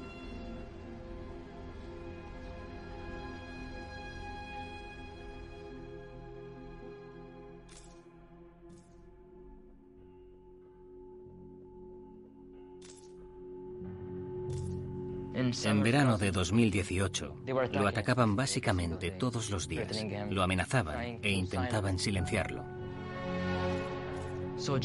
En 15.62 15.82
verano 15.82 16.18
de 16.18 16.30
2018, 16.30 17.36
lo 17.72 17.86
atacaban 17.86 18.34
básicamente 18.34 19.10
todos 19.12 19.50
los 19.50 19.68
días, 19.68 20.04
lo 20.30 20.42
amenazaban 20.42 21.18
e 21.22 21.30
intentaban 21.30 21.98
silenciarlo. 21.98 22.64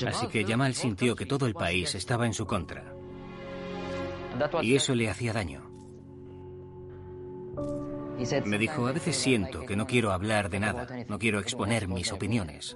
Así 0.07 0.27
que 0.27 0.45
Jamal 0.45 0.73
sintió 0.73 1.15
que 1.15 1.25
todo 1.25 1.45
el 1.45 1.53
país 1.53 1.95
estaba 1.95 2.25
en 2.25 2.33
su 2.33 2.45
contra. 2.45 2.93
Y 4.61 4.75
eso 4.75 4.95
le 4.95 5.09
hacía 5.09 5.33
daño. 5.33 5.69
Me 8.45 8.57
dijo, 8.57 8.87
a 8.87 8.91
veces 8.91 9.15
siento 9.15 9.65
que 9.65 9.75
no 9.75 9.87
quiero 9.87 10.11
hablar 10.11 10.49
de 10.49 10.59
nada, 10.59 10.87
no 11.07 11.17
quiero 11.17 11.39
exponer 11.39 11.87
mis 11.87 12.11
opiniones. 12.11 12.75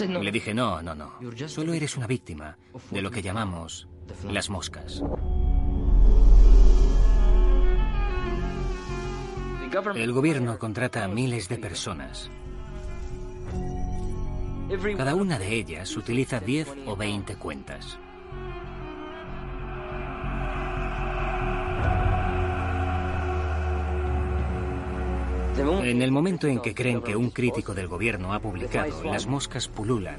Le 0.00 0.32
dije, 0.32 0.54
no, 0.54 0.82
no, 0.82 0.94
no, 0.94 1.12
solo 1.46 1.74
eres 1.74 1.96
una 1.96 2.06
víctima 2.06 2.56
de 2.90 3.02
lo 3.02 3.10
que 3.10 3.22
llamamos 3.22 3.88
las 4.24 4.50
moscas. 4.50 5.02
El 9.96 10.12
gobierno 10.12 10.58
contrata 10.58 11.04
a 11.04 11.08
miles 11.08 11.48
de 11.48 11.58
personas. 11.58 12.30
Cada 14.96 15.14
una 15.14 15.38
de 15.38 15.54
ellas 15.54 15.96
utiliza 15.96 16.40
10 16.40 16.68
o 16.86 16.96
20 16.96 17.36
cuentas. 17.36 17.98
En 25.56 26.02
el 26.02 26.10
momento 26.10 26.46
en 26.46 26.60
que 26.60 26.74
creen 26.74 27.00
que 27.00 27.14
un 27.14 27.30
crítico 27.30 27.74
del 27.74 27.88
gobierno 27.88 28.32
ha 28.32 28.40
publicado, 28.40 29.02
las 29.04 29.26
moscas 29.26 29.68
pululan 29.68 30.18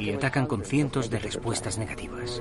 y 0.00 0.10
atacan 0.10 0.46
con 0.46 0.64
cientos 0.64 1.10
de 1.10 1.18
respuestas 1.18 1.78
negativas. 1.78 2.40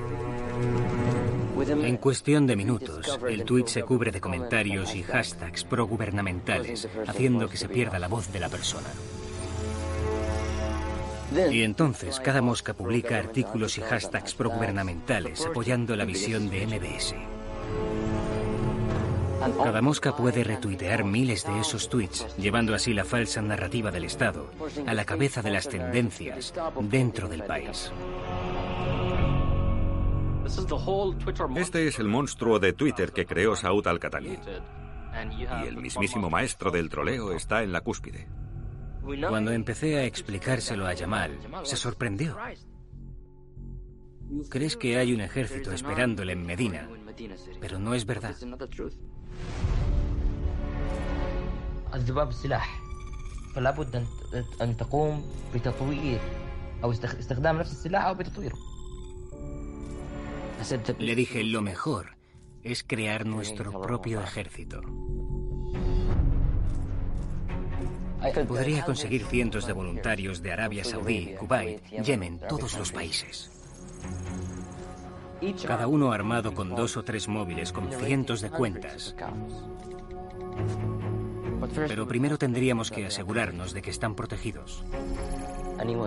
En 1.67 1.97
cuestión 1.97 2.47
de 2.47 2.55
minutos, 2.55 3.19
el 3.27 3.43
tuit 3.43 3.67
se 3.67 3.83
cubre 3.83 4.11
de 4.11 4.21
comentarios 4.21 4.95
y 4.95 5.03
hashtags 5.03 5.65
progubernamentales, 5.65 6.87
haciendo 7.05 7.49
que 7.49 7.57
se 7.57 7.67
pierda 7.67 7.99
la 7.99 8.07
voz 8.07 8.31
de 8.31 8.39
la 8.39 8.49
persona. 8.49 8.87
Y 11.51 11.63
entonces 11.63 12.19
cada 12.19 12.41
mosca 12.41 12.73
publica 12.73 13.17
artículos 13.17 13.77
y 13.77 13.81
hashtags 13.81 14.33
progubernamentales 14.33 15.45
apoyando 15.45 15.95
la 15.95 16.05
visión 16.05 16.49
de 16.49 16.65
MBS. 16.65 17.15
Cada 19.63 19.81
mosca 19.81 20.15
puede 20.15 20.43
retuitear 20.43 21.03
miles 21.03 21.45
de 21.45 21.59
esos 21.59 21.89
tweets, 21.89 22.25
llevando 22.37 22.73
así 22.73 22.93
la 22.93 23.05
falsa 23.05 23.41
narrativa 23.41 23.91
del 23.91 24.05
Estado 24.05 24.49
a 24.85 24.93
la 24.93 25.05
cabeza 25.05 25.41
de 25.41 25.51
las 25.51 25.67
tendencias 25.67 26.53
dentro 26.81 27.27
del 27.27 27.43
país. 27.43 27.91
Este 31.56 31.88
es 31.88 31.98
el 31.98 32.08
monstruo 32.08 32.58
de 32.58 32.72
Twitter 32.72 33.12
que 33.12 33.26
creó 33.26 33.56
Saud 33.56 33.86
Al-Qatani. 33.86 34.38
Y 35.38 35.66
el 35.66 35.76
mismísimo 35.76 36.28
maestro 36.28 36.70
del 36.70 36.88
troleo 36.88 37.32
está 37.32 37.62
en 37.62 37.72
la 37.72 37.80
cúspide. 37.80 38.28
Cuando 39.28 39.50
empecé 39.52 39.98
a 39.98 40.04
explicárselo 40.04 40.86
a 40.86 40.96
Jamal, 40.96 41.38
se 41.62 41.76
sorprendió. 41.76 42.36
Crees 44.48 44.76
que 44.76 44.96
hay 44.96 45.12
un 45.12 45.20
ejército 45.20 45.72
esperándole 45.72 46.32
en 46.32 46.46
Medina, 46.46 46.88
pero 47.60 47.78
no 47.78 47.94
es 47.94 48.06
verdad. 48.06 48.34
الذباب 51.94 52.32
سلاح 52.32 52.80
فلا 53.54 53.70
بد 53.70 54.06
أن 54.62 54.76
تقوم 54.76 55.24
بتطوير 55.54 56.20
أو 56.84 56.92
استخدام 56.92 57.58
نفس 57.58 57.72
السلاح 57.72 58.04
أو 58.04 58.14
بتطويره 58.14 58.56
le 60.97 61.15
dije, 61.15 61.43
lo 61.43 61.61
mejor 61.61 62.17
es 62.63 62.83
crear 62.83 63.25
nuestro 63.25 63.81
propio 63.81 64.21
ejército. 64.21 64.81
Podría 68.47 68.83
conseguir 68.83 69.25
cientos 69.25 69.65
de 69.65 69.73
voluntarios 69.73 70.41
de 70.41 70.51
Arabia 70.51 70.83
Saudí, 70.83 71.35
Kuwait, 71.39 71.81
Yemen, 72.03 72.41
todos 72.49 72.77
los 72.77 72.91
países. 72.91 73.49
Cada 75.65 75.87
uno 75.87 76.11
armado 76.11 76.53
con 76.53 76.75
dos 76.75 76.97
o 76.97 77.03
tres 77.03 77.29
móviles 77.29 77.71
con 77.71 77.89
cientos 77.91 78.41
de 78.41 78.49
cuentas. 78.49 79.15
Pero 81.87 82.07
primero 82.07 82.37
tendríamos 82.37 82.91
que 82.91 83.05
asegurarnos 83.05 83.73
de 83.73 83.81
que 83.81 83.91
están 83.91 84.15
protegidos. 84.15 84.83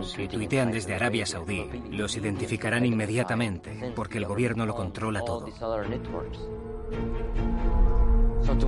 Si 0.02 0.28
tuitean 0.28 0.70
desde 0.70 0.94
Arabia 0.94 1.26
Saudí, 1.26 1.66
los 1.90 2.16
identificarán 2.16 2.84
inmediatamente 2.84 3.92
porque 3.96 4.18
el 4.18 4.26
gobierno 4.26 4.66
lo 4.66 4.74
controla 4.74 5.20
todo. 5.20 5.46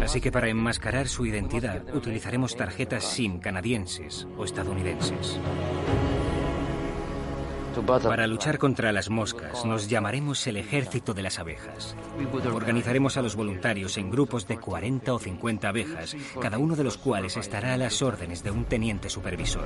Así 0.03 0.21
que 0.21 0.33
para 0.33 0.49
enmascarar 0.49 1.09
su 1.09 1.27
identidad 1.27 1.83
utilizaremos 1.95 2.57
tarjetas 2.57 3.05
SIM 3.05 3.41
canadienses 3.41 4.27
o 4.37 4.45
estadounidenses. 4.45 5.39
Para 8.03 8.27
luchar 8.27 8.59
contra 8.59 8.93
las 8.93 9.11
moscas 9.11 9.65
nos 9.65 9.89
llamaremos 9.89 10.47
el 10.47 10.57
ejército 10.57 11.15
de 11.15 11.23
las 11.23 11.39
abejas. 11.39 11.97
Organizaremos 12.53 13.17
a 13.17 13.23
los 13.23 13.37
voluntarios 13.37 13.97
en 13.99 14.11
grupos 14.11 14.47
de 14.47 14.59
40 14.59 15.13
o 15.13 15.19
50 15.19 15.69
abejas, 15.69 16.17
cada 16.41 16.59
uno 16.59 16.77
de 16.77 16.85
los 16.85 16.99
cuales 16.99 17.37
estará 17.37 17.75
a 17.75 17.77
las 17.77 18.03
órdenes 18.03 18.43
de 18.43 18.51
un 18.51 18.65
teniente 18.65 19.11
supervisor. 19.11 19.65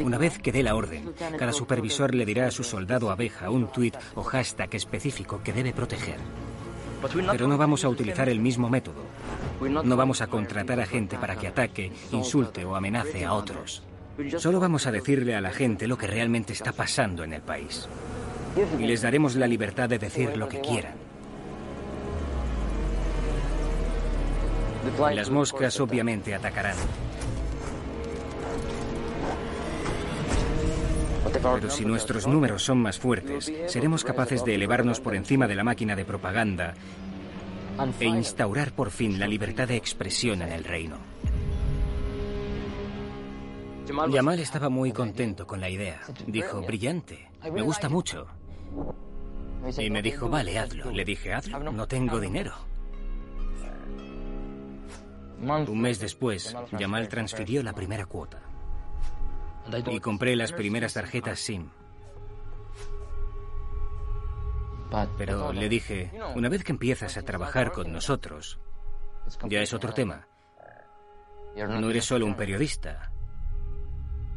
Una 0.00 0.18
vez 0.18 0.38
que 0.38 0.52
dé 0.52 0.62
la 0.62 0.74
orden, 0.74 1.12
cada 1.38 1.52
supervisor 1.52 2.14
le 2.14 2.26
dirá 2.26 2.46
a 2.46 2.50
su 2.50 2.64
soldado 2.64 3.10
abeja 3.10 3.50
un 3.50 3.70
tuit 3.72 3.96
o 4.14 4.22
hashtag 4.22 4.74
específico 4.74 5.40
que 5.42 5.52
debe 5.52 5.72
proteger. 5.72 6.18
Pero 7.30 7.48
no 7.48 7.56
vamos 7.56 7.84
a 7.84 7.88
utilizar 7.88 8.28
el 8.28 8.40
mismo 8.40 8.68
método. 8.68 9.02
No 9.84 9.96
vamos 9.96 10.20
a 10.20 10.26
contratar 10.26 10.80
a 10.80 10.86
gente 10.86 11.18
para 11.18 11.36
que 11.36 11.48
ataque, 11.48 11.92
insulte 12.12 12.64
o 12.64 12.74
amenace 12.74 13.24
a 13.24 13.34
otros. 13.34 13.82
Solo 14.38 14.58
vamos 14.58 14.86
a 14.86 14.92
decirle 14.92 15.36
a 15.36 15.40
la 15.40 15.52
gente 15.52 15.86
lo 15.86 15.96
que 15.96 16.06
realmente 16.06 16.52
está 16.52 16.72
pasando 16.72 17.22
en 17.24 17.32
el 17.34 17.42
país. 17.42 17.88
Y 18.78 18.86
les 18.86 19.02
daremos 19.02 19.36
la 19.36 19.46
libertad 19.46 19.88
de 19.88 19.98
decir 19.98 20.36
lo 20.36 20.48
que 20.48 20.60
quieran. 20.60 20.94
Las 25.14 25.30
moscas 25.30 25.78
obviamente 25.80 26.34
atacarán. 26.34 26.76
Pero 31.32 31.70
si 31.70 31.84
nuestros 31.84 32.26
números 32.26 32.64
son 32.64 32.78
más 32.78 32.98
fuertes, 32.98 33.52
seremos 33.66 34.02
capaces 34.02 34.44
de 34.44 34.54
elevarnos 34.54 35.00
por 35.00 35.14
encima 35.14 35.46
de 35.46 35.54
la 35.54 35.62
máquina 35.62 35.94
de 35.94 36.04
propaganda 36.04 36.74
e 38.00 38.06
instaurar 38.06 38.72
por 38.72 38.90
fin 38.90 39.20
la 39.20 39.28
libertad 39.28 39.68
de 39.68 39.76
expresión 39.76 40.42
en 40.42 40.52
el 40.52 40.64
reino. 40.64 41.07
Yamal 44.10 44.38
estaba 44.40 44.68
muy 44.68 44.92
contento 44.92 45.46
con 45.46 45.60
la 45.60 45.70
idea. 45.70 46.00
Dijo, 46.26 46.60
brillante, 46.62 47.30
me 47.52 47.62
gusta 47.62 47.88
mucho. 47.88 48.26
Y 49.78 49.90
me 49.90 50.02
dijo, 50.02 50.28
vale, 50.28 50.58
hazlo. 50.58 50.90
Le 50.90 51.04
dije, 51.04 51.32
hazlo, 51.32 51.58
no 51.72 51.86
tengo 51.86 52.20
dinero. 52.20 52.54
Un 55.40 55.80
mes 55.80 56.00
después, 56.00 56.56
Yamal 56.78 57.08
transfirió 57.08 57.62
la 57.62 57.72
primera 57.72 58.06
cuota. 58.06 58.40
Y 59.86 60.00
compré 60.00 60.34
las 60.36 60.52
primeras 60.52 60.94
tarjetas 60.94 61.38
SIM. 61.38 61.70
Pero 65.18 65.52
le 65.52 65.68
dije, 65.68 66.10
una 66.34 66.48
vez 66.48 66.64
que 66.64 66.72
empiezas 66.72 67.16
a 67.16 67.22
trabajar 67.22 67.72
con 67.72 67.92
nosotros, 67.92 68.58
ya 69.48 69.60
es 69.60 69.74
otro 69.74 69.92
tema. 69.92 70.26
No 71.56 71.90
eres 71.90 72.04
solo 72.04 72.24
un 72.24 72.36
periodista, 72.36 73.12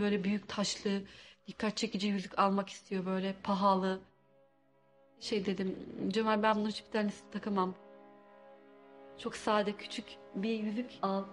Böyle 0.00 0.24
büyük 0.24 0.48
taşlı, 0.48 1.02
dikkat 1.46 1.76
çekici 1.76 2.08
yüzük 2.08 2.38
almak 2.38 2.68
istiyor 2.68 3.06
böyle 3.06 3.34
pahalı. 3.42 4.00
Şey 5.20 5.46
dedim, 5.46 5.76
Cemal 6.08 6.42
ben 6.42 6.56
bunu 6.56 6.68
hiçbir 6.68 6.90
tanesini 6.90 7.30
takamam. 7.30 7.74
Çok 9.18 9.36
sade, 9.36 9.72
küçük 9.72 10.04
bir 10.34 10.50
yüzük 10.50 10.90
al. 11.02 11.24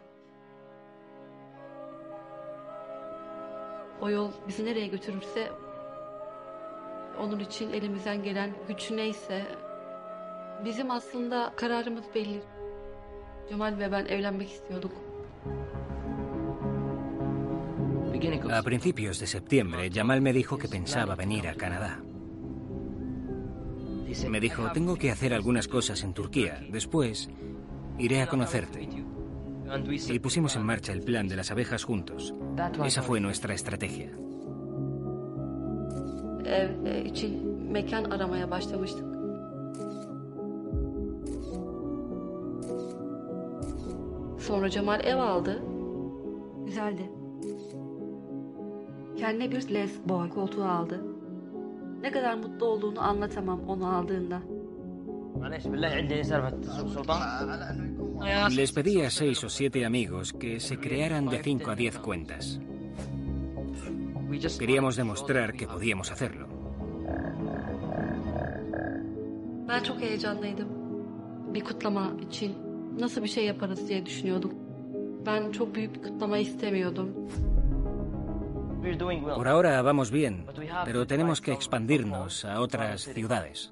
O 4.01 4.09
yol 4.09 4.31
bizi 4.47 4.65
nereye 4.65 4.87
götürürse 4.87 5.51
onun 7.19 7.39
için 7.39 7.73
elimizden 7.73 8.23
gelen 8.23 8.49
güç 8.67 8.91
neyse 8.91 9.45
bizim 10.65 10.91
aslında 10.91 11.53
kararımız 11.55 12.03
belli. 12.15 12.43
Cemal 13.49 13.79
ve 13.79 13.91
ben 13.91 14.05
evlenmek 14.05 14.49
istiyorduk. 14.49 14.91
A 18.51 18.61
principios 18.61 19.19
de 19.19 19.27
septiembre, 19.27 19.89
Jamal 19.93 20.21
me 20.21 20.31
dijo 20.31 20.57
que 20.57 20.67
pensaba 20.67 21.15
venir 21.15 21.47
a 21.47 21.55
Canadá. 21.55 22.01
Me 24.29 24.39
dijo, 24.39 24.71
tengo 24.71 24.95
que 24.95 25.11
hacer 25.11 25.33
algunas 25.33 25.67
cosas 25.67 26.03
en 26.03 26.13
Turquía. 26.13 26.61
Después, 26.69 27.29
iré 27.97 28.21
a 28.21 28.27
conocerte. 28.27 28.87
Y 30.07 30.19
pusimos 30.19 30.55
en 30.55 30.63
marcha 30.63 30.93
el 30.93 31.01
plan 31.01 31.27
de 31.27 31.35
las 31.35 31.51
abejas 31.51 31.83
juntos. 31.83 32.33
Esa 32.85 33.01
fue 33.01 33.19
nuestra 33.19 33.53
estrategia. 33.53 34.11
E, 36.45 37.05
için 37.05 37.31
mekan 37.71 38.11
aramaya 38.11 38.51
başlamıştık. 38.51 39.05
Sonra 44.39 44.69
Cemal 44.69 44.99
ev 45.05 45.17
aldı. 45.17 45.63
Güzeldi. 46.65 47.22
Kendine 49.23 49.51
bir 49.51 49.73
Les 49.73 49.91
Boy 50.05 50.29
koltuğu 50.29 50.63
aldı. 50.63 51.01
Ne 52.01 52.11
kadar 52.11 52.33
mutlu 52.33 52.65
olduğunu 52.65 53.01
anlatamam 53.01 53.59
onu 53.67 53.95
aldığında. 53.95 54.41
Les 58.57 58.73
pedí 58.75 59.05
a 59.05 59.09
seis 59.09 59.43
o 59.43 59.49
siete 59.49 59.87
amigos 59.87 60.31
que 60.31 60.59
se 60.59 60.75
crearan 60.75 61.31
de 61.31 61.41
cinco 61.43 61.71
a 61.71 61.77
diez 61.77 61.95
cuentas. 62.05 62.59
Queríamos 64.59 64.97
demostrar 64.97 65.53
que 65.53 65.67
podíamos 65.67 66.11
hacerlo. 66.11 66.47
Ben 69.67 69.83
çok 69.83 70.01
heyecanlıydım. 70.01 70.67
Bir 71.53 71.63
kutlama 71.63 72.11
için 72.27 72.53
nasıl 72.99 73.23
bir 73.23 73.29
şey 73.29 73.45
yaparız 73.45 73.89
diye 73.89 74.05
düşünüyorduk. 74.05 74.53
Ben 75.25 75.51
çok 75.51 75.75
büyük 75.75 75.95
bir 75.95 76.01
kutlama 76.01 76.37
istemiyordum. 76.37 77.09
Por 78.83 79.47
ahora 79.47 79.81
vamos 79.81 80.11
bien, 80.11 80.45
pero 80.83 81.07
tenemos 81.07 81.39
que 81.39 81.53
expandirnos 81.53 82.43
a 82.43 82.59
otras 82.59 83.01
ciudades. 83.03 83.71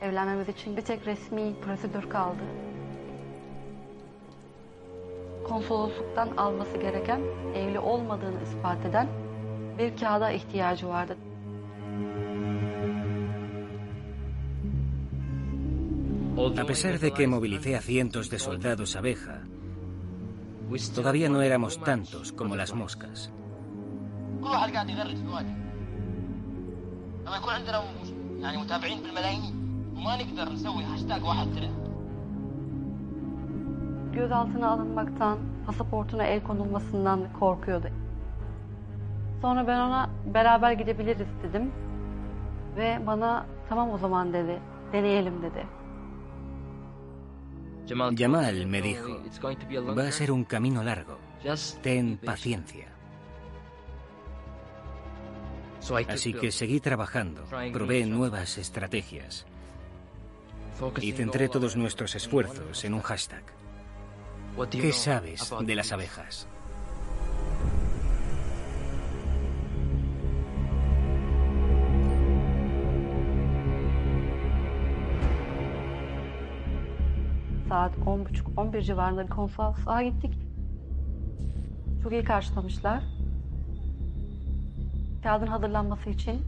Evlenme 0.00 0.44
için 0.48 0.76
bir 0.76 0.82
tek 0.82 1.06
resmi 1.06 1.54
prosedür 1.60 2.10
kaldı. 2.10 2.75
Konsolosluktan 5.48 6.36
alması 6.36 6.78
gereken, 6.78 7.20
evli 7.54 7.78
olmadığını 7.78 8.42
ispat 8.42 8.86
eden 8.86 9.08
bir 9.78 9.96
kağıda 9.96 10.30
ihtiyacı 10.30 10.88
vardı. 10.88 11.16
A 16.62 16.66
pesar 16.66 17.00
de 17.00 17.10
que 17.10 17.26
movilicé 17.26 17.76
a 17.76 17.80
cientos 17.80 18.30
de 18.30 18.38
soldados 18.38 18.96
abeja, 18.96 19.40
todavía 20.94 21.28
no 21.28 21.42
éramos 21.42 21.74
tantos 21.84 22.32
como 22.32 22.56
las 22.56 22.74
moscas. 22.74 23.30
لما 27.26 27.36
يكون 27.36 27.52
عندنا 27.52 27.84
يعني 28.40 28.56
متابعين 28.56 29.02
بالملايين 29.02 29.54
وما 29.96 30.16
نقدر 30.16 30.52
نسوي 30.52 30.84
هاشتاج 30.84 31.24
واحد 31.24 31.54
ترند 31.54 31.85
Gözaltına 34.16 34.68
alınmaktan, 34.68 35.38
pasaportuna 35.66 36.24
el 36.24 36.42
konulmasından 36.42 37.32
korkuyordu. 37.40 37.88
Sonra 39.42 39.66
ben 39.66 39.80
ona 39.80 40.10
beraber 40.34 40.72
gidebiliriz 40.72 41.26
dedim. 41.42 41.72
Ve 42.76 43.00
bana 43.06 43.46
tamam 43.68 43.90
o 43.90 43.98
zaman 43.98 44.32
dedi. 44.32 44.58
Deneyelim 44.92 45.42
dedi. 45.42 45.66
Jamal 48.16 48.64
me 48.66 48.82
dijo, 48.82 49.08
va 49.96 50.02
a 50.02 50.12
ser 50.12 50.30
un 50.30 50.44
camino 50.44 50.82
largo. 50.82 51.18
Ten 51.82 52.16
paciencia. 52.16 52.88
Así 56.08 56.32
que 56.32 56.50
seguí 56.50 56.80
trabajando, 56.80 57.42
probé 57.72 58.06
nuevas 58.06 58.58
estrategias. 58.58 59.46
y 61.00 61.12
centré 61.12 61.48
todos 61.48 61.76
nuestros 61.76 62.14
esfuerzos 62.14 62.84
en 62.84 62.94
un 62.94 63.02
hashtag. 63.02 63.55
¿Qué 64.56 64.92
sabes 64.92 65.52
de 65.66 65.74
las 65.74 65.92
abejas? 65.92 66.46
Saat 77.68 77.92
10.30-11 77.98 78.82
civarında 78.82 79.24
bir 79.24 79.30
konsolosluğa 79.30 80.02
gittik. 80.02 80.34
Çok 82.02 82.12
iyi 82.12 82.24
karşılamışlar. 82.24 83.02
Kağıdın 85.22 85.46
hazırlanması 85.46 86.10
için 86.10 86.42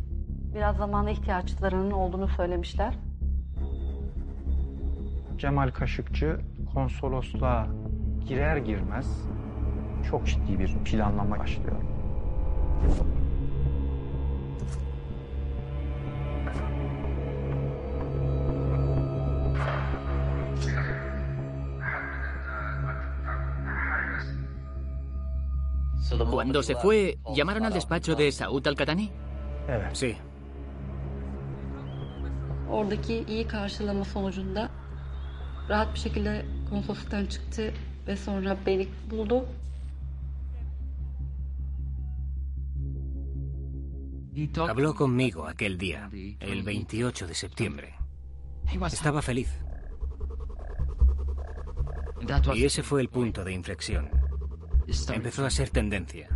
biraz 0.54 0.76
zamana 0.76 1.10
ihtiyaçlarının 1.10 1.90
olduğunu 1.90 2.28
söylemişler. 2.28 2.94
Cemal 5.38 5.70
Kaşıkçı 5.70 6.40
konsolosluğa 6.74 7.68
girer 8.28 8.56
girmez 8.56 9.06
çok 10.10 10.26
ciddi 10.26 10.58
bir 10.58 10.74
planlama 10.84 11.38
başlıyor. 11.38 11.76
Cuando 26.30 26.62
se 26.62 26.74
fue, 26.76 27.18
¿llamaron 27.34 27.64
al 27.64 27.74
despacho 27.74 28.14
de 28.14 28.30
Saud 28.32 28.66
Al-Qatani? 28.66 29.10
Sí. 29.92 30.16
Oradaki 32.70 33.24
iyi 33.28 33.46
karşılama 33.46 34.04
sonucunda 34.04 34.68
rahat 35.68 35.94
bir 35.94 35.98
şekilde 35.98 36.44
konsolosluktan 36.70 37.26
çıktı 37.26 37.72
ve 38.08 38.16
sonra 38.16 38.56
beni 38.66 38.88
buldu. 39.10 39.44
Habló 44.68 44.94
conmigo 44.94 45.46
aquel 45.46 45.78
día, 45.78 46.08
el 46.40 46.62
28 46.62 47.26
de 47.26 47.34
septiembre. 47.34 47.94
Estaba 48.92 49.20
feliz. 49.20 49.50
Y 52.54 52.64
ese 52.64 52.82
fue 52.82 53.00
el 53.00 53.08
punto 53.08 53.44
de 53.44 53.52
inflexión. 53.52 54.10
Empezó 55.12 55.44
a 55.44 55.50
ser 55.50 55.70
tendencia. 55.70 56.28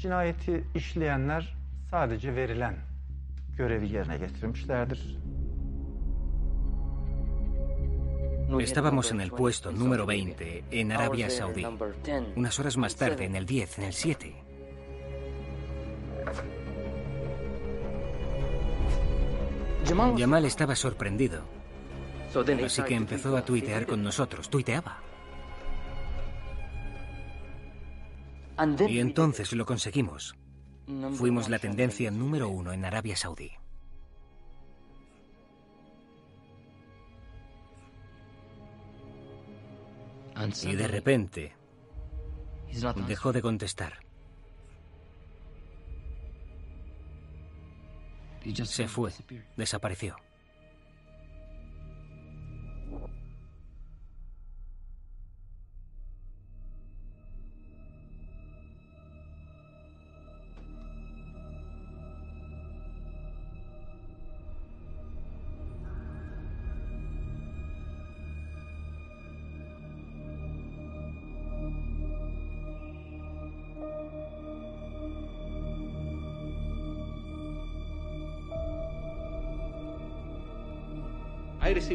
Cinayeti 0.00 0.64
işleyenler 0.74 1.56
sadece 1.90 2.36
verilen 2.36 2.76
görevi 3.56 3.92
yerine 3.92 4.18
getirmişlerdir. 4.18 5.18
Estábamos 8.60 9.12
en 9.12 9.20
el 9.20 9.30
puesto 9.30 9.72
número 9.72 10.06
20 10.06 10.64
en 10.70 10.90
Arabia 10.90 11.30
Saudí. 11.30 11.66
Unas 12.36 12.58
horas 12.60 12.76
más 12.76 12.96
tarde, 12.96 13.24
en 13.24 13.34
el 13.34 13.46
10, 13.46 13.78
en 13.78 13.84
el 13.84 13.92
7. 13.92 14.34
Yamal 20.16 20.44
estaba 20.44 20.74
sorprendido. 20.74 21.42
Así 22.64 22.82
que 22.82 22.94
empezó 22.94 23.36
a 23.36 23.44
tuitear 23.44 23.86
con 23.86 24.02
nosotros. 24.02 24.48
Tuiteaba. 24.48 25.09
Y 28.88 28.98
entonces 28.98 29.52
lo 29.52 29.64
conseguimos. 29.64 30.34
Fuimos 31.14 31.48
la 31.48 31.58
tendencia 31.58 32.10
número 32.10 32.48
uno 32.48 32.72
en 32.72 32.84
Arabia 32.84 33.16
Saudí. 33.16 33.52
Y 40.62 40.74
de 40.74 40.88
repente 40.88 41.52
dejó 43.06 43.32
de 43.32 43.42
contestar. 43.42 44.00
Se 48.64 48.88
fue, 48.88 49.12
desapareció. 49.56 50.16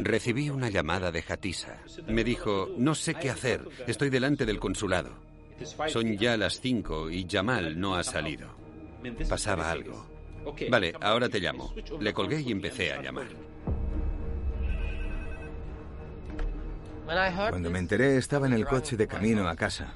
Recibí 0.06 0.50
una 0.50 0.68
llamada 0.68 1.10
de 1.10 1.24
Hatisa. 1.28 1.78
Me 2.06 2.22
dijo, 2.22 2.68
no 2.76 2.94
sé 2.94 3.14
qué 3.14 3.28
hacer, 3.28 3.66
estoy 3.88 4.08
delante 4.08 4.46
del 4.46 4.60
consulado. 4.60 5.10
Son 5.88 6.16
ya 6.16 6.36
las 6.36 6.60
cinco 6.60 7.10
y 7.10 7.26
Jamal 7.28 7.80
no 7.80 7.96
ha 7.96 8.04
salido. 8.04 8.48
Pasaba 9.28 9.68
algo. 9.68 10.06
Vale, 10.70 10.94
ahora 11.00 11.28
te 11.28 11.40
llamo. 11.40 11.74
Le 11.98 12.12
colgué 12.12 12.40
y 12.40 12.52
empecé 12.52 12.92
a 12.92 13.02
llamar. 13.02 13.26
Cuando 17.50 17.70
me 17.70 17.80
enteré 17.80 18.16
estaba 18.16 18.46
en 18.46 18.52
el 18.52 18.64
coche 18.64 18.96
de 18.96 19.08
camino 19.08 19.48
a 19.48 19.56
casa. 19.56 19.94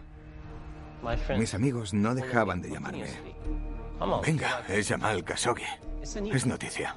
Mis 1.38 1.54
amigos 1.54 1.94
no 1.94 2.16
dejaban 2.16 2.60
de 2.60 2.70
llamarme. 2.70 3.06
Venga, 4.26 4.64
es 4.68 4.88
Jamal 4.88 5.22
Khashoggi. 5.22 5.62
Es 6.02 6.46
noticia. 6.46 6.96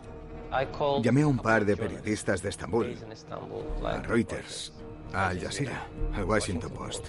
Llamé 1.02 1.22
a 1.24 1.28
un 1.28 1.38
par 1.38 1.66
de 1.66 1.76
periodistas 1.76 2.42
de 2.42 2.50
Estambul, 2.50 2.96
a 3.84 4.02
Reuters, 4.02 4.74
a 5.14 5.30
Al 5.30 5.40
Jazeera, 5.40 5.88
al 6.14 6.26
Washington 6.26 6.72
Post. 6.72 7.08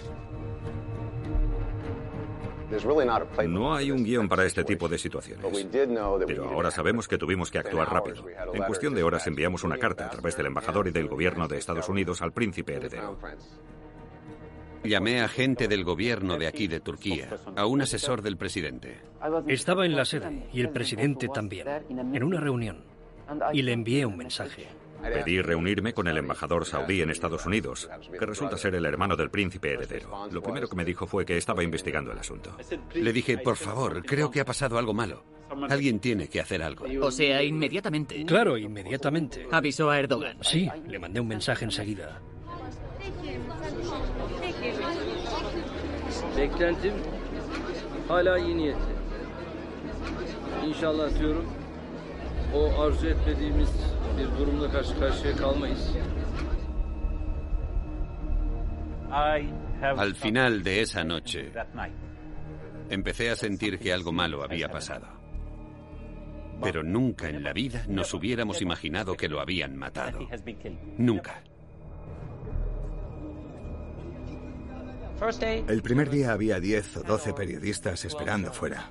No 3.46 3.74
hay 3.74 3.90
un 3.90 4.02
guion 4.02 4.28
para 4.28 4.44
este 4.44 4.64
tipo 4.64 4.88
de 4.88 4.98
situaciones. 4.98 5.44
Pero 6.26 6.48
ahora 6.48 6.70
sabemos 6.70 7.06
que 7.06 7.18
tuvimos 7.18 7.50
que 7.50 7.58
actuar 7.58 7.92
rápido. 7.92 8.24
En 8.52 8.62
cuestión 8.64 8.94
de 8.94 9.02
horas 9.02 9.26
enviamos 9.26 9.62
una 9.64 9.78
carta 9.78 10.06
a 10.06 10.10
través 10.10 10.36
del 10.36 10.46
embajador 10.46 10.88
y 10.88 10.90
del 10.90 11.08
gobierno 11.08 11.46
de 11.46 11.58
Estados 11.58 11.88
Unidos 11.88 12.22
al 12.22 12.32
príncipe 12.32 12.74
heredero. 12.74 13.18
Llamé 14.82 15.22
a 15.22 15.28
gente 15.28 15.66
del 15.66 15.84
gobierno 15.84 16.36
de 16.36 16.46
aquí 16.46 16.68
de 16.68 16.80
Turquía, 16.80 17.28
a 17.56 17.66
un 17.66 17.82
asesor 17.82 18.22
del 18.22 18.36
presidente. 18.36 19.00
Estaba 19.46 19.86
en 19.86 19.96
la 19.96 20.04
sede 20.04 20.48
y 20.52 20.60
el 20.60 20.70
presidente 20.70 21.28
también, 21.28 21.66
en 21.88 22.22
una 22.22 22.40
reunión. 22.40 22.93
Y 23.52 23.62
le 23.62 23.72
envié 23.72 24.06
un 24.06 24.16
mensaje. 24.16 24.68
Pedí 25.02 25.42
reunirme 25.42 25.92
con 25.92 26.08
el 26.08 26.16
embajador 26.16 26.64
saudí 26.64 27.02
en 27.02 27.10
Estados 27.10 27.44
Unidos, 27.44 27.90
que 28.18 28.24
resulta 28.24 28.56
ser 28.56 28.74
el 28.74 28.86
hermano 28.86 29.16
del 29.16 29.30
príncipe 29.30 29.72
heredero. 29.72 30.28
Lo 30.30 30.42
primero 30.42 30.68
que 30.68 30.76
me 30.76 30.84
dijo 30.84 31.06
fue 31.06 31.26
que 31.26 31.36
estaba 31.36 31.62
investigando 31.62 32.12
el 32.12 32.18
asunto. 32.18 32.56
Le 32.94 33.12
dije, 33.12 33.38
por 33.38 33.56
favor, 33.56 34.02
creo 34.04 34.30
que 34.30 34.40
ha 34.40 34.44
pasado 34.44 34.78
algo 34.78 34.94
malo. 34.94 35.24
Alguien 35.68 36.00
tiene 36.00 36.28
que 36.28 36.40
hacer 36.40 36.62
algo. 36.62 36.86
O 37.02 37.10
sea, 37.10 37.42
inmediatamente. 37.42 38.24
Claro, 38.24 38.56
inmediatamente. 38.56 39.46
Avisó 39.50 39.90
a 39.90 39.98
Erdogan. 39.98 40.38
Sí, 40.42 40.70
le 40.86 40.98
mandé 40.98 41.20
un 41.20 41.28
mensaje 41.28 41.64
enseguida. 41.64 42.20
O 52.54 52.82
arzu 52.82 53.06
etmediğimiz 53.06 53.70
bir 54.18 54.38
durumla 54.38 54.72
karşı 54.72 54.98
karşıya 54.98 55.36
kalmayız. 55.36 55.90
Al 59.82 60.14
final 60.14 60.64
de 60.64 60.80
esa 60.80 61.04
noche, 61.04 61.52
empecé 62.90 63.30
a 63.30 63.36
sentir 63.36 63.78
que 63.78 63.92
algo 63.92 64.12
malo 64.12 64.42
había 64.42 64.68
pasado. 64.68 65.06
Pero 66.62 66.82
nunca 66.82 67.28
en 67.28 67.42
la 67.42 67.52
vida 67.52 67.84
nos 67.88 68.14
hubiéramos 68.14 68.62
imaginado 68.62 69.16
que 69.16 69.28
lo 69.28 69.40
habían 69.40 69.76
matado. 69.76 70.18
Nunca. 70.98 71.42
El 75.68 75.82
primer 75.82 76.10
día 76.10 76.32
había 76.32 76.60
10 76.60 76.96
o 76.98 77.02
12 77.02 77.32
periodistas 77.34 78.04
esperando 78.04 78.52
fuera. 78.52 78.88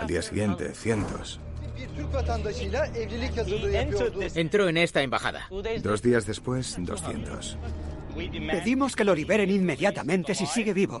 Al 0.00 0.06
día 0.06 0.22
siguiente, 0.22 0.74
cientos. 0.74 1.40
Entró 4.34 4.68
en 4.68 4.76
esta 4.76 5.02
embajada. 5.02 5.48
Dos 5.82 6.02
días 6.02 6.26
después, 6.26 6.76
200. 6.78 7.58
Pedimos 8.50 8.96
que 8.96 9.04
lo 9.04 9.14
liberen 9.14 9.50
inmediatamente 9.50 10.34
si 10.34 10.46
sigue 10.46 10.74
vivo. 10.74 11.00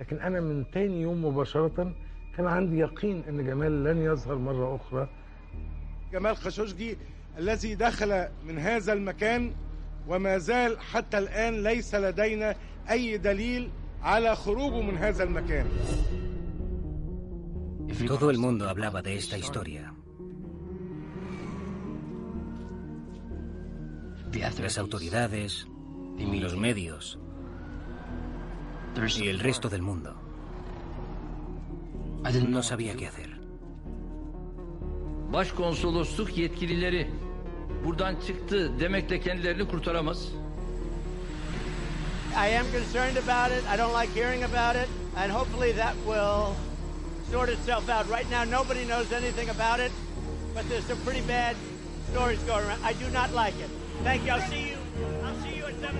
لكن 0.00 0.20
أنا 0.20 0.40
من 0.40 0.70
تاني 0.70 1.02
يوم 1.02 1.24
مباشرة 1.24 1.94
كان 2.36 2.46
عندي 2.46 2.78
يقين 2.78 3.24
أن 3.28 3.46
جمال 3.46 3.84
لن 3.84 4.02
يظهر 4.02 4.38
مرة 4.38 4.76
أخرى 4.76 5.08
جمال 6.12 6.36
خشوشجي 6.36 6.98
الذي 7.38 7.74
دخل 7.74 8.28
من 8.46 8.58
هذا 8.58 8.92
المكان 8.92 9.52
وما 10.07 10.37
زال 10.37 10.79
حتى 10.79 11.17
الآن 11.17 11.63
ليس 11.63 11.95
لدينا 11.95 12.55
أي 12.89 13.17
دليل 13.17 13.69
على 14.01 14.35
خروجه 14.35 14.81
من 14.81 14.97
هذا 14.97 15.23
المكان 15.23 15.65
Todo 18.07 18.31
el 18.31 18.37
mundo 18.39 18.67
hablaba 18.67 19.01
de 19.01 19.15
esta 19.15 19.37
historia. 19.37 19.93
Las 24.33 24.77
autoridades, 24.77 25.67
y 26.17 26.39
los 26.39 26.55
medios, 26.57 27.19
y 29.19 29.27
el 29.27 29.39
resto 29.39 29.69
del 29.69 29.81
mundo. 29.81 30.15
No 32.47 32.63
sabía 32.63 32.95
qué 32.95 33.07
hacer. 33.07 33.31
Başkonsolosluk 35.31 36.29
yetkilileri 36.35 37.07
buradan 37.86 38.16
çıktı 38.26 38.80
demekle 38.80 39.20
kendilerini 39.20 39.68
kurtaramaz. 39.68 40.28
I 42.36 42.56
am 42.56 42.66
concerned 42.72 43.16
about 43.16 43.58
it. 43.58 43.64
I 43.74 43.78
don't 43.78 43.94
like 44.02 44.20
hearing 44.20 44.44
about 44.44 44.76
it. 44.76 44.88
And 45.16 45.32
hopefully 45.32 45.72
that 45.72 45.94
will 46.06 46.54
sort 47.32 47.48
itself 47.48 47.88
out. 47.88 48.06
Right 48.10 48.30
now, 48.30 48.44
nobody 48.58 48.84
knows 48.84 49.12
anything 49.12 49.48
about 49.48 49.80
it. 49.80 49.92
But 50.54 50.68
there's 50.68 50.84
some 50.84 51.00
pretty 51.04 51.22
bad 51.28 51.56
stories 52.12 52.42
going 52.46 52.66
around. 52.66 52.80
I 52.84 52.92
do 52.92 53.10
not 53.10 53.32
like 53.32 53.54
it. 53.64 53.70
Thank 54.04 54.26
you. 54.26 54.32
I'll 54.32 54.48
see 54.50 54.70
you. 54.70 54.76
I'll 55.24 55.36
see 55.42 55.56
you 55.56 55.64
at 55.66 55.74
7 55.80 55.96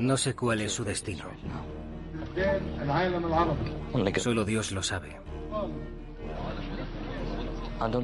No 0.00 0.16
sé 0.16 0.34
cuál 0.34 0.60
es 0.60 0.72
su 0.72 0.84
destino. 0.84 1.24
Solo 4.16 4.44
Dios 4.44 4.72
lo 4.72 4.82
sabe. 4.82 5.16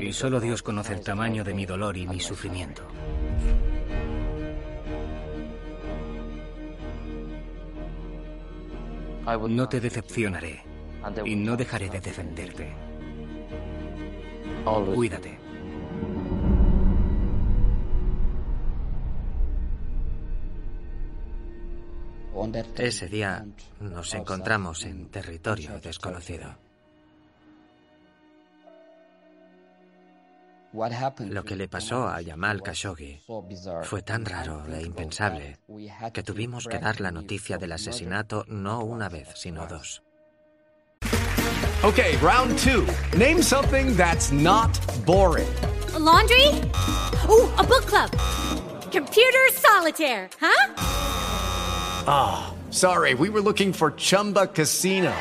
Y 0.01 0.13
solo 0.13 0.41
Dios 0.41 0.63
conoce 0.63 0.95
el 0.95 1.01
tamaño 1.01 1.43
de 1.43 1.55
mi 1.55 1.67
dolor 1.67 1.97
y 1.97 2.07
mi 2.07 2.21
sufrimiento. 2.21 2.83
No 9.49 9.69
te 9.69 9.81
decepcionaré 9.81 10.63
y 11.25 11.35
no 11.35 11.57
dejaré 11.57 11.89
de 11.89 12.01
defenderte. 12.01 12.73
Cuídate. 14.95 15.39
Ese 22.77 23.09
día 23.09 23.47
nos 23.81 24.15
encontramos 24.15 24.85
en 24.85 25.09
territorio 25.09 25.81
desconocido. 25.81 26.64
Lo 31.21 31.45
que 31.45 31.55
le 31.55 31.69
pasó 31.69 32.09
a 32.09 32.21
Yamal 32.21 32.61
Khashoggi 32.61 33.21
fue 33.85 34.03
tan 34.03 34.25
raro 34.25 34.65
e 34.73 34.83
impensable 34.83 35.59
que 36.13 36.23
tuvimos 36.25 36.67
que 36.67 36.81
dar 36.81 37.01
la 37.01 37.13
noticia 37.13 37.59
del 37.59 37.73
asesinato 37.73 38.45
no 38.49 38.83
una 38.83 39.09
vez, 39.09 39.29
sino 39.37 39.67
dos. 39.69 40.03
Okay, 41.85 42.17
round 42.17 42.59
two. 42.59 42.87
Name 43.17 43.43
something 43.43 43.95
that's 43.95 44.33
not 44.33 44.73
boring. 45.05 45.49
A 45.95 45.99
laundry? 45.99 46.49
Ooh, 47.29 47.47
a 47.59 47.63
book 47.63 47.85
club. 47.87 48.11
Computer 48.91 49.53
solitaire, 49.53 50.29
huh? 50.41 50.75
Ah, 52.07 52.55
sorry, 52.71 53.15
we 53.15 53.29
were 53.29 53.43
looking 53.43 53.73
for 53.73 53.93
Chumba 53.93 54.47
Casino. 54.47 55.13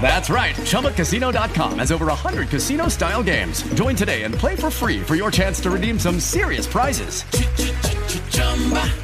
That's 0.00 0.30
right. 0.30 0.54
ChumbaCasino.com 0.54 1.80
has 1.80 1.90
over 1.90 2.06
100 2.06 2.48
casino 2.48 2.88
style 2.88 3.24
games. 3.24 3.62
Join 3.74 3.96
today 3.96 4.22
and 4.22 4.32
play 4.32 4.54
for 4.54 4.70
free 4.70 5.00
for 5.02 5.16
your 5.16 5.32
chance 5.32 5.60
to 5.62 5.70
redeem 5.70 5.98
some 5.98 6.20
serious 6.20 6.68
prizes. 6.68 7.24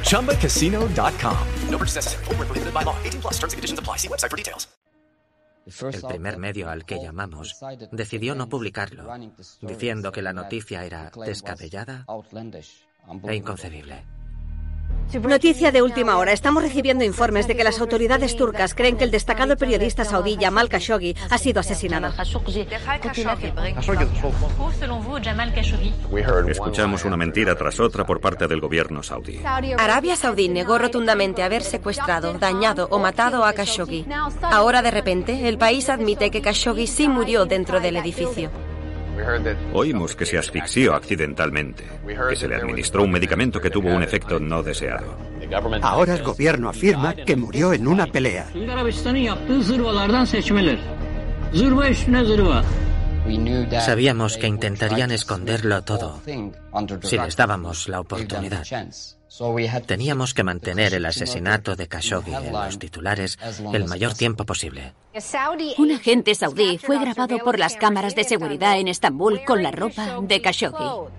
ChumbaCasino.com. 0.07 1.47
No 1.69 1.77
purchase 1.77 1.95
necessary. 1.95 2.23
Prohibited 2.23 2.73
by 2.73 2.83
law. 2.83 2.95
18 3.03 3.21
plus 3.21 3.33
terms 3.33 3.53
and 3.53 3.57
conditions 3.57 3.79
apply. 3.79 3.97
See 3.97 4.07
website 4.07 4.31
for 4.31 4.37
details. 4.37 4.67
El 5.65 6.01
primer 6.01 6.37
medio 6.37 6.69
al 6.69 6.85
que 6.85 6.99
llamamos 7.01 7.57
decidió 7.91 8.35
no 8.35 8.49
publicarlo, 8.49 9.09
diciendo 9.61 10.11
que 10.11 10.21
la 10.21 10.33
noticia 10.33 10.83
era 10.83 11.09
descabellada 11.25 12.05
e 13.23 13.35
inconcebible. 13.35 14.03
Noticia 15.21 15.71
de 15.71 15.81
última 15.81 16.17
hora. 16.17 16.31
Estamos 16.31 16.63
recibiendo 16.63 17.03
informes 17.03 17.47
de 17.47 17.55
que 17.55 17.63
las 17.63 17.79
autoridades 17.79 18.35
turcas 18.35 18.73
creen 18.73 18.97
que 18.97 19.03
el 19.03 19.11
destacado 19.11 19.55
periodista 19.57 20.05
saudí 20.05 20.37
Jamal 20.39 20.69
Khashoggi 20.69 21.15
ha 21.29 21.37
sido 21.37 21.59
asesinado. 21.59 22.11
Escuchamos 26.47 27.05
una 27.05 27.17
mentira 27.17 27.55
tras 27.55 27.79
otra 27.79 28.05
por 28.05 28.19
parte 28.19 28.47
del 28.47 28.59
gobierno 28.59 29.03
saudí. 29.03 29.39
Arabia 29.77 30.15
Saudí 30.15 30.49
negó 30.49 30.77
rotundamente 30.77 31.43
haber 31.43 31.63
secuestrado, 31.63 32.33
dañado 32.33 32.87
o 32.89 32.99
matado 32.99 33.45
a 33.45 33.53
Khashoggi. 33.53 34.05
Ahora, 34.41 34.81
de 34.81 34.91
repente, 34.91 35.47
el 35.47 35.57
país 35.57 35.89
admite 35.89 36.31
que 36.31 36.41
Khashoggi 36.41 36.87
sí 36.87 37.07
murió 37.07 37.45
dentro 37.45 37.79
del 37.79 37.97
edificio. 37.97 38.49
Oímos 39.73 40.15
que 40.15 40.25
se 40.25 40.37
asfixió 40.37 40.93
accidentalmente, 40.95 41.85
que 42.29 42.35
se 42.35 42.47
le 42.47 42.55
administró 42.55 43.03
un 43.03 43.11
medicamento 43.11 43.59
que 43.59 43.69
tuvo 43.69 43.89
un 43.89 44.03
efecto 44.03 44.39
no 44.39 44.63
deseado. 44.63 45.17
Ahora 45.81 46.15
el 46.15 46.23
gobierno 46.23 46.69
afirma 46.69 47.13
que 47.13 47.35
murió 47.35 47.73
en 47.73 47.87
una 47.87 48.07
pelea. 48.07 48.47
Sabíamos 53.79 54.37
que 54.37 54.47
intentarían 54.47 55.11
esconderlo 55.11 55.81
todo 55.83 56.21
si 57.03 57.17
les 57.17 57.35
dábamos 57.35 57.87
la 57.87 57.99
oportunidad. 57.99 58.63
Teníamos 59.85 60.33
que 60.33 60.43
mantener 60.43 60.93
el 60.93 61.05
asesinato 61.05 61.75
de 61.75 61.87
Khashoggi 61.87 62.33
en 62.33 62.51
los 62.51 62.77
titulares 62.77 63.39
el 63.73 63.85
mayor 63.85 64.13
tiempo 64.13 64.45
posible. 64.45 64.93
Un 65.77 65.91
agente 65.91 66.35
saudí 66.35 66.77
fue 66.77 66.99
grabado 66.99 67.39
por 67.39 67.57
las 67.57 67.75
cámaras 67.75 68.15
de 68.15 68.23
seguridad 68.25 68.77
en 68.77 68.87
Estambul 68.87 69.43
con 69.45 69.63
la 69.63 69.71
ropa 69.71 70.19
de 70.21 70.41
Khashoggi. 70.41 71.09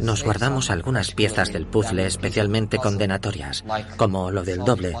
Nos 0.00 0.24
guardamos 0.24 0.70
algunas 0.70 1.12
piezas 1.12 1.52
del 1.52 1.66
puzzle 1.66 2.06
especialmente 2.06 2.78
condenatorias, 2.78 3.64
como 3.96 4.30
lo 4.30 4.42
del 4.42 4.58
doble, 4.58 4.94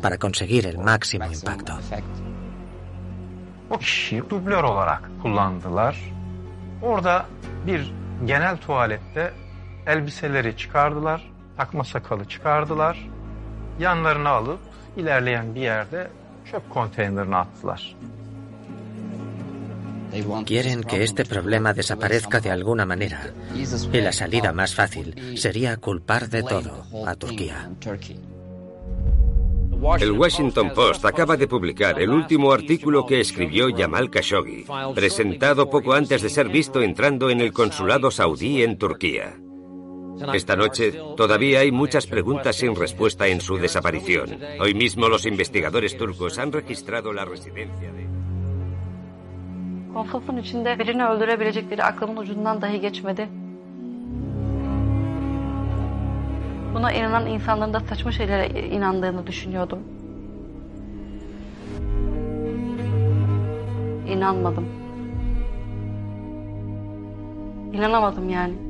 para 0.00 0.16
conseguir 0.16 0.66
el 0.66 0.78
máximo 0.78 1.30
impacto. 1.30 1.78
O 3.70 3.78
kişiyi 3.78 4.30
dublör 4.30 4.64
olarak 4.64 5.02
kullandılar. 5.22 6.12
Orada 6.82 7.26
bir 7.66 7.92
genel 8.24 8.56
tuvalette 8.56 9.32
elbiseleri 9.86 10.56
çıkardılar, 10.56 11.30
takma 11.56 11.84
sakalı 11.84 12.24
çıkardılar. 12.24 13.08
Yanlarına 13.78 14.30
alıp 14.30 14.60
ilerleyen 14.96 15.54
bir 15.54 15.60
yerde 15.60 16.10
çöp 16.50 16.70
konteynerine 16.70 17.36
attılar. 17.36 17.96
Quieren 20.46 20.82
que 20.82 21.02
este 21.02 21.24
problema 21.24 21.76
desaparezca 21.76 22.40
de 22.40 22.50
alguna 22.52 22.86
manera. 22.86 23.20
Y 23.92 24.00
la 24.00 24.12
salida 24.12 24.52
más 24.52 24.74
fácil 24.74 25.36
sería 25.36 25.76
culpar 25.76 26.30
de 26.30 26.42
todo 26.42 26.72
a 27.06 27.14
Turquía. 27.14 27.68
El 30.00 30.12
Washington 30.12 30.72
Post 30.74 31.04
acaba 31.04 31.36
de 31.36 31.46
publicar 31.46 32.00
el 32.00 32.10
último 32.10 32.52
artículo 32.52 33.04
que 33.04 33.20
escribió 33.20 33.68
Jamal 33.76 34.10
Khashoggi, 34.10 34.64
presentado 34.94 35.68
poco 35.68 35.92
antes 35.92 36.22
de 36.22 36.28
ser 36.28 36.48
visto 36.48 36.82
entrando 36.82 37.30
en 37.30 37.40
el 37.40 37.52
consulado 37.52 38.10
saudí 38.10 38.62
en 38.62 38.78
Turquía. 38.78 39.36
Esta 40.32 40.56
noche 40.56 40.92
todavía 41.16 41.60
hay 41.60 41.72
muchas 41.72 42.06
preguntas 42.06 42.56
sin 42.56 42.74
respuesta 42.74 43.28
en 43.28 43.40
su 43.40 43.58
desaparición. 43.58 44.38
Hoy 44.60 44.74
mismo 44.74 45.08
los 45.08 45.26
investigadores 45.26 45.96
turcos 45.96 46.38
han 46.38 46.52
registrado 46.52 47.12
la 47.12 47.24
residencia 47.24 47.92
de... 47.92 48.06
Buna 56.74 56.92
inanan 56.92 57.26
insanların 57.26 57.74
da 57.74 57.80
saçma 57.80 58.12
şeylere 58.12 58.48
inandığını 58.68 59.26
düşünüyordum. 59.26 59.78
İnanmadım. 64.08 64.66
İnanamadım 67.72 68.30
yani. 68.30 68.65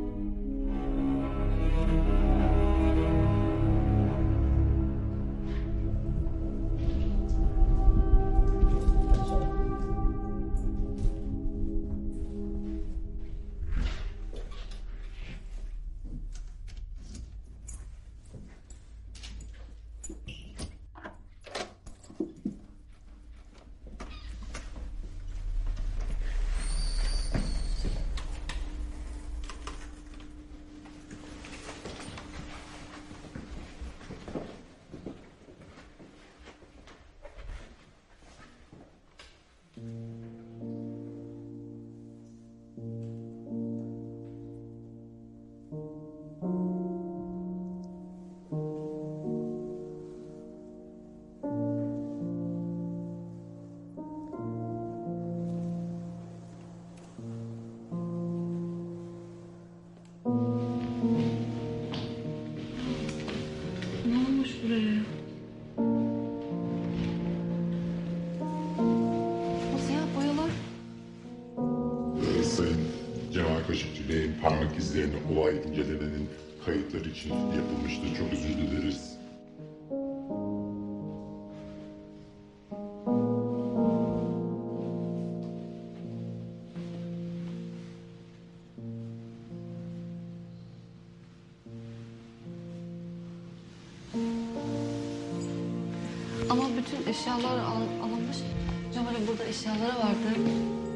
Eşyaları 99.49 99.99
vardı. 99.99 100.29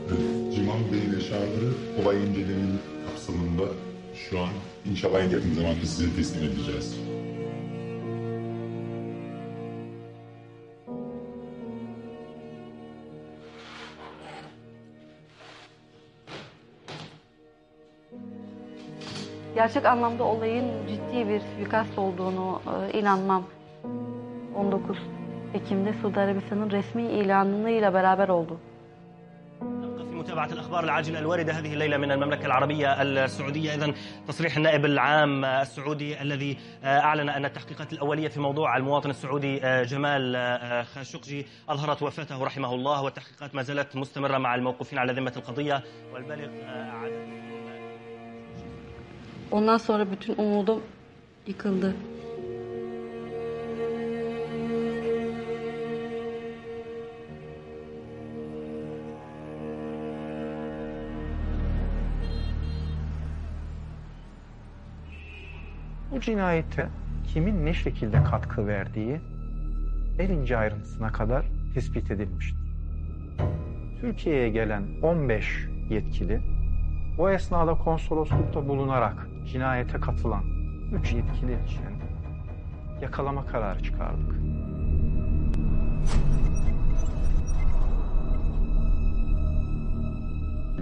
Evet, 0.08 0.54
Cemal 0.54 0.92
Bey'in 0.92 1.20
eşyaları 1.20 1.72
olay 2.02 2.16
incelemenin 2.16 2.80
kapsamında 3.06 3.62
şu 4.14 4.40
an 4.40 4.48
inşallah 4.90 5.20
en 5.20 5.30
yakın 5.30 5.54
zamanda 5.54 5.86
size 5.86 6.16
teslim 6.16 6.42
edeceğiz. 6.44 6.96
Gerçek 19.54 19.86
anlamda 19.86 20.24
olayın 20.24 20.64
ciddi 20.88 21.28
bir 21.28 21.40
suikast 21.40 21.98
olduğunu 21.98 22.60
e, 22.92 22.98
inanmam. 22.98 23.44
19 24.56 24.96
Ekim'de 25.54 25.92
Suudi 25.92 26.20
Arabistan'ın 26.20 26.70
resmi 26.70 27.02
ilanıyla 27.02 27.94
beraber 27.94 28.28
oldu. 28.28 28.58
في 30.10 30.16
متابعة 30.16 30.52
الأخبار 30.52 30.84
العاجلة 30.84 31.18
الواردة 31.18 31.52
هذه 31.52 31.72
الليلة 31.72 31.96
من 31.96 32.10
المملكة 32.12 32.46
العربية 32.46 33.02
السعودية 33.02 33.74
إذا 33.74 33.94
تصريح 34.28 34.56
النائب 34.56 34.84
العام 34.84 35.44
السعودي 35.44 36.22
الذي 36.22 36.58
أعلن 36.84 37.28
أن 37.28 37.44
التحقيقات 37.44 37.92
الأولية 37.92 38.28
في 38.28 38.40
موضوع 38.40 38.76
المواطن 38.76 39.10
السعودي 39.10 39.60
جمال 39.84 40.22
خاشقجي 40.94 41.46
أظهرت 41.68 42.02
وفاته 42.02 42.44
رحمه 42.44 42.74
الله 42.74 43.02
والتحقيقات 43.02 43.54
ما 43.54 43.62
زالت 43.62 43.96
مستمرة 43.96 44.38
مع 44.38 44.54
الموقوفين 44.54 44.98
على 44.98 45.12
ذمة 45.12 45.32
القضية 45.36 45.82
والبالغ 46.12 46.48
عدد 47.02 47.40
Ondan 49.50 49.76
sonra 49.76 50.10
bütün 50.10 50.34
umudum 50.38 50.82
yıkıldı. 51.46 51.94
Cinayete 66.20 66.88
kimin 67.24 67.66
ne 67.66 67.74
şekilde 67.74 68.24
katkı 68.24 68.66
verdiği 68.66 69.20
en 70.18 70.30
ince 70.30 70.56
ayrıntısına 70.56 71.12
kadar 71.12 71.46
tespit 71.74 72.10
edilmiştir. 72.10 72.58
Türkiye'ye 74.00 74.48
gelen 74.48 74.82
15 75.02 75.68
yetkili 75.90 76.40
o 77.18 77.30
esnada 77.30 77.74
konsoloslukta 77.74 78.68
bulunarak 78.68 79.28
cinayete 79.46 80.00
katılan 80.00 80.44
3 80.92 81.12
yetkili 81.12 81.52
için 81.64 81.80
yakalama 83.02 83.46
kararı 83.46 83.82
çıkardık. 83.82 84.40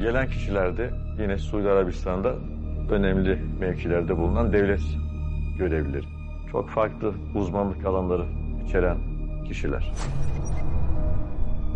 Gelen 0.01 0.29
kişiler 0.29 0.77
de 0.77 0.91
yine 1.19 1.39
Suudi 1.39 1.69
Arabistan'da 1.69 2.35
önemli 2.91 3.43
mevkilerde 3.61 4.17
bulunan 4.17 4.53
devlet 4.53 5.08
görevlileri. 5.59 6.07
Çok 6.53 6.71
farklı 6.71 7.15
uzmanlık 7.35 7.87
alanları 7.87 8.27
içeren 8.67 8.99
kişiler. 9.49 9.93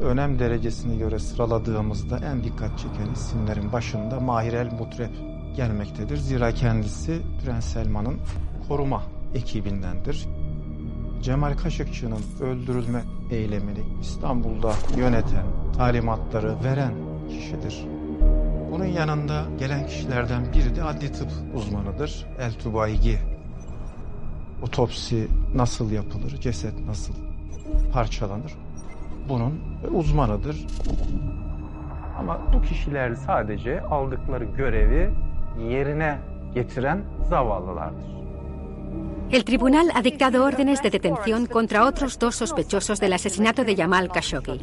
Önem 0.02 0.38
derecesine 0.38 0.96
göre 0.96 1.18
sıraladığımızda 1.18 2.18
en 2.18 2.44
dikkat 2.44 2.78
çeken 2.78 3.12
isimlerin 3.12 3.72
başında 3.72 4.20
Mahir 4.20 4.52
El 4.52 4.72
Mutrep 4.72 5.10
gelmektedir. 5.56 6.16
Zira 6.16 6.52
kendisi 6.52 7.22
Prens 7.44 7.64
Selman'ın 7.64 8.16
koruma 8.68 9.02
ekibindendir. 9.34 10.28
Cemal 11.22 11.56
Kaşıkçı'nın 11.56 12.20
öldürülme 12.40 13.02
eylemini 13.30 13.80
İstanbul'da 14.00 14.72
yöneten, 14.96 15.46
talimatları 15.76 16.54
veren 16.64 16.92
kişidir. 17.28 17.84
Bunun 18.72 18.84
yanında 18.84 19.44
gelen 19.58 19.86
kişilerden 19.86 20.42
biri 20.54 20.76
de 20.76 20.82
adli 20.82 21.12
tıp 21.12 21.30
uzmanıdır. 21.54 22.26
El 22.38 22.52
Tubaygi. 22.52 23.31
Otopsi 24.62 25.28
nasıl 25.54 25.90
yapılır, 25.90 26.40
ceset 26.40 26.86
nasıl 26.86 27.14
parçalanır? 27.92 28.52
Bunun 29.28 29.60
uzmanıdır. 29.94 30.66
Ama 32.18 32.40
bu 32.52 32.62
kişiler 32.62 33.14
sadece 33.14 33.80
aldıkları 33.80 34.44
görevi 34.44 35.10
yerine 35.68 36.18
getiren 36.54 37.04
zavallılardır. 37.28 38.12
El 39.32 39.42
tribunal 39.42 39.88
ha 39.88 40.04
dictado 40.04 40.44
órdenes 40.44 40.82
de 40.82 40.92
detención 40.92 41.46
contra 41.46 41.86
otros 41.86 42.20
dos 42.20 42.34
sospechosos 42.34 43.00
del 43.00 43.12
asesinato 43.12 43.66
de 43.66 43.72
Yamal 43.72 44.08
Khashoggi. 44.08 44.60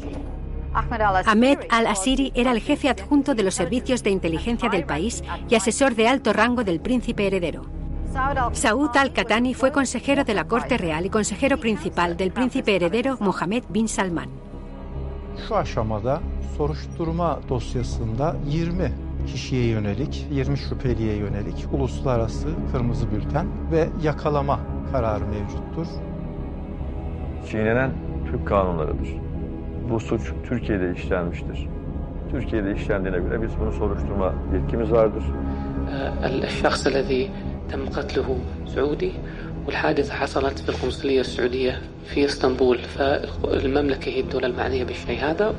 Ahmed 1.26 1.58
al-Asiri 1.70 2.30
era 2.36 2.52
el 2.52 2.60
jefe 2.60 2.88
adjunto 2.88 3.34
de 3.34 3.42
los 3.42 3.54
servicios 3.54 4.04
de 4.04 4.10
inteligencia 4.10 4.68
del 4.68 4.84
país 4.84 5.24
y 5.48 5.56
asesor 5.56 5.96
de 5.96 6.08
alto 6.08 6.32
rango 6.32 6.62
del 6.62 6.78
príncipe 6.78 7.26
heredero. 7.26 7.79
Saud 8.53 8.95
al-Qatani 8.95 9.53
fue 9.53 9.71
consejero 9.71 10.23
de 10.23 10.33
la 10.33 10.45
Corte 10.47 10.77
Real 10.77 11.05
y 11.05 11.09
consejero 11.09 11.57
principal 11.57 12.15
del 12.17 12.31
príncipe 12.31 12.75
heredero 12.75 13.17
Mohammed 13.19 13.63
bin 13.69 13.87
Salman. 13.87 14.29
Şu 15.47 15.55
aşamada 15.55 16.21
soruşturma 16.57 17.39
dosyasında 17.49 18.35
20 18.47 18.91
kişiye 19.27 19.67
yönelik, 19.67 20.27
20 20.31 20.57
şüpheliye 20.57 21.15
yönelik 21.15 21.65
uluslararası 21.71 22.47
kırmızı 22.71 23.11
bülten 23.11 23.47
ve 23.71 23.87
yakalama 24.03 24.59
kararı 24.91 25.23
mevcuttur. 25.25 25.87
Çiğnenen 27.51 27.91
Türk 28.31 28.47
kanunlarıdır. 28.47 29.09
Bu 29.89 29.99
suç 29.99 30.21
Türkiye'de 30.49 30.93
işlenmiştir. 30.93 31.67
Türkiye'de 32.31 32.75
işlendiğine 32.75 33.17
göre 33.17 33.41
biz 33.41 33.51
bunu 33.59 33.71
soruşturma 33.71 34.33
yetkimiz 34.53 34.91
vardır. 34.91 35.23
الشخص 36.51 36.87
الذي 36.87 37.21
تم 37.71 37.89
قتله 37.89 38.39
سعودي 38.75 39.11
والحادثة 39.65 40.13
حصلت 40.13 40.59
في 40.59 40.69
القنصلية 40.69 41.21
السعودية 41.21 41.81
في 42.13 42.25
اسطنبول 42.25 42.79
فالمملكة 42.79 44.09
هي 44.09 44.19
الدولة 44.19 44.47
المعنية 44.47 44.83
بالشيء 44.83 45.19
هذا 45.19 45.55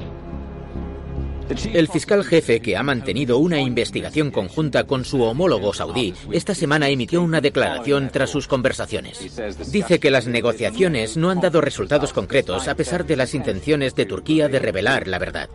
El 1.49 1.89
fiscal 1.89 2.25
jefe, 2.25 2.61
que 2.61 2.77
ha 2.77 2.83
mantenido 2.83 3.39
una 3.39 3.61
investigación 3.61 4.33
conjunta 4.33 4.85
con 4.85 5.05
su 5.05 5.23
homólogo 5.23 5.73
saudí, 5.73 6.13
esta 6.33 6.57
semana 6.57 6.89
emitió 6.89 7.23
una 7.23 7.41
declaración 7.41 8.11
tras 8.13 8.31
sus 8.31 8.49
conversaciones. 8.49 9.39
Dice 9.71 10.01
que 10.01 10.11
las 10.11 10.27
negociaciones 10.27 11.17
no 11.17 11.31
han 11.31 11.41
dado 11.41 11.61
resultados 11.61 12.13
concretos 12.13 12.67
a 12.67 12.75
pesar 12.75 13.07
de 13.07 13.17
las 13.17 13.35
intenciones 13.35 13.95
de 13.95 14.07
Turquía 14.07 14.49
de 14.49 14.59
revelar 14.59 15.07
la 15.07 15.21
verdad. 15.21 15.49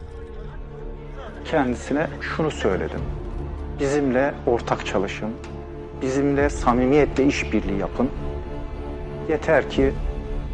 Bizimle 6.03 6.51
samimiyetle 6.51 7.27
işbirliği 7.27 7.79
yapın. 7.79 8.11
Yeter 9.29 9.71
ki 9.71 9.93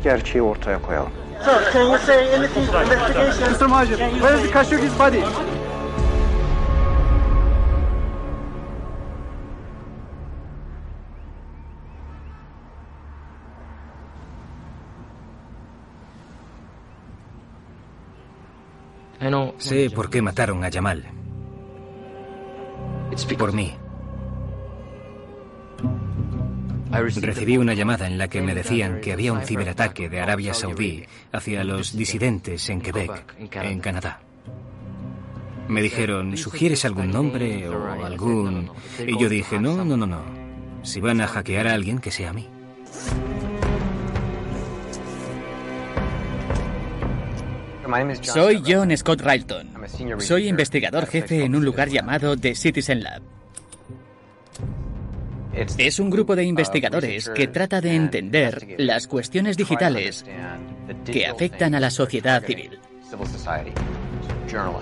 gerçeği 0.05 0.43
ortaya 0.43 0.83
koyalım. 0.83 1.13
Sir, 1.45 1.73
can 1.73 1.83
you 1.83 1.99
say 1.99 2.35
anything 2.35 2.71
to 2.71 2.83
investigation? 2.83 3.53
Mr. 3.53 3.67
Majid, 3.67 3.99
where 3.99 4.41
is 4.41 4.51
Khashoggi's 4.51 4.99
body? 4.99 5.23
Sé 19.63 19.91
por 19.91 20.11
qué 20.11 20.23
mataron 20.23 20.65
a 20.65 20.71
Yamal. 20.71 21.05
Por 23.39 23.53
mí. 23.53 23.77
Recibí 26.93 27.57
una 27.57 27.73
llamada 27.75 28.07
en 28.07 28.19
la 28.19 28.29
que 28.29 28.43
me 28.43 28.55
decían 28.55 29.01
que 29.01 29.13
había 29.13 29.33
un 29.33 29.41
ciberataque 29.43 30.09
de 30.09 30.21
Arabia 30.21 30.53
Saudí 30.53 31.05
hacia 31.33 31.65
los 31.65 31.97
disidentes 31.97 32.69
en 32.69 32.81
Quebec, 32.83 33.35
en 33.39 33.81
Canadá. 33.81 34.21
Me 35.69 35.81
dijeron, 35.81 36.37
¿sugieres 36.37 36.85
algún 36.85 37.11
nombre 37.11 37.69
o 37.69 38.05
algún...? 38.05 38.71
Y 39.07 39.19
yo 39.19 39.29
dije, 39.29 39.59
no, 39.59 39.85
no, 39.85 39.97
no, 39.97 40.07
no. 40.07 40.21
Si 40.83 41.01
van 41.01 41.21
a 41.21 41.29
hackear 41.29 41.67
a 41.69 41.75
alguien, 41.75 41.99
que 41.99 42.11
sea 42.11 42.31
a 42.31 42.33
mí. 42.33 42.49
Soy 48.23 48.63
John 48.67 48.97
Scott 48.97 49.21
Railton. 49.21 49.71
Soy 50.19 50.49
investigador 50.49 51.07
jefe 51.07 51.45
en 51.45 51.55
un 51.55 51.65
lugar 51.65 51.89
llamado 51.89 52.37
The 52.37 52.55
Citizen 52.55 53.03
Lab. 53.03 53.23
Es 55.55 55.99
un 55.99 56.11
grupo 56.11 56.35
de 56.35 56.45
investigadores 56.45 57.29
que 57.31 57.47
trata 57.49 57.81
de 57.81 57.95
entender 57.95 58.75
las 58.79 59.07
cuestiones 59.07 59.57
digitales 59.57 60.25
que 61.05 61.27
afectan 61.27 61.75
a 61.75 61.81
la 61.81 61.91
sociedad 61.91 62.43
civil. 62.45 62.79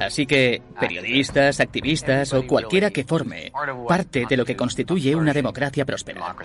Así 0.01 0.27
que 0.27 0.63
periodistas, 0.79 1.61
activistas 1.61 2.33
o 2.33 2.47
cualquiera 2.47 2.91
que 2.91 3.05
forme 3.05 3.53
parte 3.89 4.27
de 4.29 4.37
lo 4.37 4.45
que 4.45 4.57
constituye 4.57 5.15
una 5.15 5.33
democracia 5.33 5.85
próspera. 5.85 6.37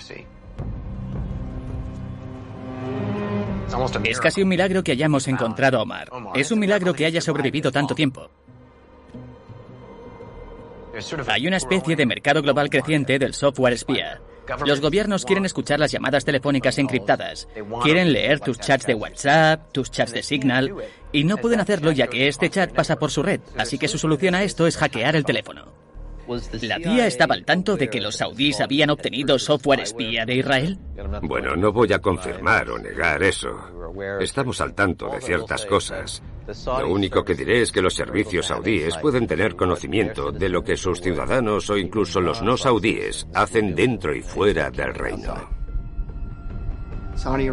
Es 4.04 4.20
casi 4.20 4.42
un 4.42 4.48
milagro 4.48 4.84
que 4.84 4.92
hayamos 4.92 5.28
encontrado 5.28 5.80
a 5.80 5.82
Omar. 5.82 6.10
Es 6.36 6.52
un 6.52 6.60
milagro 6.60 6.94
que 6.94 7.06
haya 7.06 7.22
sobrevivido 7.22 7.72
tanto 7.72 7.96
tiempo. 7.96 8.30
Hay 11.28 11.48
una 11.48 11.58
especie 11.58 11.96
de 11.96 12.06
mercado 12.06 12.42
global 12.42 12.70
creciente 12.70 13.20
del 13.20 13.34
software 13.34 13.74
espía. 13.74 14.22
Los 14.66 14.80
gobiernos 14.80 15.26
quieren 15.26 15.46
escuchar 15.46 15.80
las 15.80 15.92
llamadas 15.92 16.24
telefónicas 16.24 16.78
encriptadas, 16.78 17.48
quieren 17.82 18.14
leer 18.14 18.40
tus 18.40 18.60
chats 18.60 18.86
de 18.86 18.94
WhatsApp, 18.94 19.72
tus 19.72 19.90
chats 19.92 20.14
de 20.14 20.24
Signal, 20.24 20.76
y 21.12 21.24
no 21.24 21.38
pueden 21.38 21.60
hacerlo 21.60 21.92
ya 21.92 22.08
que 22.08 22.28
este 22.28 22.50
chat 22.50 22.72
pasa 22.72 22.98
por 22.98 23.12
su 23.12 23.24
red, 23.24 23.42
así 23.58 23.78
que 23.78 23.88
su 23.88 23.98
solución 23.98 24.36
a 24.36 24.44
esto 24.44 24.68
es 24.68 24.78
hackear 24.78 25.16
el 25.16 25.26
teléfono. 25.26 25.85
¿La 26.62 26.78
CIA 26.78 27.08
estaba 27.08 27.36
al 27.36 27.46
tanto 27.46 27.78
de 27.78 27.90
que 27.90 28.02
los 28.02 28.16
saudíes 28.16 28.62
habían 28.62 28.90
obtenido 28.90 29.38
software 29.38 29.82
espía 29.82 30.26
de 30.26 30.36
Israel? 30.36 30.78
Bueno, 31.22 31.56
no 31.56 31.72
voy 31.72 31.94
a 31.94 32.00
confirmar 32.00 32.70
o 32.70 32.80
negar 32.80 33.22
eso. 33.24 33.50
Estamos 34.20 34.60
al 34.62 34.74
tanto 34.74 35.10
de 35.10 35.22
ciertas 35.22 35.66
cosas. 35.66 36.22
Lo 36.66 36.90
único 36.90 37.24
que 37.24 37.34
diré 37.34 37.62
es 37.62 37.72
que 37.72 37.82
los 37.82 37.96
servicios 37.96 38.48
saudíes 38.48 38.98
pueden 38.98 39.28
tener 39.28 39.56
conocimiento 39.56 40.32
de 40.32 40.50
lo 40.50 40.64
que 40.64 40.78
sus 40.78 41.02
ciudadanos 41.02 41.70
o 41.70 41.78
incluso 41.78 42.22
los 42.22 42.42
no 42.42 42.58
saudíes 42.58 43.28
hacen 43.34 43.76
dentro 43.76 44.16
y 44.16 44.22
fuera 44.22 44.70
del 44.70 44.94
reino. 44.94 45.56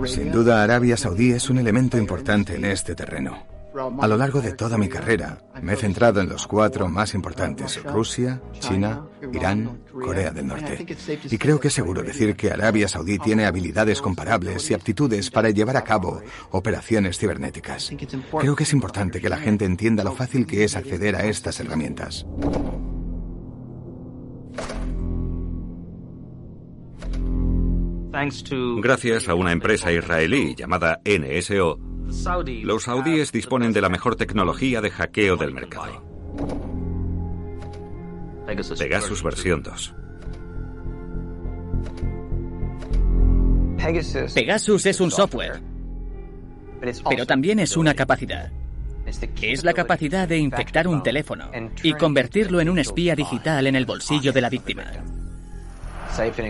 Sin 0.06 0.32
duda, 0.32 0.62
Arabia 0.62 0.96
Saudí 0.96 1.32
es 1.32 1.48
un 1.48 1.58
elemento 1.58 1.96
importante 1.96 2.56
en 2.56 2.64
este 2.64 2.94
terreno. 2.94 3.51
A 3.74 4.06
lo 4.06 4.16
largo 4.16 4.40
de 4.40 4.52
toda 4.52 4.76
mi 4.76 4.88
carrera, 4.88 5.38
me 5.62 5.72
he 5.72 5.76
centrado 5.76 6.20
en 6.20 6.28
los 6.28 6.46
cuatro 6.46 6.88
más 6.88 7.14
importantes, 7.14 7.82
Rusia, 7.82 8.42
China, 8.58 9.06
Irán, 9.32 9.80
Corea 9.92 10.30
del 10.30 10.46
Norte. 10.46 10.84
Y 11.30 11.38
creo 11.38 11.58
que 11.58 11.68
es 11.68 11.74
seguro 11.74 12.02
decir 12.02 12.36
que 12.36 12.50
Arabia 12.50 12.88
Saudí 12.88 13.18
tiene 13.18 13.46
habilidades 13.46 14.02
comparables 14.02 14.70
y 14.70 14.74
aptitudes 14.74 15.30
para 15.30 15.50
llevar 15.50 15.76
a 15.76 15.84
cabo 15.84 16.20
operaciones 16.50 17.18
cibernéticas. 17.18 17.92
Creo 18.38 18.56
que 18.56 18.64
es 18.64 18.72
importante 18.72 19.20
que 19.20 19.28
la 19.28 19.38
gente 19.38 19.64
entienda 19.64 20.04
lo 20.04 20.12
fácil 20.12 20.46
que 20.46 20.64
es 20.64 20.76
acceder 20.76 21.16
a 21.16 21.24
estas 21.24 21.58
herramientas. 21.60 22.26
Gracias 28.82 29.28
a 29.28 29.34
una 29.34 29.52
empresa 29.52 29.90
israelí 29.90 30.54
llamada 30.54 31.00
NSO, 31.04 31.78
los 32.62 32.82
saudíes 32.84 33.32
disponen 33.32 33.72
de 33.72 33.80
la 33.80 33.88
mejor 33.88 34.16
tecnología 34.16 34.80
de 34.80 34.90
hackeo 34.90 35.36
del 35.36 35.52
mercado. 35.52 36.02
Pegasus 38.46 39.22
versión 39.22 39.62
2. 39.62 39.94
Pegasus 44.34 44.86
es 44.86 45.00
un 45.00 45.10
software, 45.10 45.60
pero 47.08 47.26
también 47.26 47.58
es 47.60 47.76
una 47.76 47.94
capacidad. 47.94 48.52
Es 49.40 49.64
la 49.64 49.72
capacidad 49.72 50.28
de 50.28 50.38
infectar 50.38 50.86
un 50.86 51.02
teléfono 51.02 51.50
y 51.82 51.92
convertirlo 51.94 52.60
en 52.60 52.68
un 52.68 52.78
espía 52.78 53.16
digital 53.16 53.66
en 53.66 53.76
el 53.76 53.86
bolsillo 53.86 54.32
de 54.32 54.40
la 54.40 54.48
víctima. 54.48 54.84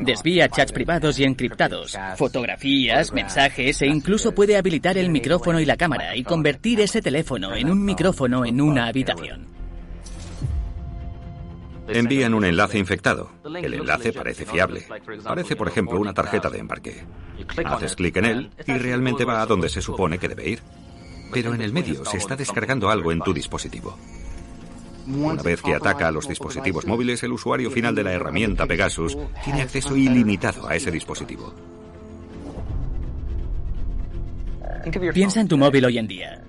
Desvía 0.03 0.49
chats 0.49 0.73
privados 0.73 1.19
y 1.19 1.25
encriptados, 1.25 1.97
fotografías, 2.17 3.13
mensajes 3.13 3.81
e 3.83 3.87
incluso 3.87 4.33
puede 4.33 4.57
habilitar 4.57 4.99
el 4.99 5.11
micrófono 5.11 5.61
y 5.61 5.65
la 5.65 5.77
cámara 5.77 6.17
y 6.17 6.25
convertir 6.25 6.81
ese 6.81 7.01
teléfono 7.01 7.55
en 7.55 7.71
un 7.71 7.85
micrófono 7.85 8.45
en 8.45 8.61
una 8.61 8.87
habitación. 8.87 9.47
Envían 11.89 12.35
un 12.35 12.45
enlace 12.45 12.79
infectado. 12.79 13.31
El 13.45 13.75
enlace 13.75 14.13
parece 14.13 14.47
fiable. 14.47 14.87
Parece, 15.23 15.57
por 15.57 15.69
ejemplo, 15.69 16.01
una 16.01 16.15
tarjeta 16.15 16.49
de 16.49 16.59
embarque. 16.59 17.05
Haces 17.65 17.97
clic 17.97 18.17
en 18.17 18.25
él 18.25 18.51
y 18.67 18.73
realmente 18.73 19.25
va 19.25 19.43
a 19.43 19.47
donde 19.47 19.69
se 19.69 19.83
supone 19.83 20.19
que 20.19 20.29
debe 20.29 20.49
ir. 20.49 20.61
Pero 21.33 21.55
en 21.55 21.63
el 21.63 21.73
medio 21.73 22.05
se 22.05 22.19
está 22.19 22.37
descargando 22.37 22.91
algo 22.91 23.13
en 23.13 23.21
tu 23.21 23.33
dispositivo. 23.33 23.97
Una 25.07 25.43
vez 25.43 25.63
que 25.63 25.75
ataca 25.75 26.09
a 26.09 26.13
los 26.13 26.29
dispositivos 26.29 26.87
móviles, 26.87 27.23
el 27.23 27.33
usuario 27.33 27.71
final 27.71 27.95
de 27.95 28.05
la 28.05 28.13
herramienta 28.13 28.67
Pegasus 28.67 29.17
tiene 29.45 29.63
acceso 29.63 29.97
ilimitado 29.97 30.69
a 30.69 30.77
ese 30.77 30.91
dispositivo. 30.91 31.53
Piensa 35.13 35.41
en 35.41 35.49
tu 35.49 35.59
móvil 35.59 35.85
hoy 35.85 35.99
en 35.99 36.09
día. 36.09 36.43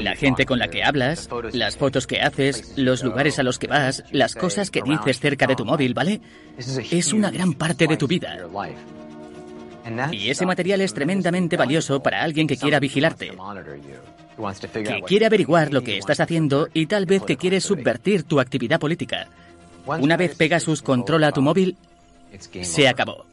La 0.00 0.14
gente 0.14 0.46
con 0.46 0.58
la 0.58 0.68
que 0.68 0.84
hablas, 0.84 1.28
las 1.52 1.76
fotos 1.76 2.06
que 2.06 2.20
haces, 2.20 2.74
los 2.76 3.02
lugares 3.02 3.38
a 3.38 3.42
los 3.42 3.58
que 3.58 3.66
vas, 3.66 4.04
las 4.12 4.34
cosas 4.34 4.70
que 4.70 4.82
dices 4.82 5.18
cerca 5.18 5.46
de 5.46 5.56
tu 5.56 5.64
móvil, 5.64 5.92
¿vale? 5.92 6.20
Es 6.56 7.12
una 7.12 7.30
gran 7.30 7.52
parte 7.54 7.86
de 7.86 7.96
tu 7.96 8.06
vida. 8.06 8.38
Y 10.12 10.30
ese 10.30 10.46
material 10.46 10.80
es 10.80 10.94
tremendamente 10.94 11.56
valioso 11.56 12.02
para 12.02 12.22
alguien 12.22 12.46
que 12.46 12.56
quiera 12.56 12.80
vigilarte 12.80 13.32
que 14.72 15.02
quiere 15.06 15.26
averiguar 15.26 15.72
lo 15.72 15.82
que 15.82 15.98
estás 15.98 16.20
haciendo 16.20 16.68
y 16.74 16.86
tal 16.86 17.06
vez 17.06 17.22
que 17.22 17.36
quiere 17.36 17.60
subvertir 17.60 18.24
tu 18.24 18.40
actividad 18.40 18.80
política. 18.80 19.28
Una 19.86 20.16
vez 20.16 20.34
Pegasus 20.34 20.82
controla 20.82 21.32
tu 21.32 21.42
móvil, 21.42 21.76
se 22.62 22.88
acabó. 22.88 23.24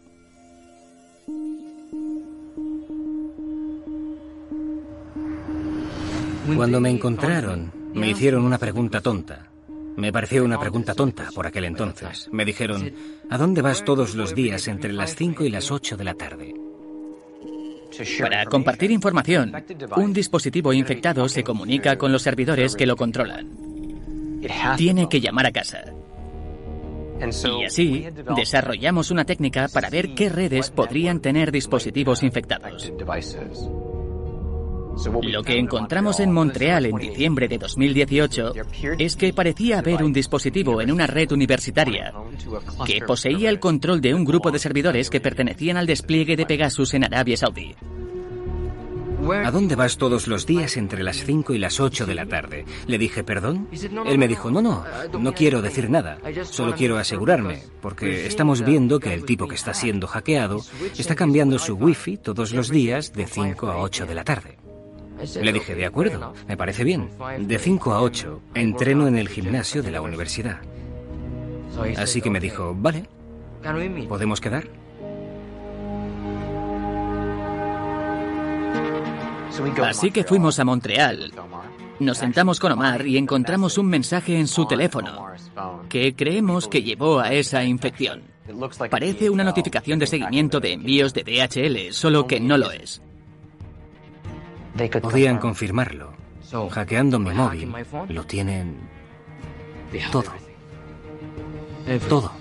Cuando 6.55 6.79
me 6.81 6.89
encontraron, 6.89 7.71
me 7.93 8.09
hicieron 8.09 8.43
una 8.43 8.57
pregunta 8.57 9.01
tonta. 9.01 9.47
Me 9.95 10.11
pareció 10.11 10.43
una 10.43 10.59
pregunta 10.59 10.93
tonta 10.93 11.29
por 11.33 11.47
aquel 11.47 11.65
entonces. 11.65 12.29
Me 12.31 12.45
dijeron, 12.45 12.93
¿a 13.29 13.37
dónde 13.37 13.61
vas 13.61 13.85
todos 13.85 14.15
los 14.15 14.35
días 14.35 14.67
entre 14.67 14.91
las 14.91 15.15
5 15.15 15.43
y 15.43 15.49
las 15.49 15.71
8 15.71 15.97
de 15.97 16.03
la 16.03 16.15
tarde? 16.15 16.62
Para 18.19 18.45
compartir 18.45 18.91
información, 18.91 19.53
un 19.95 20.13
dispositivo 20.13 20.73
infectado 20.73 21.27
se 21.29 21.43
comunica 21.43 21.97
con 21.97 22.11
los 22.11 22.21
servidores 22.21 22.75
que 22.75 22.85
lo 22.85 22.95
controlan. 22.95 23.49
Tiene 24.77 25.07
que 25.09 25.21
llamar 25.21 25.47
a 25.47 25.51
casa. 25.51 25.83
Y 27.59 27.65
así 27.65 28.07
desarrollamos 28.35 29.11
una 29.11 29.23
técnica 29.23 29.67
para 29.69 29.89
ver 29.89 30.13
qué 30.13 30.29
redes 30.29 30.69
podrían 30.69 31.19
tener 31.19 31.51
dispositivos 31.51 32.23
infectados. 32.23 32.91
Lo 35.23 35.43
que 35.43 35.57
encontramos 35.57 36.19
en 36.19 36.31
Montreal 36.31 36.85
en 36.85 36.95
diciembre 36.97 37.47
de 37.47 37.57
2018 37.57 38.53
es 38.99 39.15
que 39.15 39.33
parecía 39.33 39.79
haber 39.79 40.03
un 40.03 40.13
dispositivo 40.13 40.81
en 40.81 40.91
una 40.91 41.07
red 41.07 41.31
universitaria 41.31 42.13
que 42.85 43.01
poseía 43.01 43.49
el 43.49 43.59
control 43.59 44.01
de 44.01 44.13
un 44.13 44.25
grupo 44.25 44.51
de 44.51 44.59
servidores 44.59 45.09
que 45.09 45.21
pertenecían 45.21 45.77
al 45.77 45.87
despliegue 45.87 46.35
de 46.35 46.45
Pegasus 46.45 46.93
en 46.93 47.05
Arabia 47.05 47.37
Saudí. 47.37 47.75
¿A 49.31 49.51
dónde 49.51 49.75
vas 49.75 49.97
todos 49.97 50.27
los 50.27 50.45
días 50.45 50.75
entre 50.75 51.01
las 51.01 51.23
5 51.23 51.53
y 51.53 51.57
las 51.57 51.79
8 51.79 52.05
de 52.05 52.15
la 52.15 52.25
tarde? 52.25 52.65
Le 52.87 52.97
dije, 52.97 53.23
¿perdón? 53.23 53.69
Él 54.05 54.17
me 54.17 54.27
dijo, 54.27 54.51
no, 54.51 54.61
no, 54.61 54.83
no 55.17 55.33
quiero 55.33 55.61
decir 55.61 55.89
nada, 55.89 56.17
solo 56.43 56.75
quiero 56.75 56.97
asegurarme, 56.97 57.63
porque 57.81 58.27
estamos 58.27 58.65
viendo 58.65 58.99
que 58.99 59.13
el 59.13 59.23
tipo 59.23 59.47
que 59.47 59.55
está 59.55 59.73
siendo 59.73 60.07
hackeado 60.07 60.59
está 60.97 61.15
cambiando 61.15 61.57
su 61.57 61.75
wifi 61.75 62.17
todos 62.17 62.51
los 62.51 62.69
días 62.69 63.13
de 63.13 63.25
5 63.25 63.67
a 63.67 63.77
8 63.77 64.05
de 64.05 64.15
la 64.15 64.23
tarde. 64.23 64.62
Le 65.41 65.53
dije, 65.53 65.75
de 65.75 65.85
acuerdo, 65.85 66.33
me 66.47 66.57
parece 66.57 66.83
bien. 66.83 67.09
De 67.39 67.59
5 67.59 67.93
a 67.93 68.01
8 68.01 68.41
entreno 68.55 69.07
en 69.07 69.17
el 69.17 69.29
gimnasio 69.29 69.83
de 69.83 69.91
la 69.91 70.01
universidad. 70.01 70.59
Así 71.97 72.21
que 72.21 72.29
me 72.29 72.39
dijo, 72.39 72.75
vale, 72.75 73.05
¿podemos 74.07 74.39
quedar? 74.39 74.67
Así 79.83 80.11
que 80.11 80.23
fuimos 80.23 80.59
a 80.59 80.65
Montreal. 80.65 81.31
Nos 81.99 82.17
sentamos 82.17 82.59
con 82.59 82.71
Omar 82.71 83.05
y 83.05 83.17
encontramos 83.17 83.77
un 83.77 83.87
mensaje 83.87 84.37
en 84.37 84.47
su 84.47 84.65
teléfono 84.65 85.27
que 85.89 86.15
creemos 86.15 86.67
que 86.67 86.81
llevó 86.81 87.19
a 87.19 87.33
esa 87.33 87.63
infección. 87.63 88.23
Parece 88.89 89.29
una 89.29 89.43
notificación 89.43 89.99
de 89.99 90.07
seguimiento 90.07 90.59
de 90.59 90.73
envíos 90.73 91.13
de 91.13 91.23
DHL, 91.23 91.93
solo 91.93 92.27
que 92.27 92.39
no 92.39 92.57
lo 92.57 92.71
es. 92.71 93.01
Podían 95.01 95.37
confirmarlo. 95.37 96.13
Hackeando 96.69 97.19
mi 97.19 97.31
móvil, 97.31 97.73
lo 98.09 98.23
tienen 98.25 98.77
todo. 100.11 100.31
Todo. 102.09 102.31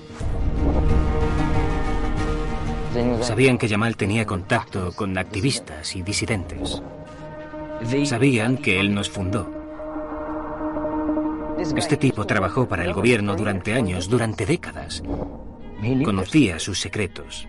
Sabían 3.23 3.59
que 3.59 3.69
Yamal 3.69 3.97
tenía 3.97 4.27
contacto 4.27 4.93
con 4.93 5.17
activistas 5.17 5.97
y 5.97 6.03
disidentes. 6.03 6.83
Sabían 8.05 8.57
que 8.59 8.81
él 8.81 8.95
nos 8.95 9.11
fundó. 9.11 9.51
Este 11.77 11.97
tipo 11.97 12.27
trabajó 12.27 12.69
para 12.69 12.85
el 12.85 12.93
gobierno 12.93 13.37
durante 13.37 13.75
años, 13.75 14.09
durante 14.09 14.47
décadas. 14.47 15.03
Conocía 16.05 16.59
sus 16.59 16.81
secretos. 16.81 17.49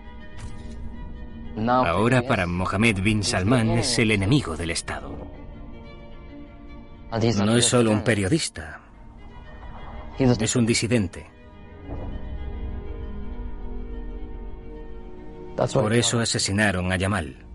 Ahora 1.56 2.22
para 2.22 2.46
Mohammed 2.46 3.00
bin 3.02 3.22
Salman 3.22 3.70
es 3.70 3.98
el 3.98 4.10
enemigo 4.10 4.56
del 4.56 4.70
Estado. 4.70 5.16
No 7.44 7.56
es 7.56 7.66
solo 7.66 7.92
un 7.92 8.02
periodista, 8.02 8.80
es 10.18 10.56
un 10.56 10.66
disidente. 10.66 11.26
Por 15.72 15.92
eso 15.92 16.18
asesinaron 16.18 16.90
a 16.90 16.96
Yamal. 16.96 17.46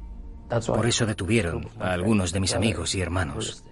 Por 0.66 0.86
eso 0.86 1.06
detuvieron 1.06 1.68
a 1.80 1.92
algunos 1.92 2.32
de 2.32 2.40
mis 2.40 2.56
amigos 2.56 2.96
y 2.96 3.02
hermanos. 3.02 3.66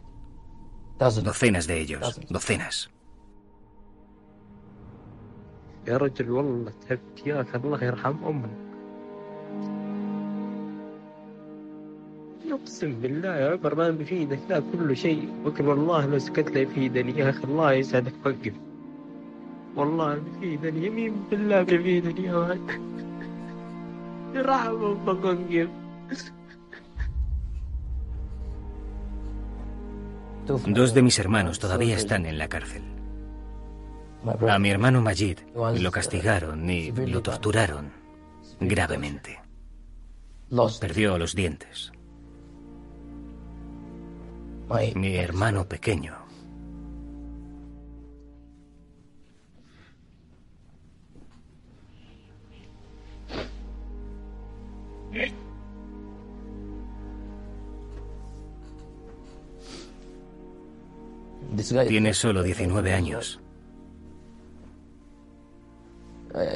Docenas 0.99 1.67
de 1.67 1.79
ellos, 1.79 2.19
docenas. 2.29 2.89
اقسم 12.50 13.00
بالله 13.00 13.36
يا 13.36 13.50
عمر 13.52 13.74
ما 13.74 13.90
بفيدك 13.90 14.38
لا 14.48 14.62
كل 14.72 14.96
شيء 14.96 15.28
بكر 15.44 15.68
والله 15.68 16.06
لو 16.06 16.18
سكت 16.18 16.50
لا 16.50 16.60
يفيدني 16.60 17.18
يا 17.18 17.30
اخي 17.30 17.44
الله 17.44 17.72
يسعدك 17.72 18.14
وقف 18.24 18.54
والله 19.76 20.14
بفيدني 20.14 20.86
يمين 20.86 21.14
بالله 21.30 21.62
بفيدني 21.62 22.24
يا 22.24 22.36
ولد 22.36 22.70
يرحم 24.34 24.84
امك 24.84 25.24
وقف 25.24 25.68
Dos 30.66 30.92
de 30.92 31.02
mis 31.02 31.18
hermanos 31.20 31.60
todavía 31.60 31.96
están 31.96 32.26
en 32.26 32.36
la 32.36 32.48
cárcel. 32.48 32.82
A 34.48 34.58
mi 34.58 34.70
hermano 34.70 35.00
Majid 35.00 35.38
lo 35.54 35.90
castigaron 35.92 36.68
y 36.68 36.90
lo 36.90 37.22
torturaron 37.22 37.92
gravemente. 38.60 39.40
Perdió 40.80 41.16
los 41.16 41.34
dientes. 41.34 41.92
Mi 44.95 45.15
hermano 45.15 45.65
pequeño. 45.65 46.27
Tiene 61.87 62.13
solo 62.13 62.43
19 62.43 62.93
años. 62.93 63.39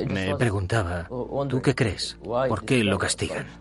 Me 0.07 0.35
preguntaba, 0.35 1.07
¿tú 1.49 1.61
qué 1.61 1.73
crees? 1.73 2.17
¿Por 2.23 2.65
qué 2.65 2.83
lo 2.83 2.99
castigan? 2.99 3.60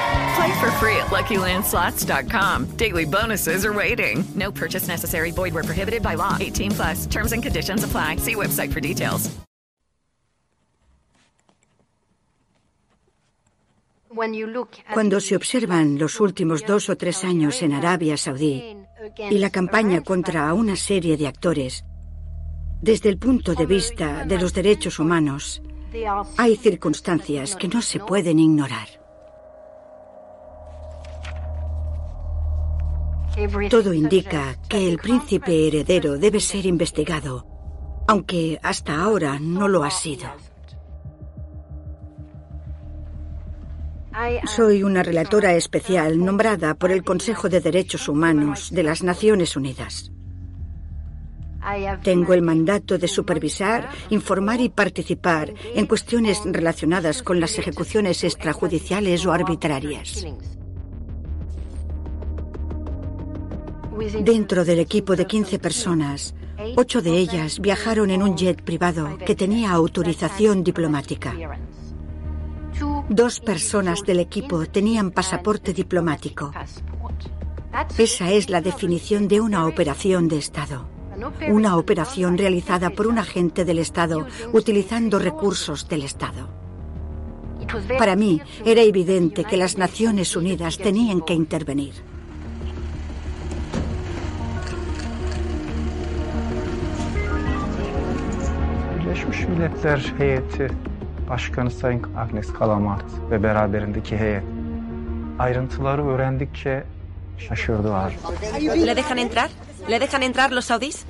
Play 0.35 0.59
for 0.59 0.71
free 0.79 0.95
at 0.95 1.07
LuckyLandSlots.com. 1.07 2.77
Daily 2.77 3.05
bonuses 3.05 3.65
are 3.65 3.73
waiting. 3.73 4.23
No 4.35 4.51
purchase 4.51 4.87
necessary. 4.87 5.31
Void 5.31 5.53
prohibited 5.53 6.01
by 6.01 6.15
law. 6.15 6.37
18 6.39 6.71
plus. 6.71 7.05
Terms 7.07 7.33
and 7.33 7.43
conditions 7.43 7.83
apply. 7.83 8.17
See 8.17 8.35
website 8.35 8.71
for 8.71 8.79
details. 8.79 9.29
Cuando 14.93 15.19
se 15.21 15.35
observan 15.35 15.97
los 15.97 16.19
últimos 16.19 16.65
dos 16.65 16.89
o 16.89 16.97
tres 16.97 17.23
años 17.23 17.61
en 17.61 17.73
Arabia 17.73 18.17
Saudí 18.17 18.75
y 19.17 19.37
la 19.37 19.49
campaña 19.49 20.01
contra 20.01 20.53
una 20.53 20.75
serie 20.75 21.15
de 21.15 21.27
actores, 21.27 21.85
desde 22.81 23.09
el 23.09 23.17
punto 23.17 23.55
de 23.55 23.65
vista 23.65 24.25
de 24.25 24.37
los 24.37 24.53
derechos 24.53 24.99
humanos, 24.99 25.61
hay 26.37 26.57
circunstancias 26.57 27.55
que 27.55 27.69
no 27.69 27.81
se 27.81 27.99
pueden 27.99 28.39
ignorar. 28.39 29.00
Todo 33.69 33.93
indica 33.93 34.57
que 34.67 34.87
el 34.87 34.97
príncipe 34.97 35.67
heredero 35.67 36.17
debe 36.17 36.39
ser 36.39 36.65
investigado, 36.65 37.45
aunque 38.07 38.59
hasta 38.61 39.01
ahora 39.01 39.39
no 39.39 39.67
lo 39.67 39.83
ha 39.83 39.91
sido. 39.91 40.27
Soy 44.45 44.83
una 44.83 45.03
relatora 45.03 45.53
especial 45.53 46.23
nombrada 46.23 46.75
por 46.75 46.91
el 46.91 47.03
Consejo 47.03 47.47
de 47.49 47.61
Derechos 47.61 48.09
Humanos 48.09 48.69
de 48.71 48.83
las 48.83 49.03
Naciones 49.03 49.55
Unidas. 49.55 50.11
Tengo 52.03 52.33
el 52.33 52.41
mandato 52.41 52.97
de 52.97 53.07
supervisar, 53.07 53.89
informar 54.09 54.59
y 54.61 54.69
participar 54.69 55.53
en 55.75 55.85
cuestiones 55.85 56.41
relacionadas 56.43 57.21
con 57.23 57.39
las 57.39 57.57
ejecuciones 57.57 58.23
extrajudiciales 58.23 59.25
o 59.25 59.31
arbitrarias. 59.31 60.25
Dentro 64.21 64.63
del 64.63 64.79
equipo 64.79 65.15
de 65.15 65.27
15 65.27 65.59
personas, 65.59 66.33
ocho 66.77 67.01
de 67.01 67.17
ellas 67.17 67.59
viajaron 67.59 68.09
en 68.09 68.23
un 68.23 68.37
jet 68.37 68.61
privado 68.61 69.17
que 69.25 69.35
tenía 69.35 69.71
autorización 69.71 70.63
diplomática. 70.63 71.35
Dos 73.09 73.39
personas 73.41 74.03
del 74.03 74.19
equipo 74.19 74.65
tenían 74.65 75.11
pasaporte 75.11 75.73
diplomático. 75.73 76.53
Esa 77.97 78.31
es 78.31 78.49
la 78.49 78.61
definición 78.61 79.27
de 79.27 79.41
una 79.41 79.67
operación 79.67 80.27
de 80.27 80.37
Estado. 80.37 80.87
Una 81.49 81.77
operación 81.77 82.37
realizada 82.37 82.89
por 82.91 83.07
un 83.07 83.19
agente 83.19 83.65
del 83.65 83.79
Estado 83.79 84.25
utilizando 84.53 85.19
recursos 85.19 85.87
del 85.89 86.03
Estado. 86.03 86.49
Para 87.97 88.15
mí 88.15 88.41
era 88.65 88.81
evidente 88.81 89.43
que 89.43 89.57
las 89.57 89.77
Naciones 89.77 90.35
Unidas 90.35 90.77
tenían 90.77 91.21
que 91.21 91.33
intervenir. 91.33 92.10
Birleşmiş 99.11 99.47
Milletler 99.47 100.13
heyeti 100.17 100.67
Başkanı 101.29 101.71
Sayın 101.71 102.03
Agnes 102.17 102.53
Kalamart 102.53 103.05
ve 103.31 103.43
beraberindeki 103.43 104.17
heyet 104.17 104.43
ayrıntıları 105.39 106.07
öğrendikçe 106.07 106.83
şaşırdılar. 107.37 108.13
¿Le 108.87 108.95
dejan 108.95 109.17
entrar? 109.17 109.49
¿Le 109.89 110.01
dejan 110.01 110.21
entrar 110.21 110.51
los 110.51 110.65
saudíes? 110.65 111.05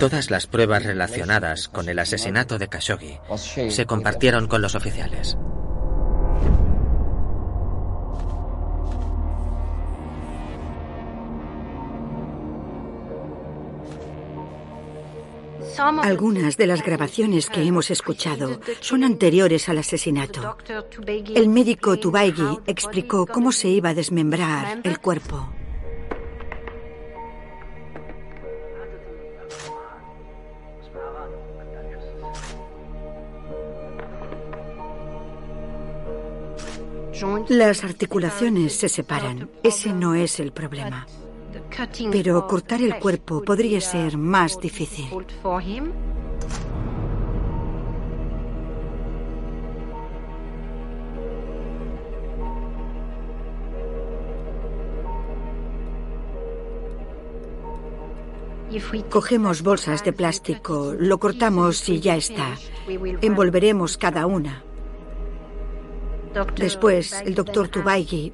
Todas 0.00 0.30
las 0.30 0.46
pruebas 0.46 0.84
relacionadas 0.84 1.68
con 1.68 1.88
el 1.88 1.98
asesinato 1.98 2.60
de 2.60 2.66
Khashoggi 2.68 3.18
se 3.70 3.84
compartieron 3.86 4.46
con 4.46 4.62
los 4.62 4.74
oficiales. 4.74 5.36
Algunas 15.78 16.56
de 16.56 16.66
las 16.66 16.82
grabaciones 16.82 17.48
que 17.48 17.62
hemos 17.62 17.90
escuchado 17.90 18.60
son 18.80 19.04
anteriores 19.04 19.68
al 19.68 19.78
asesinato. 19.78 20.56
El 21.34 21.48
médico 21.48 21.98
Tubaigi 21.98 22.58
explicó 22.66 23.26
cómo 23.26 23.52
se 23.52 23.68
iba 23.68 23.90
a 23.90 23.94
desmembrar 23.94 24.80
el 24.84 24.98
cuerpo. 24.98 25.48
Las 37.48 37.84
articulaciones 37.84 38.74
se 38.74 38.88
separan. 38.88 39.48
Ese 39.62 39.92
no 39.92 40.14
es 40.14 40.40
el 40.40 40.52
problema. 40.52 41.06
Pero 42.10 42.46
cortar 42.46 42.82
el 42.82 42.98
cuerpo 42.98 43.42
podría 43.42 43.80
ser 43.80 44.16
más 44.16 44.58
difícil. 44.60 45.08
Cogemos 59.10 59.62
bolsas 59.62 60.02
de 60.02 60.12
plástico, 60.12 60.94
lo 60.98 61.18
cortamos 61.18 61.88
y 61.88 62.00
ya 62.00 62.16
está. 62.16 62.56
Envolveremos 63.20 63.98
cada 63.98 64.26
una. 64.26 64.64
Después, 66.56 67.12
el 67.26 67.34
doctor 67.34 67.68
Tubaigi 67.68 68.32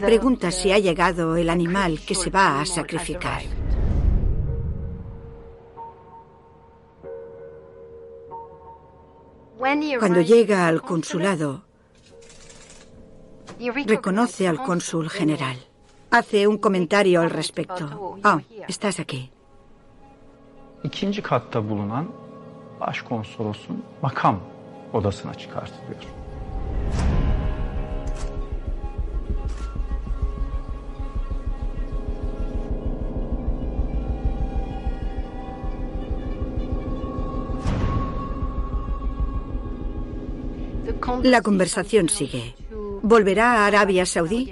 pregunta 0.00 0.50
si 0.50 0.72
ha 0.72 0.78
llegado 0.78 1.36
el 1.36 1.50
animal 1.50 2.00
que 2.00 2.14
se 2.14 2.30
va 2.30 2.60
a 2.60 2.66
sacrificar. 2.66 3.42
Cuando 9.98 10.20
llega 10.20 10.66
al 10.66 10.82
consulado, 10.82 11.64
reconoce 13.86 14.46
al 14.46 14.62
cónsul 14.62 15.08
general. 15.08 15.56
Hace 16.10 16.46
un 16.46 16.58
comentario 16.58 17.20
al 17.20 17.30
respecto. 17.30 18.18
Ah, 18.22 18.40
estás 18.68 19.00
aquí. 19.00 19.30
Makam 24.02 24.40
odasına 24.92 25.34
çıkartılıyor. 25.34 26.04
La 41.22 41.42
conversación 41.42 42.08
sigue. 42.08 42.54
¿Volverá 43.02 43.52
a 43.52 43.66
Arabia 43.66 44.06
Saudí? 44.06 44.50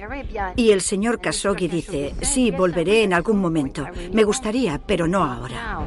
Y 0.57 0.71
el 0.71 0.81
señor 0.81 1.21
Khashoggi 1.21 1.69
dice, 1.69 2.15
sí, 2.21 2.51
volveré 2.51 3.03
en 3.05 3.15
algún 3.15 3.39
momento. 3.39 3.87
Me 4.13 4.25
gustaría, 4.25 4.79
pero 4.79 5.07
no 5.09 5.25
ahora. 5.25 5.81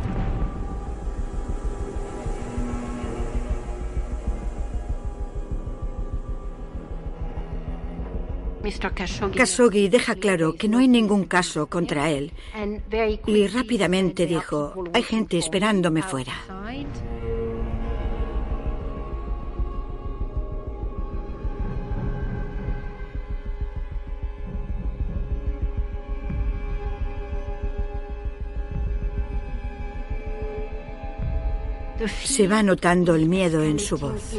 Khashoggi 9.36 9.90
deja 9.90 10.16
claro 10.16 10.56
que 10.56 10.68
no 10.68 10.80
hay 10.80 10.88
ningún 10.88 11.26
caso 11.26 11.68
contra 11.68 12.10
él 12.10 12.32
y 13.28 13.48
rápidamente 13.48 14.26
dijo, 14.26 14.74
hay 14.94 15.04
gente 15.04 15.38
esperándome 15.38 16.02
fuera. 16.02 16.34
Se 31.98 32.48
va 32.48 32.62
notando 32.62 33.16
el 33.16 33.28
miedo 33.28 33.64
en 33.64 33.80
su 33.80 33.98
voz. 33.98 34.38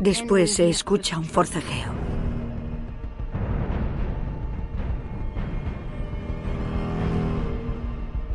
Después 0.00 0.54
se 0.54 0.68
escucha 0.68 1.18
un 1.18 1.24
forcejeo. 1.24 1.92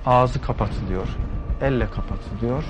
Ağzı 0.05 0.41
kapatılıyor. 0.41 1.07
Elle 1.61 1.87
kapatılıyor. 1.89 2.63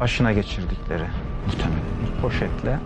Başına 0.00 0.32
geçirdikleri 0.32 1.06
muhtemelen 1.46 1.82
bir 2.02 2.22
poşetle 2.22 2.78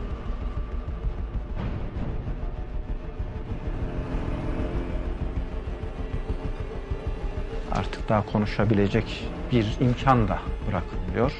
artık 7.72 8.08
daha 8.08 8.26
konuşabilecek 8.26 9.28
bir 9.52 9.76
imkan 9.80 10.28
da 10.28 10.38
bırakılıyor. 10.68 11.32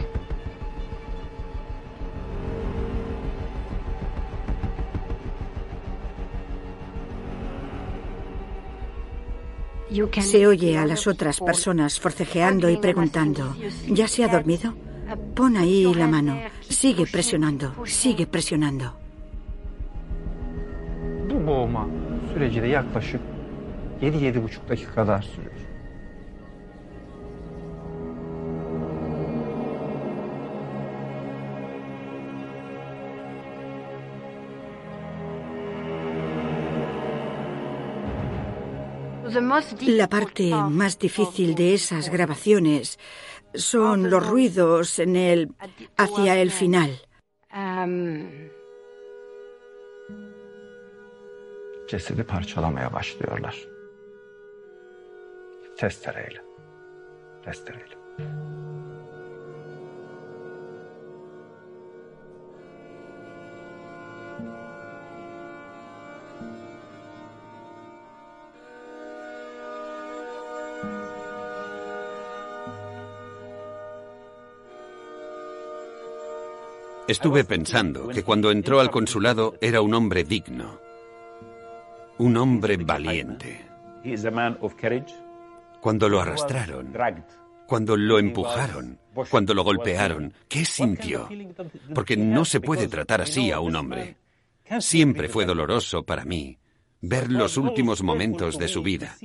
Se 10.21 10.49
oye 10.49 10.79
a 10.79 10.89
las 10.89 11.07
otras 11.07 11.39
personas 11.41 12.01
forcejeando 12.01 12.71
y 12.71 12.77
preguntando, 12.77 13.55
¿ya 13.87 14.09
se 14.09 14.25
ha 14.25 14.29
dormido? 14.29 14.73
Pon 15.35 15.57
ahí 15.57 15.95
la 15.95 16.07
mano. 16.07 16.35
Sigue 16.69 17.07
presionando, 17.07 17.67
sigue 17.87 18.27
presionando. 18.27 18.87
Bu 21.31 21.47
boğma 21.47 21.89
süreci 22.33 22.63
de 22.63 22.67
yaklaşık 22.67 23.21
7-7,5 24.03 24.69
dakika 24.69 24.95
kadar 24.95 25.23
sürüyor. 25.23 25.53
La 39.99 40.09
parte 40.09 40.51
más 40.81 40.99
difícil 40.99 41.55
de 41.55 41.75
esas 41.75 42.11
grabaciones 42.11 42.99
son 43.55 44.11
los 44.11 44.27
ruidos 44.27 44.99
en 44.99 45.17
el 45.17 45.49
hacia 45.97 46.37
el 46.37 46.51
final. 46.51 46.91
Cesedi 51.89 52.23
parçalamaya 52.23 52.93
başlıyorlar. 52.93 53.57
Testereyle. 55.77 56.43
Testereyle. 57.45 57.97
Estuve 77.09 77.45
pensando 77.45 78.09
que 78.09 78.23
cuando 78.23 78.51
entró 78.51 78.81
al 78.81 78.91
consulado 78.91 79.57
era 79.61 79.81
un 79.81 79.93
hombre 79.93 80.23
digno, 80.23 80.79
un 82.19 82.37
hombre 82.37 82.77
valiente. 82.77 83.67
Cuando 85.81 86.09
lo 86.09 86.21
arrastraron, 86.21 86.93
cuando 87.67 87.97
lo 87.97 88.19
empujaron, 88.19 88.99
cuando 89.31 89.53
lo 89.53 89.65
golpearon, 89.65 90.33
¿qué 90.49 90.65
sintió? 90.65 91.29
Porque 91.95 92.17
no 92.17 92.45
se 92.45 92.61
puede 92.61 92.87
tratar 92.87 93.21
así 93.21 93.51
a 93.51 93.59
un 93.59 93.75
hombre. 93.75 94.17
Siempre 94.79 95.29
fue 95.29 95.45
doloroso 95.45 96.05
para 96.05 96.25
mí 96.25 96.57
ver 97.01 97.33
los 97.33 97.57
últimos 97.57 98.03
momentos 98.03 98.59
de 98.59 98.69
su 98.69 98.81
vida, 98.81 99.17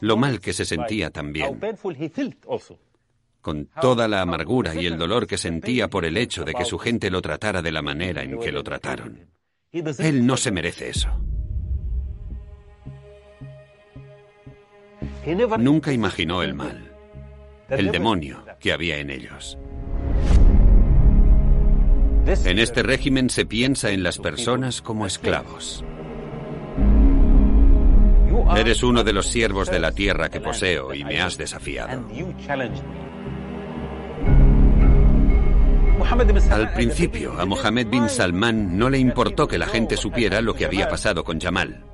lo 0.00 0.16
mal 0.16 0.40
que 0.40 0.54
se 0.54 0.64
sentía 0.64 1.10
también 1.10 1.60
con 3.40 3.68
toda 3.80 4.08
la 4.08 4.20
amargura 4.20 4.74
y 4.74 4.86
el 4.86 4.98
dolor 4.98 5.26
que 5.26 5.38
sentía 5.38 5.88
por 5.88 6.04
el 6.04 6.16
hecho 6.16 6.44
de 6.44 6.54
que 6.54 6.64
su 6.64 6.78
gente 6.78 7.10
lo 7.10 7.22
tratara 7.22 7.62
de 7.62 7.72
la 7.72 7.82
manera 7.82 8.22
en 8.22 8.38
que 8.38 8.52
lo 8.52 8.62
trataron. 8.62 9.30
Él 9.72 10.26
no 10.26 10.36
se 10.36 10.50
merece 10.50 10.90
eso. 10.90 11.08
Nunca 15.58 15.92
imaginó 15.92 16.42
el 16.42 16.54
mal, 16.54 16.92
el 17.68 17.90
demonio 17.90 18.44
que 18.58 18.72
había 18.72 18.98
en 18.98 19.10
ellos. 19.10 19.58
En 22.44 22.58
este 22.58 22.82
régimen 22.82 23.30
se 23.30 23.46
piensa 23.46 23.90
en 23.90 24.02
las 24.02 24.18
personas 24.18 24.82
como 24.82 25.06
esclavos. 25.06 25.84
Eres 28.56 28.82
uno 28.82 29.04
de 29.04 29.12
los 29.12 29.26
siervos 29.26 29.70
de 29.70 29.78
la 29.78 29.92
tierra 29.92 30.28
que 30.28 30.40
poseo 30.40 30.94
y 30.94 31.04
me 31.04 31.20
has 31.20 31.36
desafiado. 31.36 32.06
Al 36.50 36.72
principio, 36.72 37.38
a 37.38 37.44
Mohammed 37.44 37.88
bin 37.88 38.08
Salman 38.08 38.78
no 38.78 38.90
le 38.90 38.98
importó 38.98 39.48
que 39.48 39.58
la 39.58 39.66
gente 39.66 39.96
supiera 39.96 40.40
lo 40.40 40.54
que 40.54 40.64
había 40.64 40.88
pasado 40.88 41.24
con 41.24 41.40
Jamal. 41.40 41.84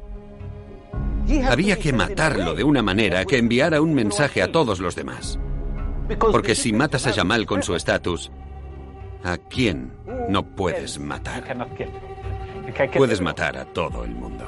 Había 1.49 1.79
que 1.79 1.93
matarlo 1.93 2.55
de 2.55 2.65
una 2.65 2.83
manera 2.83 3.25
que 3.25 3.39
enviara 3.39 3.81
un 3.81 3.95
mensaje 3.95 4.43
a 4.43 4.53
todos 4.53 4.81
los 4.81 4.95
demás. 4.95 5.39
Porque 6.19 6.55
si 6.55 6.73
matas 6.73 7.07
a 7.07 7.13
Jamal 7.13 7.47
con 7.47 7.63
su 7.63 7.75
estatus, 7.75 8.31
¿a 9.23 9.39
quién 9.39 9.93
no 10.29 10.45
puedes 10.55 10.99
matar? 10.99 11.57
Puedes 12.95 13.21
matar 13.21 13.57
a 13.57 13.65
todo 13.65 14.05
el 14.05 14.11
mundo. 14.11 14.45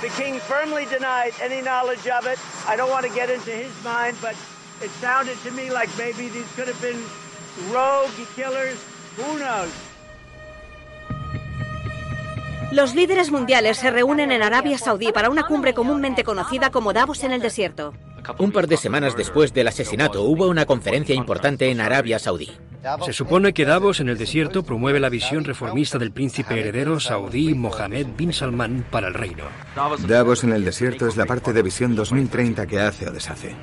The 0.00 0.08
king 0.16 0.40
firmly 0.40 0.86
denied 0.86 1.32
any 1.42 1.60
knowledge 1.60 2.06
of 2.08 2.26
it. 2.26 2.38
I 2.66 2.74
don't 2.74 2.90
want 2.90 3.04
to 3.06 3.12
get 3.12 3.28
into 3.28 3.50
his 3.50 3.72
mind, 3.84 4.16
but 4.22 4.34
it 4.80 4.90
sounded 5.00 5.36
to 5.44 5.50
me 5.50 5.70
like 5.70 5.90
maybe 5.98 6.28
these 6.30 6.50
could 6.56 6.68
have 6.68 6.80
been 6.80 7.04
rogue 7.70 8.10
killers. 8.34 8.78
Who 9.18 9.38
knows? 9.38 9.70
Los 12.72 12.94
líderes 12.94 13.30
mundiales 13.30 13.78
se 13.78 13.90
reúnen 13.90 14.30
en 14.32 14.42
Arabia 14.42 14.78
Saudí 14.78 15.12
para 15.12 15.28
una 15.28 15.42
cumbre 15.42 15.74
comúnmente 15.74 16.24
conocida 16.24 16.70
como 16.70 16.92
Davos 16.92 17.24
en 17.24 17.32
el 17.32 17.42
desierto. 17.42 17.92
Un 18.38 18.52
par 18.52 18.66
de 18.66 18.76
semanas 18.76 19.16
después 19.16 19.52
del 19.52 19.68
asesinato 19.68 20.22
hubo 20.22 20.48
una 20.48 20.66
conferencia 20.66 21.14
importante 21.14 21.70
en 21.70 21.80
Arabia 21.80 22.18
Saudí. 22.18 22.50
Se 23.04 23.12
supone 23.12 23.52
que 23.52 23.66
Davos 23.66 24.00
en 24.00 24.08
el 24.08 24.16
desierto 24.16 24.62
promueve 24.62 25.00
la 25.00 25.10
visión 25.10 25.44
reformista 25.44 25.98
del 25.98 26.12
príncipe 26.12 26.58
heredero 26.58 26.98
saudí 26.98 27.54
Mohammed 27.54 28.06
bin 28.16 28.32
Salman 28.32 28.86
para 28.90 29.08
el 29.08 29.14
reino. 29.14 29.44
Davos 30.06 30.44
en 30.44 30.52
el 30.52 30.64
desierto 30.64 31.06
es 31.06 31.16
la 31.16 31.26
parte 31.26 31.52
de 31.52 31.62
visión 31.62 31.94
2030 31.94 32.66
que 32.66 32.80
hace 32.80 33.08
o 33.08 33.12
deshace. 33.12 33.54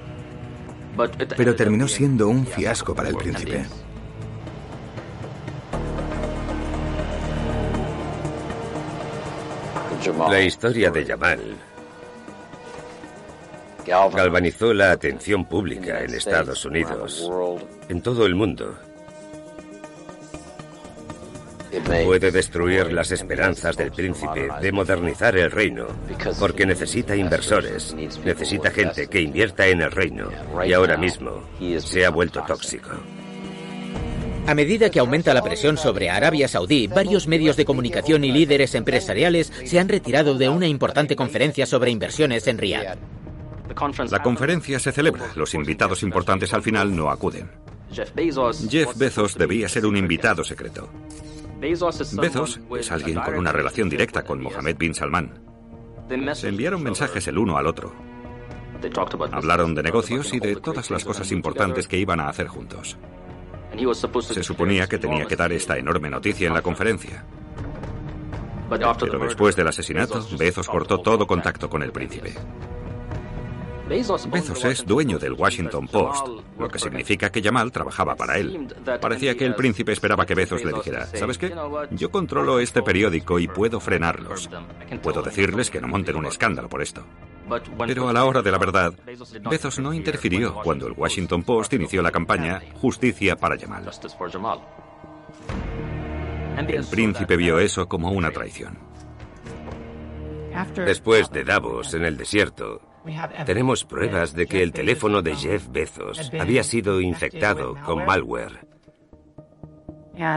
Pero 1.35 1.55
terminó 1.55 1.87
siendo 1.87 2.27
un 2.27 2.45
fiasco 2.45 2.93
para 2.93 3.09
el 3.09 3.15
príncipe. 3.15 3.65
La 10.29 10.41
historia 10.41 10.89
de 10.91 11.05
Yamal 11.05 11.57
galvanizó 13.87 14.73
la 14.73 14.91
atención 14.91 15.45
pública 15.45 16.03
en 16.03 16.13
Estados 16.13 16.65
Unidos, 16.65 17.29
en 17.89 18.01
todo 18.01 18.25
el 18.25 18.35
mundo. 18.35 18.77
Puede 22.05 22.31
destruir 22.31 22.91
las 22.93 23.11
esperanzas 23.11 23.75
del 23.77 23.91
príncipe 23.91 24.47
de 24.61 24.71
modernizar 24.71 25.37
el 25.37 25.51
reino, 25.51 25.87
porque 26.39 26.65
necesita 26.65 27.15
inversores, 27.15 27.95
necesita 28.23 28.71
gente 28.71 29.07
que 29.07 29.21
invierta 29.21 29.67
en 29.67 29.81
el 29.81 29.91
reino, 29.91 30.29
y 30.65 30.73
ahora 30.73 30.97
mismo 30.97 31.43
se 31.79 32.05
ha 32.05 32.09
vuelto 32.09 32.41
tóxico. 32.47 32.89
A 34.47 34.55
medida 34.55 34.89
que 34.89 34.99
aumenta 34.99 35.33
la 35.33 35.43
presión 35.43 35.77
sobre 35.77 36.09
Arabia 36.09 36.47
Saudí, 36.47 36.87
varios 36.87 37.27
medios 37.27 37.57
de 37.57 37.65
comunicación 37.65 38.23
y 38.23 38.31
líderes 38.31 38.75
empresariales 38.75 39.51
se 39.65 39.77
han 39.77 39.89
retirado 39.89 40.35
de 40.35 40.47
una 40.47 40.67
importante 40.67 41.17
conferencia 41.17 41.65
sobre 41.65 41.91
inversiones 41.91 42.47
en 42.47 42.57
Riyadh. 42.57 42.97
La 44.09 44.23
conferencia 44.23 44.79
se 44.79 44.91
celebra. 44.91 45.27
Los 45.35 45.53
invitados 45.53 46.01
importantes 46.03 46.53
al 46.53 46.63
final 46.63 46.95
no 46.95 47.09
acuden. 47.09 47.49
Jeff 47.91 48.97
Bezos 48.97 49.35
debía 49.37 49.69
ser 49.69 49.85
un 49.85 49.97
invitado 49.97 50.43
secreto. 50.43 50.89
Bezos 51.59 52.59
es 52.77 52.91
alguien 52.91 53.19
con 53.19 53.35
una 53.35 53.51
relación 53.51 53.89
directa 53.89 54.23
con 54.23 54.41
Mohammed 54.41 54.77
bin 54.77 54.93
Salman. 54.93 55.39
Se 56.33 56.47
enviaron 56.47 56.83
mensajes 56.83 57.27
el 57.27 57.37
uno 57.37 57.57
al 57.57 57.67
otro. 57.67 57.93
Hablaron 59.31 59.73
de 59.73 59.83
negocios 59.83 60.33
y 60.33 60.39
de 60.39 60.55
todas 60.55 60.91
las 60.91 61.03
cosas 61.03 61.31
importantes 61.31 61.87
que 61.87 61.97
iban 61.97 62.19
a 62.19 62.29
hacer 62.29 62.47
juntos. 62.47 62.97
Se 64.21 64.43
suponía 64.43 64.87
que 64.87 64.97
tenía 64.97 65.25
que 65.25 65.35
dar 65.35 65.51
esta 65.51 65.77
enorme 65.77 66.09
noticia 66.09 66.47
en 66.47 66.53
la 66.53 66.61
conferencia. 66.61 67.25
Pero 68.69 69.19
después 69.19 69.55
del 69.55 69.67
asesinato, 69.67 70.25
Bezos 70.37 70.67
cortó 70.67 70.99
todo 70.99 71.25
contacto 71.25 71.69
con 71.69 71.83
el 71.83 71.91
príncipe. 71.91 72.33
Bezos 73.87 74.65
es 74.65 74.85
dueño 74.85 75.17
del 75.17 75.33
Washington 75.33 75.87
Post, 75.87 76.27
lo 76.59 76.67
que 76.67 76.79
significa 76.79 77.29
que 77.29 77.41
Jamal 77.41 77.71
trabajaba 77.71 78.15
para 78.15 78.37
él. 78.37 78.67
Parecía 78.99 79.35
que 79.35 79.45
el 79.45 79.55
príncipe 79.55 79.93
esperaba 79.93 80.25
que 80.25 80.35
Bezos 80.35 80.63
le 80.63 80.73
dijera, 80.73 81.05
¿sabes 81.05 81.37
qué? 81.37 81.53
Yo 81.91 82.11
controlo 82.11 82.59
este 82.59 82.81
periódico 82.81 83.39
y 83.39 83.47
puedo 83.47 83.79
frenarlos. 83.79 84.49
Puedo 85.01 85.21
decirles 85.21 85.69
que 85.69 85.79
no 85.79 85.87
monten 85.87 86.17
un 86.17 86.25
escándalo 86.25 86.67
por 86.67 86.81
esto. 86.81 87.03
Pero 87.77 88.09
a 88.09 88.13
la 88.13 88.25
hora 88.25 88.41
de 88.41 88.51
la 88.51 88.57
verdad, 88.57 88.93
Bezos 89.49 89.79
no 89.79 89.93
interfirió 89.93 90.55
cuando 90.55 90.87
el 90.87 90.93
Washington 90.93 91.43
Post 91.43 91.73
inició 91.73 92.01
la 92.01 92.11
campaña 92.11 92.61
Justicia 92.81 93.37
para 93.37 93.57
Jamal. 93.57 93.89
El 96.67 96.85
príncipe 96.85 97.37
vio 97.37 97.59
eso 97.59 97.87
como 97.87 98.11
una 98.11 98.31
traición. 98.31 98.77
Después 100.75 101.29
de 101.29 101.43
Davos 101.43 101.93
en 101.93 102.03
el 102.03 102.17
desierto, 102.17 102.81
tenemos 103.45 103.85
pruebas 103.85 104.33
de 104.33 104.47
que 104.47 104.63
el 104.63 104.71
teléfono 104.71 105.21
de 105.21 105.35
Jeff 105.35 105.67
Bezos 105.69 106.31
había 106.39 106.63
sido 106.63 107.01
infectado 107.01 107.75
con 107.85 108.05
malware. 108.05 108.67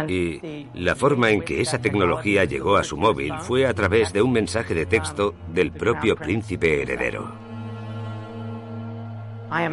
Y 0.08 0.66
la 0.74 0.94
forma 0.94 1.30
en 1.30 1.42
que 1.42 1.60
esa 1.60 1.80
tecnología 1.80 2.44
llegó 2.44 2.76
a 2.76 2.84
su 2.84 2.96
móvil 2.96 3.32
fue 3.40 3.66
a 3.66 3.74
través 3.74 4.12
de 4.12 4.20
un 4.22 4.32
mensaje 4.32 4.74
de 4.74 4.86
texto 4.86 5.34
del 5.48 5.72
propio 5.72 6.16
príncipe 6.16 6.82
heredero. 6.82 7.32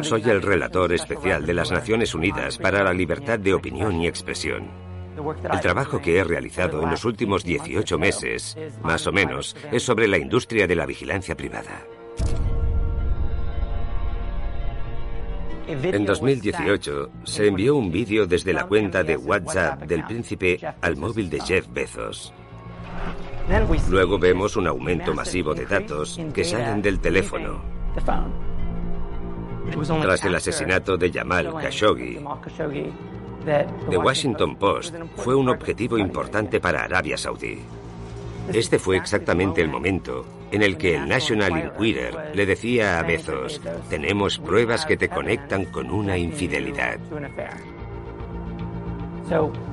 Soy 0.02 0.22
el 0.22 0.42
relator 0.42 0.92
especial 0.92 1.46
de 1.46 1.54
las 1.54 1.70
Naciones 1.70 2.14
Unidas 2.14 2.58
para 2.58 2.82
la 2.82 2.92
libertad 2.92 3.38
de 3.38 3.54
opinión 3.54 4.00
y 4.00 4.08
expresión. 4.08 4.88
El 5.52 5.60
trabajo 5.60 6.00
que 6.00 6.16
he 6.16 6.24
realizado 6.24 6.82
en 6.82 6.90
los 6.90 7.04
últimos 7.04 7.44
18 7.44 7.98
meses, 7.98 8.56
más 8.82 9.06
o 9.06 9.12
menos, 9.12 9.56
es 9.70 9.82
sobre 9.82 10.08
la 10.08 10.18
industria 10.18 10.66
de 10.66 10.76
la 10.76 10.86
vigilancia 10.86 11.36
privada. 11.36 11.84
En 15.68 16.06
2018 16.06 17.10
se 17.24 17.46
envió 17.46 17.76
un 17.76 17.92
vídeo 17.92 18.26
desde 18.26 18.54
la 18.54 18.66
cuenta 18.66 19.04
de 19.04 19.18
WhatsApp 19.18 19.82
del 19.82 20.02
príncipe 20.04 20.58
al 20.80 20.96
móvil 20.96 21.28
de 21.28 21.40
Jeff 21.40 21.66
Bezos. 21.70 22.32
Luego 23.90 24.18
vemos 24.18 24.56
un 24.56 24.66
aumento 24.66 25.12
masivo 25.12 25.54
de 25.54 25.66
datos 25.66 26.18
que 26.32 26.44
salen 26.44 26.80
del 26.80 27.00
teléfono. 27.00 27.60
Tras 30.00 30.24
el 30.24 30.34
asesinato 30.34 30.96
de 30.96 31.12
Jamal 31.12 31.52
Khashoggi, 31.52 32.18
The 33.90 33.98
Washington 33.98 34.56
Post 34.56 34.94
fue 35.16 35.34
un 35.34 35.50
objetivo 35.50 35.98
importante 35.98 36.60
para 36.60 36.84
Arabia 36.84 37.18
Saudí. 37.18 37.58
Este 38.52 38.78
fue 38.78 38.96
exactamente 38.96 39.60
el 39.60 39.68
momento 39.68 40.24
en 40.50 40.62
el 40.62 40.76
que 40.78 40.96
el 40.96 41.08
National 41.08 41.52
Inquirer 41.58 42.32
le 42.34 42.46
decía 42.46 42.98
a 42.98 43.02
Bezos, 43.02 43.60
tenemos 43.90 44.38
pruebas 44.38 44.86
que 44.86 44.96
te 44.96 45.08
conectan 45.08 45.66
con 45.66 45.90
una 45.90 46.16
infidelidad. 46.16 46.98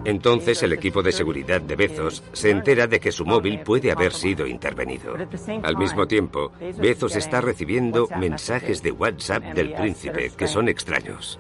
Entonces 0.04 0.62
el 0.64 0.74
equipo 0.74 1.02
de 1.02 1.14
seguridad 1.14 1.62
de 1.62 1.76
Bezos 1.76 2.24
se 2.34 2.50
entera 2.50 2.88
de 2.88 3.00
que 3.00 3.12
su 3.12 3.26
móvil 3.26 3.62
puede 3.62 3.92
haber 3.92 4.12
sido 4.12 4.46
intervenido. 4.46 5.16
Al 5.64 5.78
mismo 5.78 6.08
tiempo, 6.08 6.52
Bezos 6.78 7.16
está 7.16 7.40
recibiendo 7.42 8.08
mensajes 8.20 8.84
de 8.84 8.92
WhatsApp 8.92 9.44
del 9.54 9.74
príncipe 9.74 10.32
que 10.36 10.48
son 10.48 10.68
extraños. 10.68 11.40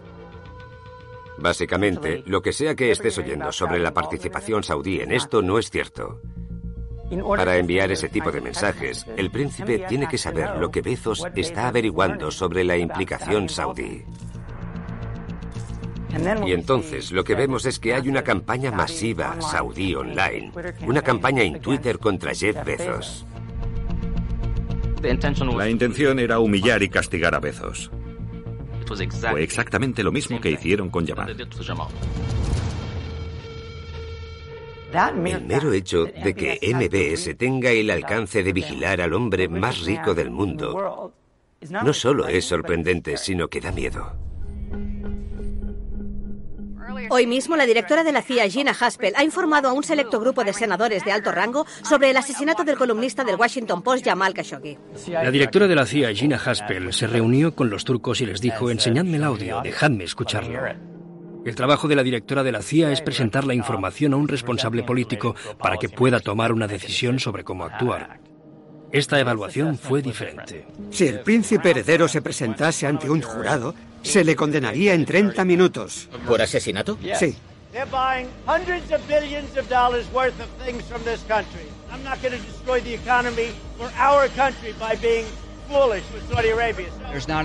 Básicamente, 1.37 2.23
lo 2.25 2.41
que 2.41 2.53
sea 2.53 2.75
que 2.75 2.91
estés 2.91 3.17
oyendo 3.17 3.51
sobre 3.51 3.79
la 3.79 3.93
participación 3.93 4.63
saudí 4.63 5.01
en 5.01 5.11
esto 5.11 5.41
no 5.41 5.59
es 5.59 5.69
cierto. 5.69 6.21
Para 7.37 7.57
enviar 7.57 7.91
ese 7.91 8.09
tipo 8.09 8.31
de 8.31 8.41
mensajes, 8.41 9.05
el 9.15 9.29
príncipe 9.29 9.85
tiene 9.87 10.07
que 10.07 10.17
saber 10.17 10.57
lo 10.57 10.71
que 10.71 10.81
Bezos 10.81 11.23
está 11.35 11.67
averiguando 11.67 12.31
sobre 12.31 12.63
la 12.63 12.77
implicación 12.77 13.47
saudí. 13.47 14.03
Y 16.45 16.53
entonces 16.53 17.11
lo 17.11 17.23
que 17.23 17.35
vemos 17.35 17.65
es 17.65 17.77
que 17.79 17.93
hay 17.93 18.07
una 18.09 18.23
campaña 18.23 18.71
masiva 18.71 19.39
saudí 19.41 19.93
online, 19.93 20.51
una 20.87 21.01
campaña 21.01 21.43
en 21.43 21.59
Twitter 21.59 21.99
contra 21.99 22.33
Jeff 22.33 22.63
Bezos. 22.65 23.25
La 25.55 25.69
intención 25.69 26.19
era 26.19 26.39
humillar 26.39 26.81
y 26.81 26.89
castigar 26.89 27.35
a 27.35 27.39
Bezos. 27.39 27.91
Fue 29.31 29.43
exactamente 29.43 30.03
lo 30.03 30.11
mismo 30.11 30.39
que 30.39 30.51
hicieron 30.51 30.89
con 30.89 31.05
Jamal. 31.05 31.35
El 34.95 35.45
mero 35.45 35.73
hecho 35.73 36.05
de 36.05 36.33
que 36.33 36.59
MBS 36.73 37.37
tenga 37.37 37.71
el 37.71 37.89
alcance 37.89 38.43
de 38.43 38.53
vigilar 38.53 39.01
al 39.01 39.13
hombre 39.13 39.47
más 39.47 39.81
rico 39.81 40.13
del 40.13 40.31
mundo 40.31 41.13
no 41.69 41.93
solo 41.93 42.27
es 42.27 42.45
sorprendente, 42.45 43.17
sino 43.17 43.47
que 43.47 43.61
da 43.61 43.71
miedo. 43.71 44.15
Hoy 47.09 47.27
mismo, 47.27 47.55
la 47.55 47.65
directora 47.65 48.03
de 48.03 48.11
la 48.11 48.21
CIA, 48.21 48.49
Gina 48.49 48.71
Haspel, 48.71 49.13
ha 49.15 49.23
informado 49.23 49.69
a 49.69 49.73
un 49.73 49.83
selecto 49.83 50.19
grupo 50.19 50.43
de 50.43 50.53
senadores 50.53 51.03
de 51.03 51.11
alto 51.11 51.31
rango 51.31 51.65
sobre 51.83 52.09
el 52.09 52.17
asesinato 52.17 52.63
del 52.63 52.77
columnista 52.77 53.23
del 53.23 53.35
Washington 53.35 53.81
Post, 53.81 54.05
Jamal 54.05 54.33
Khashoggi. 54.33 54.77
La 55.09 55.29
directora 55.29 55.67
de 55.67 55.75
la 55.75 55.85
CIA, 55.85 56.13
Gina 56.13 56.37
Haspel, 56.43 56.93
se 56.93 57.07
reunió 57.07 57.53
con 57.53 57.69
los 57.69 57.83
turcos 57.83 58.21
y 58.21 58.25
les 58.25 58.41
dijo, 58.41 58.71
enseñadme 58.71 59.17
el 59.17 59.23
audio, 59.23 59.61
dejadme 59.61 60.03
escucharlo. 60.03 60.94
El 61.45 61.53
trabajo 61.53 61.87
de 61.87 61.95
la 61.95 62.01
directora 62.01 62.41
de 62.41 62.51
la 62.51 62.63
CIA 62.63 62.91
es 62.91 63.01
presentar 63.01 63.45
la 63.45 63.53
información 63.53 64.13
a 64.13 64.17
un 64.17 64.27
responsable 64.27 64.81
político 64.81 65.35
para 65.59 65.77
que 65.77 65.89
pueda 65.89 66.19
tomar 66.19 66.51
una 66.51 66.65
decisión 66.65 67.19
sobre 67.19 67.43
cómo 67.43 67.65
actuar. 67.65 68.19
Esta 68.91 69.19
evaluación 69.19 69.77
fue 69.77 70.01
diferente. 70.01 70.65
Si 70.89 71.05
el 71.05 71.19
príncipe 71.19 71.69
heredero 71.69 72.07
se 72.07 72.23
presentase 72.23 72.87
ante 72.87 73.11
un 73.11 73.21
jurado, 73.21 73.75
se 74.01 74.23
le 74.23 74.35
condenaría 74.35 74.95
en 74.95 75.05
30 75.05 75.45
minutos. 75.45 76.09
¿Por 76.25 76.41
asesinato? 76.41 76.97
Sí. 77.13 77.35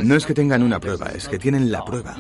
No 0.03 0.15
es 0.15 0.27
que 0.27 0.35
tengan 0.35 0.63
una 0.63 0.79
prueba, 0.79 1.07
es 1.15 1.29
que 1.29 1.39
tienen 1.39 1.71
la 1.71 1.85
prueba. 1.85 2.15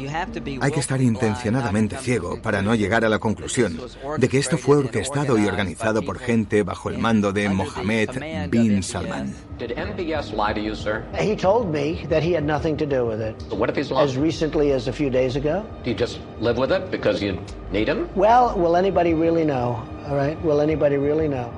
Hay 0.61 0.73
que 0.73 0.81
estar 0.81 1.01
intencionadamente 1.01 1.97
ciego 1.97 2.41
para 2.41 2.63
no 2.63 2.75
llegar 2.75 3.05
a 3.05 3.09
la 3.09 3.19
conclusión 3.19 3.79
de 4.19 4.29
que 4.29 4.39
esto 4.39 4.57
fue 4.59 4.79
orquestado 4.79 5.39
y 5.39 5.47
organizado 5.47 6.03
por 6.03 6.19
gente 6.19 6.63
bajo 6.63 6.91
el 6.91 6.99
mando 6.99 7.33
de 7.33 7.49
Mohammed 7.49 8.49
bin 8.49 8.83
Salman. 8.83 9.35
Did 9.59 9.73
MBS 9.77 10.33
lie 10.33 10.55
to 10.55 10.61
you, 10.61 10.75
sir? 10.75 11.05
He 11.21 11.37
told 11.37 11.71
me 11.71 12.07
that 12.09 12.23
he 12.23 12.35
had 12.35 12.45
nothing 12.45 12.79
to 12.79 12.87
do 12.87 13.05
with 13.05 13.21
it. 13.21 13.35
So 13.51 13.57
what 13.57 13.69
if 13.69 13.77
he's 13.77 13.91
lying? 13.91 14.09
As 14.09 14.17
recently 14.17 14.73
as 14.73 14.89
a 14.89 14.93
few 14.93 15.11
days 15.11 15.37
ago. 15.37 15.67
Do 15.85 15.91
you 15.91 15.97
just 15.97 16.19
live 16.41 16.57
with 16.57 16.73
it 16.73 16.91
because 16.91 17.23
you 17.23 17.39
need 17.71 17.87
him? 17.87 18.09
Well, 18.15 18.57
will 18.57 18.75
anybody 18.75 19.13
really 19.13 19.45
know? 19.45 19.83
All 20.09 20.17
right, 20.17 20.43
will 20.43 20.63
anybody 20.63 20.97
really 20.97 21.29
know? 21.29 21.53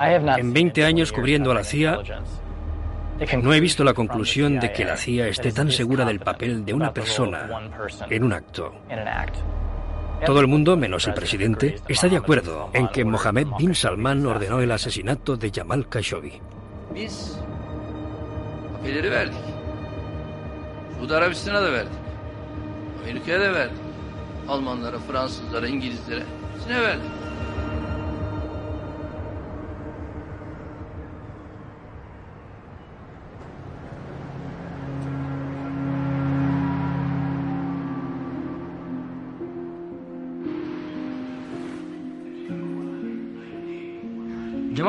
En 0.00 0.54
20 0.54 0.82
años 0.84 1.12
cubriendo 1.12 1.50
a 1.50 1.54
la 1.54 1.64
CIA, 1.64 2.00
no 3.42 3.52
he 3.52 3.60
visto 3.60 3.84
la 3.84 3.94
conclusión 3.94 4.58
de 4.58 4.72
que 4.72 4.84
la 4.84 4.96
CIA 4.96 5.28
esté 5.28 5.52
tan 5.52 5.70
segura 5.70 6.04
del 6.04 6.20
papel 6.20 6.64
de 6.64 6.74
una 6.74 6.92
persona 6.92 7.48
en 8.08 8.24
un 8.24 8.32
acto. 8.32 8.74
Todo 10.24 10.40
el 10.40 10.48
mundo, 10.48 10.76
menos 10.76 11.06
el 11.06 11.14
presidente, 11.14 11.76
está 11.88 12.08
de 12.08 12.16
acuerdo 12.16 12.70
en 12.74 12.88
que 12.88 13.04
Mohammed 13.04 13.46
bin 13.58 13.74
Salman 13.74 14.26
ordenó 14.26 14.60
el 14.60 14.70
asesinato 14.70 15.36
de 15.36 15.50
Jamal 15.50 15.88
Khashoggi. 15.88 16.40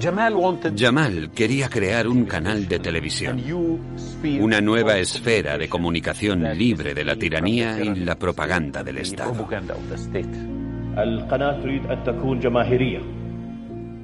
Jamal 0.00 1.30
quería 1.34 1.68
crear 1.68 2.08
un 2.08 2.24
canal 2.24 2.66
de 2.66 2.78
televisión, 2.78 3.40
una 4.40 4.60
nueva 4.60 4.98
esfera 4.98 5.58
de 5.58 5.68
comunicación 5.68 6.42
libre 6.56 6.94
de 6.94 7.04
la 7.04 7.16
tiranía 7.16 7.78
y 7.80 7.94
la 7.96 8.18
propaganda 8.18 8.82
del 8.82 8.98
Estado. 8.98 9.46
القناة 10.98 11.62
تريد 11.62 11.86
أن 11.86 12.04
تكون 12.04 12.40
جماهيرية 12.40 13.00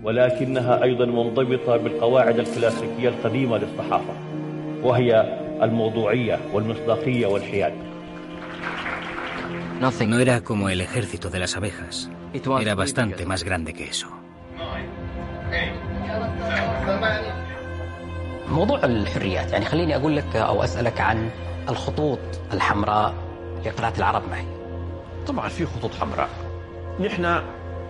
ولكنها 0.03 0.83
أيضا 0.83 1.07
منضبطة 1.07 1.77
بالقواعد 1.77 2.39
الكلاسيكية 2.39 3.09
القديمة 3.09 3.59
للصحافة 3.59 4.15
وهي 4.83 5.39
الموضوعية 5.63 6.39
والمصداقية 6.53 7.27
والحياد 7.27 7.73
No 9.81 10.19
era 10.19 10.41
como 10.41 10.71
el 10.71 10.81
ejército 10.81 11.31
de 11.31 11.39
las 11.39 11.57
abejas. 11.57 12.11
Era 12.61 12.75
bastante 12.75 13.25
más 13.27 13.45
grande 13.45 13.73
que 13.75 13.85
eso. 13.85 14.09
موضوع 18.48 18.84
الحريات 18.84 19.52
يعني 19.52 19.66
خليني 19.66 19.96
أقول 19.96 20.18
لك 20.18 20.36
أو 20.36 20.64
أسألك 20.64 21.02
عن 21.02 21.30
الخطوط 21.70 22.20
الحمراء 22.54 23.14
لقناة 23.66 23.94
العرب 23.98 24.24
معي. 24.30 24.46
طبعا 25.28 25.50
في 25.50 25.66
خطوط 25.66 25.96
حمراء. 25.96 26.30
نحن 27.00 27.42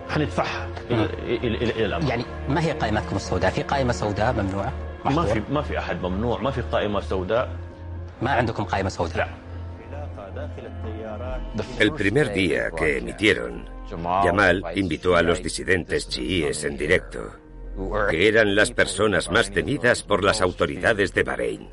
حندفعها 0.08 0.68
إلى 0.90 1.08
إلى 1.26 1.56
إلى 1.56 1.86
الامام 1.86 2.08
يعني 2.08 2.24
ما 2.48 2.60
هي 2.62 2.72
قائمتكم 2.72 3.16
السوداء؟ 3.16 3.50
في 3.50 3.62
قائمة 3.62 3.92
سوداء 3.92 4.32
ممنوعة؟ 4.32 4.72
ما 5.04 5.24
في 5.24 5.42
ما 5.50 5.62
في 5.62 5.78
أحد 5.78 6.02
ممنوع 6.02 6.40
ما 6.40 6.50
في 6.50 6.60
قائمة 6.60 7.00
سوداء. 7.00 7.48
ما 8.22 8.30
عندكم 8.30 8.64
قائمة 8.64 8.88
سوداء؟ 8.88 9.14
لا. 9.16 9.28
El 11.78 11.92
primer 11.92 12.32
día 12.32 12.70
que 12.78 12.98
emitieron, 12.98 13.68
Jamal 14.24 14.56
invitó 14.74 15.16
a 15.16 15.22
los 15.22 15.42
disidentes 15.42 16.08
chiíes 16.08 16.64
en 16.64 16.76
directo, 16.76 17.20
que 18.10 18.28
eran 18.28 18.54
las 18.54 18.70
personas 18.70 19.30
más 19.30 19.50
temidas 19.50 20.02
por 20.02 20.22
las 20.22 20.40
autoridades 20.40 21.12
de 21.12 21.22
Bahrein. 21.22 21.68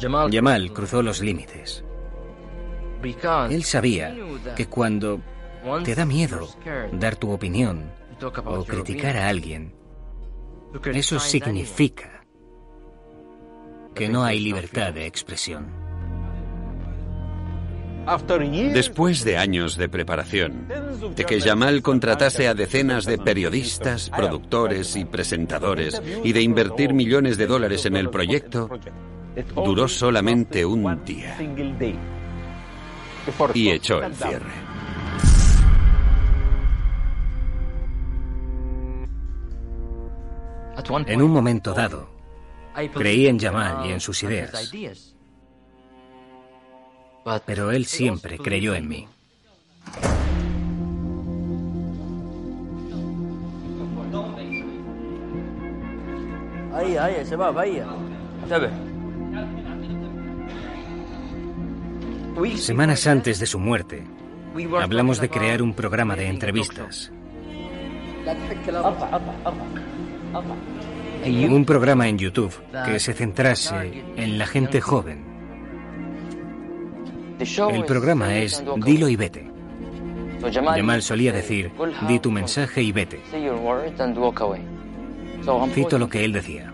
Jamal 0.00 0.72
cruzó 0.72 1.02
los 1.02 1.20
límites. 1.20 1.84
Él 3.50 3.64
sabía 3.64 4.16
que 4.56 4.66
cuando 4.66 5.20
te 5.84 5.94
da 5.94 6.04
miedo 6.04 6.48
dar 6.92 7.16
tu 7.16 7.30
opinión 7.30 7.90
o 8.44 8.64
criticar 8.64 9.16
a 9.16 9.28
alguien, 9.28 9.74
Eso 10.84 11.20
significa 11.20 12.24
que 13.94 14.08
no 14.08 14.24
hay 14.24 14.40
libertad 14.40 14.92
de 14.94 15.06
expresión. 15.06 15.91
Después 18.72 19.24
de 19.24 19.36
años 19.36 19.76
de 19.76 19.88
preparación, 19.88 20.66
de 21.14 21.24
que 21.24 21.40
Jamal 21.40 21.82
contratase 21.82 22.48
a 22.48 22.54
decenas 22.54 23.04
de 23.04 23.18
periodistas, 23.18 24.10
productores 24.10 24.96
y 24.96 25.04
presentadores 25.04 26.00
y 26.24 26.32
de 26.32 26.42
invertir 26.42 26.94
millones 26.94 27.36
de 27.36 27.46
dólares 27.46 27.86
en 27.86 27.96
el 27.96 28.10
proyecto, 28.10 28.68
duró 29.54 29.88
solamente 29.88 30.64
un 30.64 31.04
día. 31.04 31.38
Y 33.54 33.70
echó 33.70 34.02
el 34.02 34.14
cierre. 34.14 34.72
En 41.06 41.22
un 41.22 41.30
momento 41.30 41.72
dado, 41.72 42.08
creí 42.94 43.26
en 43.26 43.38
Jamal 43.38 43.86
y 43.86 43.92
en 43.92 44.00
sus 44.00 44.22
ideas. 44.22 44.72
Pero 47.46 47.70
él 47.70 47.86
siempre 47.86 48.38
creyó 48.38 48.74
en 48.74 48.88
mí. 48.88 49.08
Semanas 62.56 63.06
antes 63.06 63.38
de 63.38 63.46
su 63.46 63.58
muerte, 63.58 64.04
hablamos 64.80 65.20
de 65.20 65.28
crear 65.28 65.62
un 65.62 65.74
programa 65.74 66.16
de 66.16 66.28
entrevistas. 66.28 67.12
Un 71.50 71.64
programa 71.64 72.08
en 72.08 72.18
YouTube 72.18 72.54
que 72.84 72.98
se 72.98 73.12
centrase 73.12 74.04
en 74.16 74.38
la 74.38 74.46
gente 74.46 74.80
joven 74.80 75.31
el 77.70 77.84
programa 77.84 78.36
es 78.36 78.62
Dilo 78.84 79.08
y 79.08 79.16
vete. 79.16 79.50
Jamal 80.52 81.02
solía 81.02 81.32
decir, 81.32 81.70
di 82.08 82.18
tu 82.18 82.30
mensaje 82.30 82.82
y 82.82 82.92
vete. 82.92 83.20
Cito 85.72 85.98
lo 85.98 86.08
que 86.08 86.24
él 86.24 86.32
decía. 86.32 86.72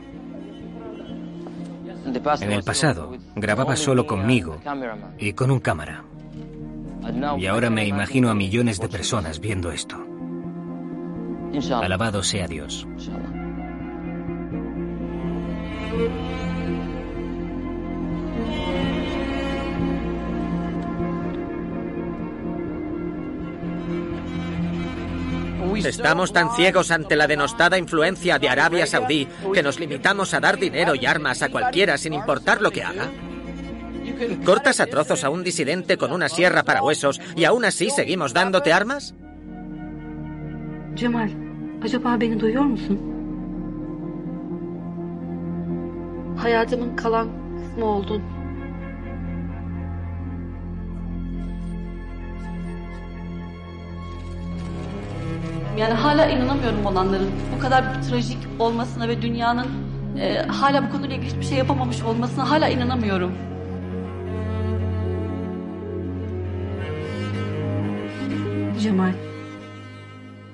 En 2.41 2.53
el 2.53 2.63
pasado, 2.63 3.17
grababa 3.37 3.77
solo 3.77 4.07
conmigo 4.07 4.59
y 5.19 5.33
con 5.35 5.51
un 5.51 5.61
cámara. 5.61 6.05
Y 7.39 7.47
ahora 7.47 7.71
me 7.71 7.87
imagino 7.87 8.31
a 8.31 8.35
millones 8.35 8.81
de 8.81 8.89
personas 8.89 9.41
viendo 9.41 9.71
esto. 9.71 9.97
Alabado 11.83 12.23
sea 12.23 12.47
Dios. 12.47 12.87
Estamos 25.85 26.33
tan 26.33 26.55
ciegos 26.55 26.91
ante 26.91 27.17
la 27.17 27.27
denostada 27.27 27.79
influencia 27.79 28.39
de 28.39 28.49
Arabia 28.49 28.87
Saudí 28.87 29.29
que 29.53 29.63
nos 29.63 29.79
limitamos 29.79 30.35
a 30.35 30.41
dar 30.41 30.59
dinero 30.59 30.95
y 30.95 31.07
armas 31.07 31.43
a 31.43 31.49
cualquiera 31.49 31.97
sin 31.99 32.15
importar 32.15 32.61
lo 32.61 32.71
que 32.71 32.83
haga. 32.83 33.11
¿Cortas 34.45 34.81
a 34.81 34.87
trozos 34.87 35.25
a 35.25 35.31
un 35.31 35.45
disidente 35.45 35.97
con 35.97 36.13
una 36.13 36.29
sierra 36.29 36.65
para 36.65 36.83
huesos 36.83 37.21
y 37.37 37.45
aún 37.45 37.65
así 37.65 37.91
seguimos 37.91 38.33
dándote 38.33 38.73
armas? 38.73 39.15
Cemal, 40.97 41.35
acaba. 46.95 47.27
Yani 55.79 55.95
hala 55.95 56.27
inanamıyorum 56.27 56.87
olanların 56.87 57.31
bu 57.57 57.61
kadar 57.63 58.03
trajik 58.03 58.39
olmasına 58.59 59.09
ve 59.09 59.23
dünyanın 59.23 59.67
e, 60.21 60.43
hala 60.43 60.87
bu 60.87 60.93
konuyla 60.93 61.17
ilgili 61.17 61.31
hiçbir 61.31 61.45
şey 61.45 61.59
yapamamış 61.59 62.03
olmasına 62.03 62.51
hala 62.51 62.69
inanamıyorum. 62.69 63.33
Cemal, 68.81 69.13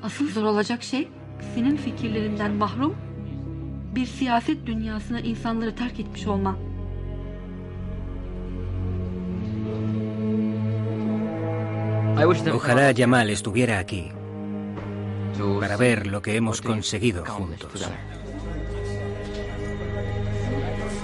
asıl 0.02 0.28
zor 0.28 0.44
olacak 0.44 0.82
şey 0.82 1.08
senin 1.54 1.76
fikirlerinden 1.76 2.52
mahrum 2.52 2.94
bir 3.94 4.06
siyaset 4.06 4.66
dünyasına 4.66 5.20
insanları 5.20 5.76
terk 5.76 6.00
etmiş 6.00 6.26
olman. 6.26 6.56
Ojalá 12.16 12.94
Jamal 12.94 13.28
estuviera 13.28 13.76
aquí 13.78 14.23
para 15.59 15.77
ver 15.77 16.07
lo 16.07 16.21
que 16.21 16.35
hemos 16.35 16.61
conseguido 16.61 17.25
juntos. 17.25 17.89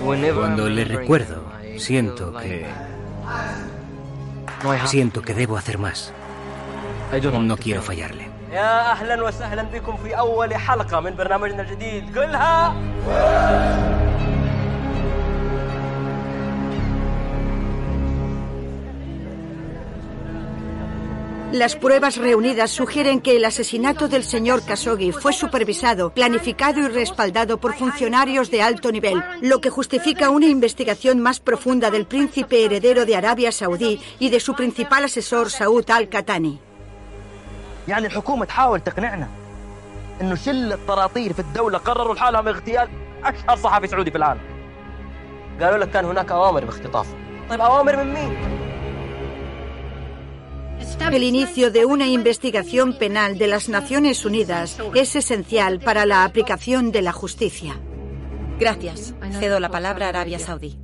Cuando 0.04 0.70
le 0.70 0.86
recuerdo, 0.86 1.44
siento 1.78 2.34
que... 2.34 2.66
Siento 4.86 5.22
que 5.22 5.34
debo 5.34 5.58
hacer 5.58 5.78
más. 5.78 6.14
No 7.42 7.58
quiero 7.58 7.82
fallarle. 7.82 8.36
يا 8.56 8.92
اهلا 8.92 9.24
وسهلا 9.24 9.64
بكم 9.64 9.98
في 9.98 10.18
اول 10.18 10.56
حلقه 10.56 11.00
من 11.00 11.16
برنامجنا 11.16 11.62
الجديد 11.62 12.18
قلها 12.18 12.76
Las 21.52 21.76
pruebas 21.76 22.18
reunidas 22.18 22.72
sugieren 22.72 23.22
que 23.22 23.38
el 23.38 23.46
asesinato 23.46 24.08
del 24.08 24.24
señor 24.24 24.66
Khashoggi 24.66 25.12
fue 25.12 25.32
supervisado, 25.32 26.10
planificado 26.10 26.80
y 26.82 26.88
respaldado 26.88 27.60
por 27.60 27.74
funcionarios 27.76 28.52
de 28.52 28.62
alto 28.62 28.92
nivel, 28.92 29.24
lo 29.42 29.62
que 29.62 29.70
justifica 29.70 30.32
una 30.32 30.48
investigación 30.48 31.22
más 31.22 31.40
profunda 31.40 31.92
del 31.92 32.08
príncipe 32.08 32.66
heredero 32.66 33.06
de 33.06 33.16
Arabia 33.16 33.52
Saudí 33.52 34.02
y 34.20 34.30
de 34.30 34.40
su 34.40 34.54
principal 34.56 35.06
asesor 35.06 35.50
Saud 35.50 35.90
al-Qatani. 35.90 36.60
يعني 37.88 38.08
الحكومه 38.08 38.46
تحاول 38.46 38.80
تقنعنا 38.80 39.28
انه 40.22 40.36
شله 40.36 40.78
طراطير 40.88 41.34
في 41.34 41.40
الدوله 41.40 41.78
قرروا 41.78 42.16
لحالهم 42.16 42.48
اغتيال 42.48 42.90
اشهر 43.24 43.58
صحفي 43.58 43.88
سعودي 43.88 44.12
في 44.12 44.18
العالم 44.18 44.42
قالوا 45.62 45.78
لك 45.78 45.90
كان 45.90 46.06
هناك 46.06 46.32
اوامر 46.32 46.66
باختطافه 46.66 47.10
طيب 47.50 47.62
اوامر 47.62 48.04
من 48.04 48.14
مين 48.14 48.38
El 51.09 51.25
inicio 51.25 51.71
de 51.73 51.85
una 51.85 52.07
investigación 52.07 52.97
penal 52.97 53.37
de 53.37 53.49
las 53.49 53.69
Naciones 53.69 54.25
Unidas 54.25 54.79
es 54.95 55.17
esencial 55.17 55.81
para 55.81 56.07
la 56.07 56.25
aplicación 56.25 56.93
de 56.93 57.03
la 57.03 57.13
justicia. 57.13 57.81
Gracias. 58.61 59.15
Cedo 59.33 59.59
la 59.59 59.71
palabra 59.71 60.07
a 60.07 60.09
Arabia 60.11 60.39
Saudí. 60.39 60.79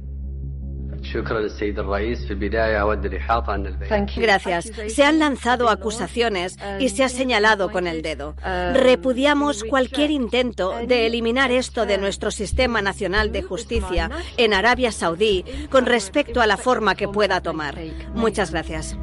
Gracias. 4.17 4.73
Se 4.89 5.05
han 5.05 5.21
lanzado 5.21 5.69
acusaciones 5.69 6.57
y 6.81 6.89
se 6.89 7.05
ha 7.05 7.09
señalado 7.09 7.71
con 7.71 7.87
el 7.87 8.03
dedo. 8.03 8.35
Repudiamos 8.73 9.63
cualquier 9.63 10.11
intento 10.11 10.75
de 10.89 11.07
eliminar 11.07 11.53
esto 11.53 11.87
de 11.87 11.99
nuestro 11.99 12.33
sistema 12.33 12.83
nacional 12.83 13.31
de 13.31 13.43
justicia 13.43 14.11
en 14.37 14.55
Arabia 14.55 14.91
Saudí 14.91 15.45
con 15.71 15.87
respecto 15.87 16.41
a 16.41 16.47
la 16.47 16.57
forma 16.57 16.97
que 16.97 17.07
pueda 17.07 17.41
tomar. 17.41 17.77
Muchas 18.15 18.51
gracias. 18.51 18.99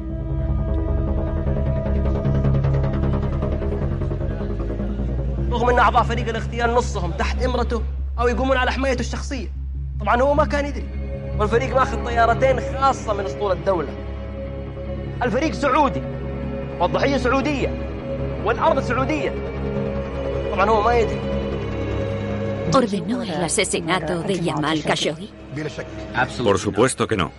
رغم 5.53 5.69
ان 5.69 5.79
اعضاء 5.79 6.03
فريق 6.03 6.27
الاغتيال 6.29 6.73
نصهم 6.73 7.11
تحت 7.11 7.43
امرته 7.43 7.83
او 8.19 8.27
يقومون 8.27 8.57
على 8.57 8.71
حمايته 8.71 8.99
الشخصيه 8.99 9.47
طبعا 9.99 10.21
هو 10.21 10.33
ما 10.33 10.45
كان 10.45 10.65
يدري 10.65 10.85
والفريق 11.39 11.75
ماخذ 11.75 12.05
طيارتين 12.05 12.59
خاصه 12.59 13.13
من 13.13 13.25
اسطول 13.25 13.51
الدوله 13.51 13.89
الفريق 15.23 15.53
سعودي 15.53 16.01
والضحيه 16.79 17.17
سعوديه 17.17 17.69
والارض 18.45 18.79
سعوديه 18.79 19.33
طبعا 20.51 20.69
هو 20.69 20.81
ما 20.81 20.93
يدري 20.93 21.19
¿Ordenó 22.71 23.23
el 23.23 23.43
asesinato 23.43 24.21
de 24.21 24.39
Yamal 24.39 24.83
Khashoggi? 24.83 25.29
Por 26.43 26.59
supuesto 26.59 27.07
que 27.07 27.17
no. 27.17 27.31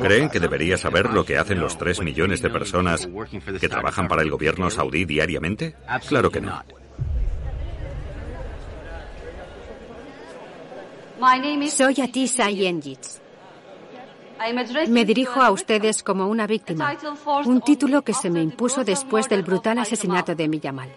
¿Creen 0.00 0.28
que 0.28 0.40
debería 0.40 0.76
saber 0.76 1.10
lo 1.10 1.24
que 1.24 1.38
hacen 1.38 1.58
los 1.60 1.76
tres 1.76 2.00
millones 2.00 2.42
de 2.42 2.50
personas 2.50 3.08
que 3.60 3.68
trabajan 3.68 4.08
para 4.08 4.22
el 4.22 4.30
gobierno 4.30 4.70
saudí 4.70 5.04
diariamente? 5.04 5.74
Claro 6.08 6.30
que 6.30 6.40
no. 6.40 6.62
Soy 11.69 12.01
Atisa 12.01 12.49
Yengitz. 12.49 13.21
Me 14.87 15.03
dirijo 15.03 15.41
a 15.41 15.51
ustedes 15.51 16.01
como 16.01 16.27
una 16.27 16.47
víctima, 16.47 16.95
un 17.45 17.61
título 17.61 18.03
que 18.03 18.13
se 18.13 18.29
me 18.29 18.41
impuso 18.41 18.85
después 18.85 19.27
del 19.27 19.43
brutal 19.43 19.79
asesinato 19.79 20.33
de 20.33 20.47
Miyamal. 20.47 20.89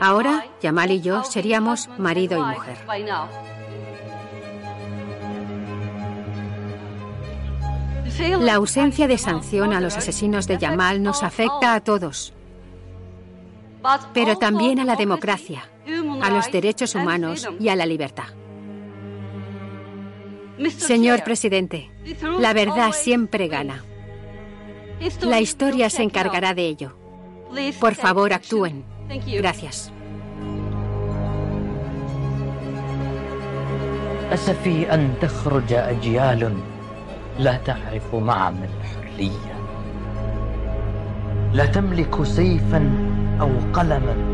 Ahora, 0.00 0.46
Yamal 0.62 0.90
y 0.92 1.00
yo 1.02 1.22
seríamos 1.24 1.88
marido 1.98 2.38
y 2.38 2.54
mujer. 2.54 2.78
La 8.40 8.54
ausencia 8.54 9.06
de 9.08 9.18
sanción 9.18 9.72
a 9.72 9.80
los 9.80 9.96
asesinos 9.96 10.46
de 10.46 10.56
Yamal 10.58 11.02
nos 11.02 11.22
afecta 11.22 11.74
a 11.74 11.80
todos, 11.80 12.32
pero 14.14 14.36
también 14.36 14.80
a 14.80 14.84
la 14.84 14.96
democracia, 14.96 15.64
a 16.21 16.29
los 16.29 16.51
derechos 16.51 16.95
humanos 16.95 17.47
y 17.59 17.69
a 17.69 17.75
la 17.75 17.85
libertad. 17.85 18.25
Señor 20.69 21.23
presidente, 21.23 21.91
la 22.39 22.53
verdad 22.53 22.91
siempre 22.91 23.47
gana. 23.47 23.83
La 25.21 25.39
historia 25.39 25.89
se 25.89 26.03
encargará 26.03 26.53
de 26.53 26.67
ello. 26.67 26.97
Por 27.79 27.95
favor, 27.95 28.33
actúen. 28.33 28.83
Gracias. 29.25 29.91
أسفي 34.33 34.93
أن 34.93 35.13
تخرج 35.21 35.73
أجيال 35.73 36.53
لا 37.39 37.57
تعرف 37.57 38.15
معنى 38.15 38.65
الحرية 38.65 39.55
لا 41.53 41.65
تملك 41.65 42.23
سيفا 42.23 42.91
أو 43.41 43.49
قلما 43.73 44.30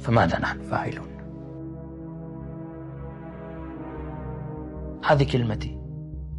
فماذا 0.00 0.38
نحن 0.38 0.62
فاعلون 0.62 1.14
هذه 5.04 5.32
كلمتي 5.32 5.78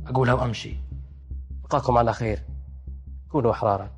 أقولها 0.08 0.34
وأمشي 0.34 0.76
ألقاكم 1.64 1.98
على 1.98 2.14
خير 2.14 2.40
كونوا 3.30 3.52
أحرارا 3.52 3.90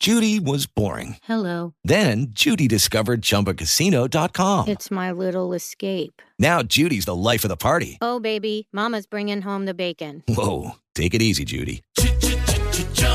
Judy 0.00 0.38
was 0.38 0.66
boring. 0.66 1.16
Hello. 1.24 1.74
Then 1.82 2.28
Judy 2.30 2.68
discovered 2.68 3.20
ChumbaCasino.com. 3.20 4.68
It's 4.68 4.90
my 4.92 5.10
little 5.10 5.52
escape. 5.52 6.22
Now 6.38 6.62
Judy's 6.62 7.04
the 7.04 7.16
life 7.16 7.44
of 7.44 7.48
the 7.48 7.56
party. 7.56 7.98
Oh, 8.00 8.20
baby, 8.20 8.68
Mama's 8.72 9.06
bringing 9.06 9.42
home 9.42 9.66
the 9.66 9.74
bacon. 9.74 10.22
Whoa, 10.28 10.76
take 10.94 11.14
it 11.14 11.20
easy, 11.20 11.44
Judy. 11.44 11.82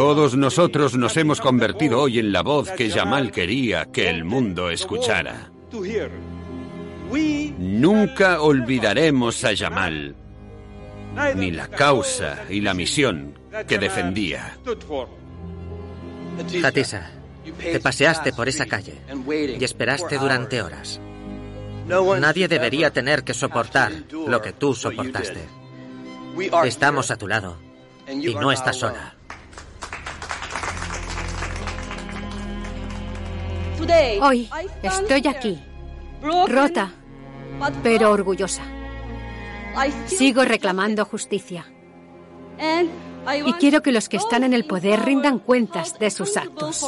Todos 0.00 0.34
nosotros 0.34 0.96
nos 0.96 1.14
hemos 1.18 1.42
convertido 1.42 2.00
hoy 2.00 2.20
en 2.20 2.32
la 2.32 2.40
voz 2.40 2.70
que 2.70 2.88
Yamal 2.88 3.30
quería 3.30 3.84
que 3.92 4.08
el 4.08 4.24
mundo 4.24 4.70
escuchara. 4.70 5.50
Nunca 7.58 8.40
olvidaremos 8.40 9.44
a 9.44 9.52
Yamal, 9.52 10.16
ni 11.36 11.50
la 11.50 11.68
causa 11.68 12.44
y 12.48 12.62
la 12.62 12.72
misión 12.72 13.38
que 13.68 13.76
defendía. 13.76 14.56
Hatisa, 16.64 17.10
te 17.58 17.78
paseaste 17.78 18.32
por 18.32 18.48
esa 18.48 18.64
calle 18.64 18.94
y 19.28 19.62
esperaste 19.62 20.16
durante 20.16 20.62
horas. 20.62 20.98
Nadie 21.86 22.48
debería 22.48 22.90
tener 22.90 23.22
que 23.22 23.34
soportar 23.34 23.92
lo 24.10 24.40
que 24.40 24.54
tú 24.54 24.74
soportaste. 24.74 25.46
Estamos 26.64 27.10
a 27.10 27.18
tu 27.18 27.28
lado 27.28 27.58
y 28.08 28.34
no 28.34 28.50
estás 28.50 28.76
sola. 28.76 29.19
Hoy 34.20 34.48
estoy 34.82 35.26
aquí, 35.26 35.58
rota, 36.22 36.92
pero 37.82 38.10
orgullosa. 38.10 38.62
Sigo 40.06 40.44
reclamando 40.44 41.04
justicia. 41.04 41.66
Y 43.44 43.52
quiero 43.54 43.82
que 43.82 43.92
los 43.92 44.08
que 44.08 44.16
están 44.16 44.44
en 44.44 44.54
el 44.54 44.64
poder 44.64 45.00
rindan 45.04 45.38
cuentas 45.38 45.98
de 45.98 46.10
sus 46.10 46.36
actos. 46.36 46.84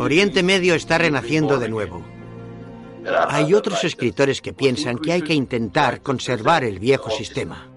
Oriente 0.00 0.42
Medio 0.42 0.74
está 0.74 0.98
renaciendo 0.98 1.58
de 1.58 1.68
nuevo. 1.68 2.02
Hay 3.28 3.54
otros 3.54 3.84
escritores 3.84 4.42
que 4.42 4.52
piensan 4.52 4.98
que 4.98 5.12
hay 5.12 5.22
que 5.22 5.34
intentar 5.34 6.02
conservar 6.02 6.64
el 6.64 6.78
viejo 6.78 7.10
sistema. 7.10 7.68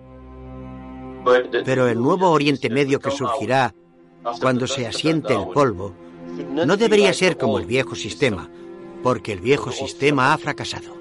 Pero 1.66 1.88
el 1.88 2.00
nuevo 2.00 2.30
Oriente 2.30 2.70
Medio 2.70 3.00
que 3.00 3.12
surgirá 3.12 3.74
cuando 4.40 4.68
se 4.68 4.88
asiente 4.88 5.34
el 5.34 5.48
polvo 5.54 5.94
no 6.66 6.78
debería 6.78 7.14
ser 7.14 7.38
como 7.38 7.60
el 7.60 7.66
viejo 7.66 7.96
sistema, 7.96 8.50
porque 9.04 9.34
el 9.34 9.40
viejo 9.40 9.72
sistema 9.72 10.34
ha 10.34 10.38
fracasado. 10.38 11.01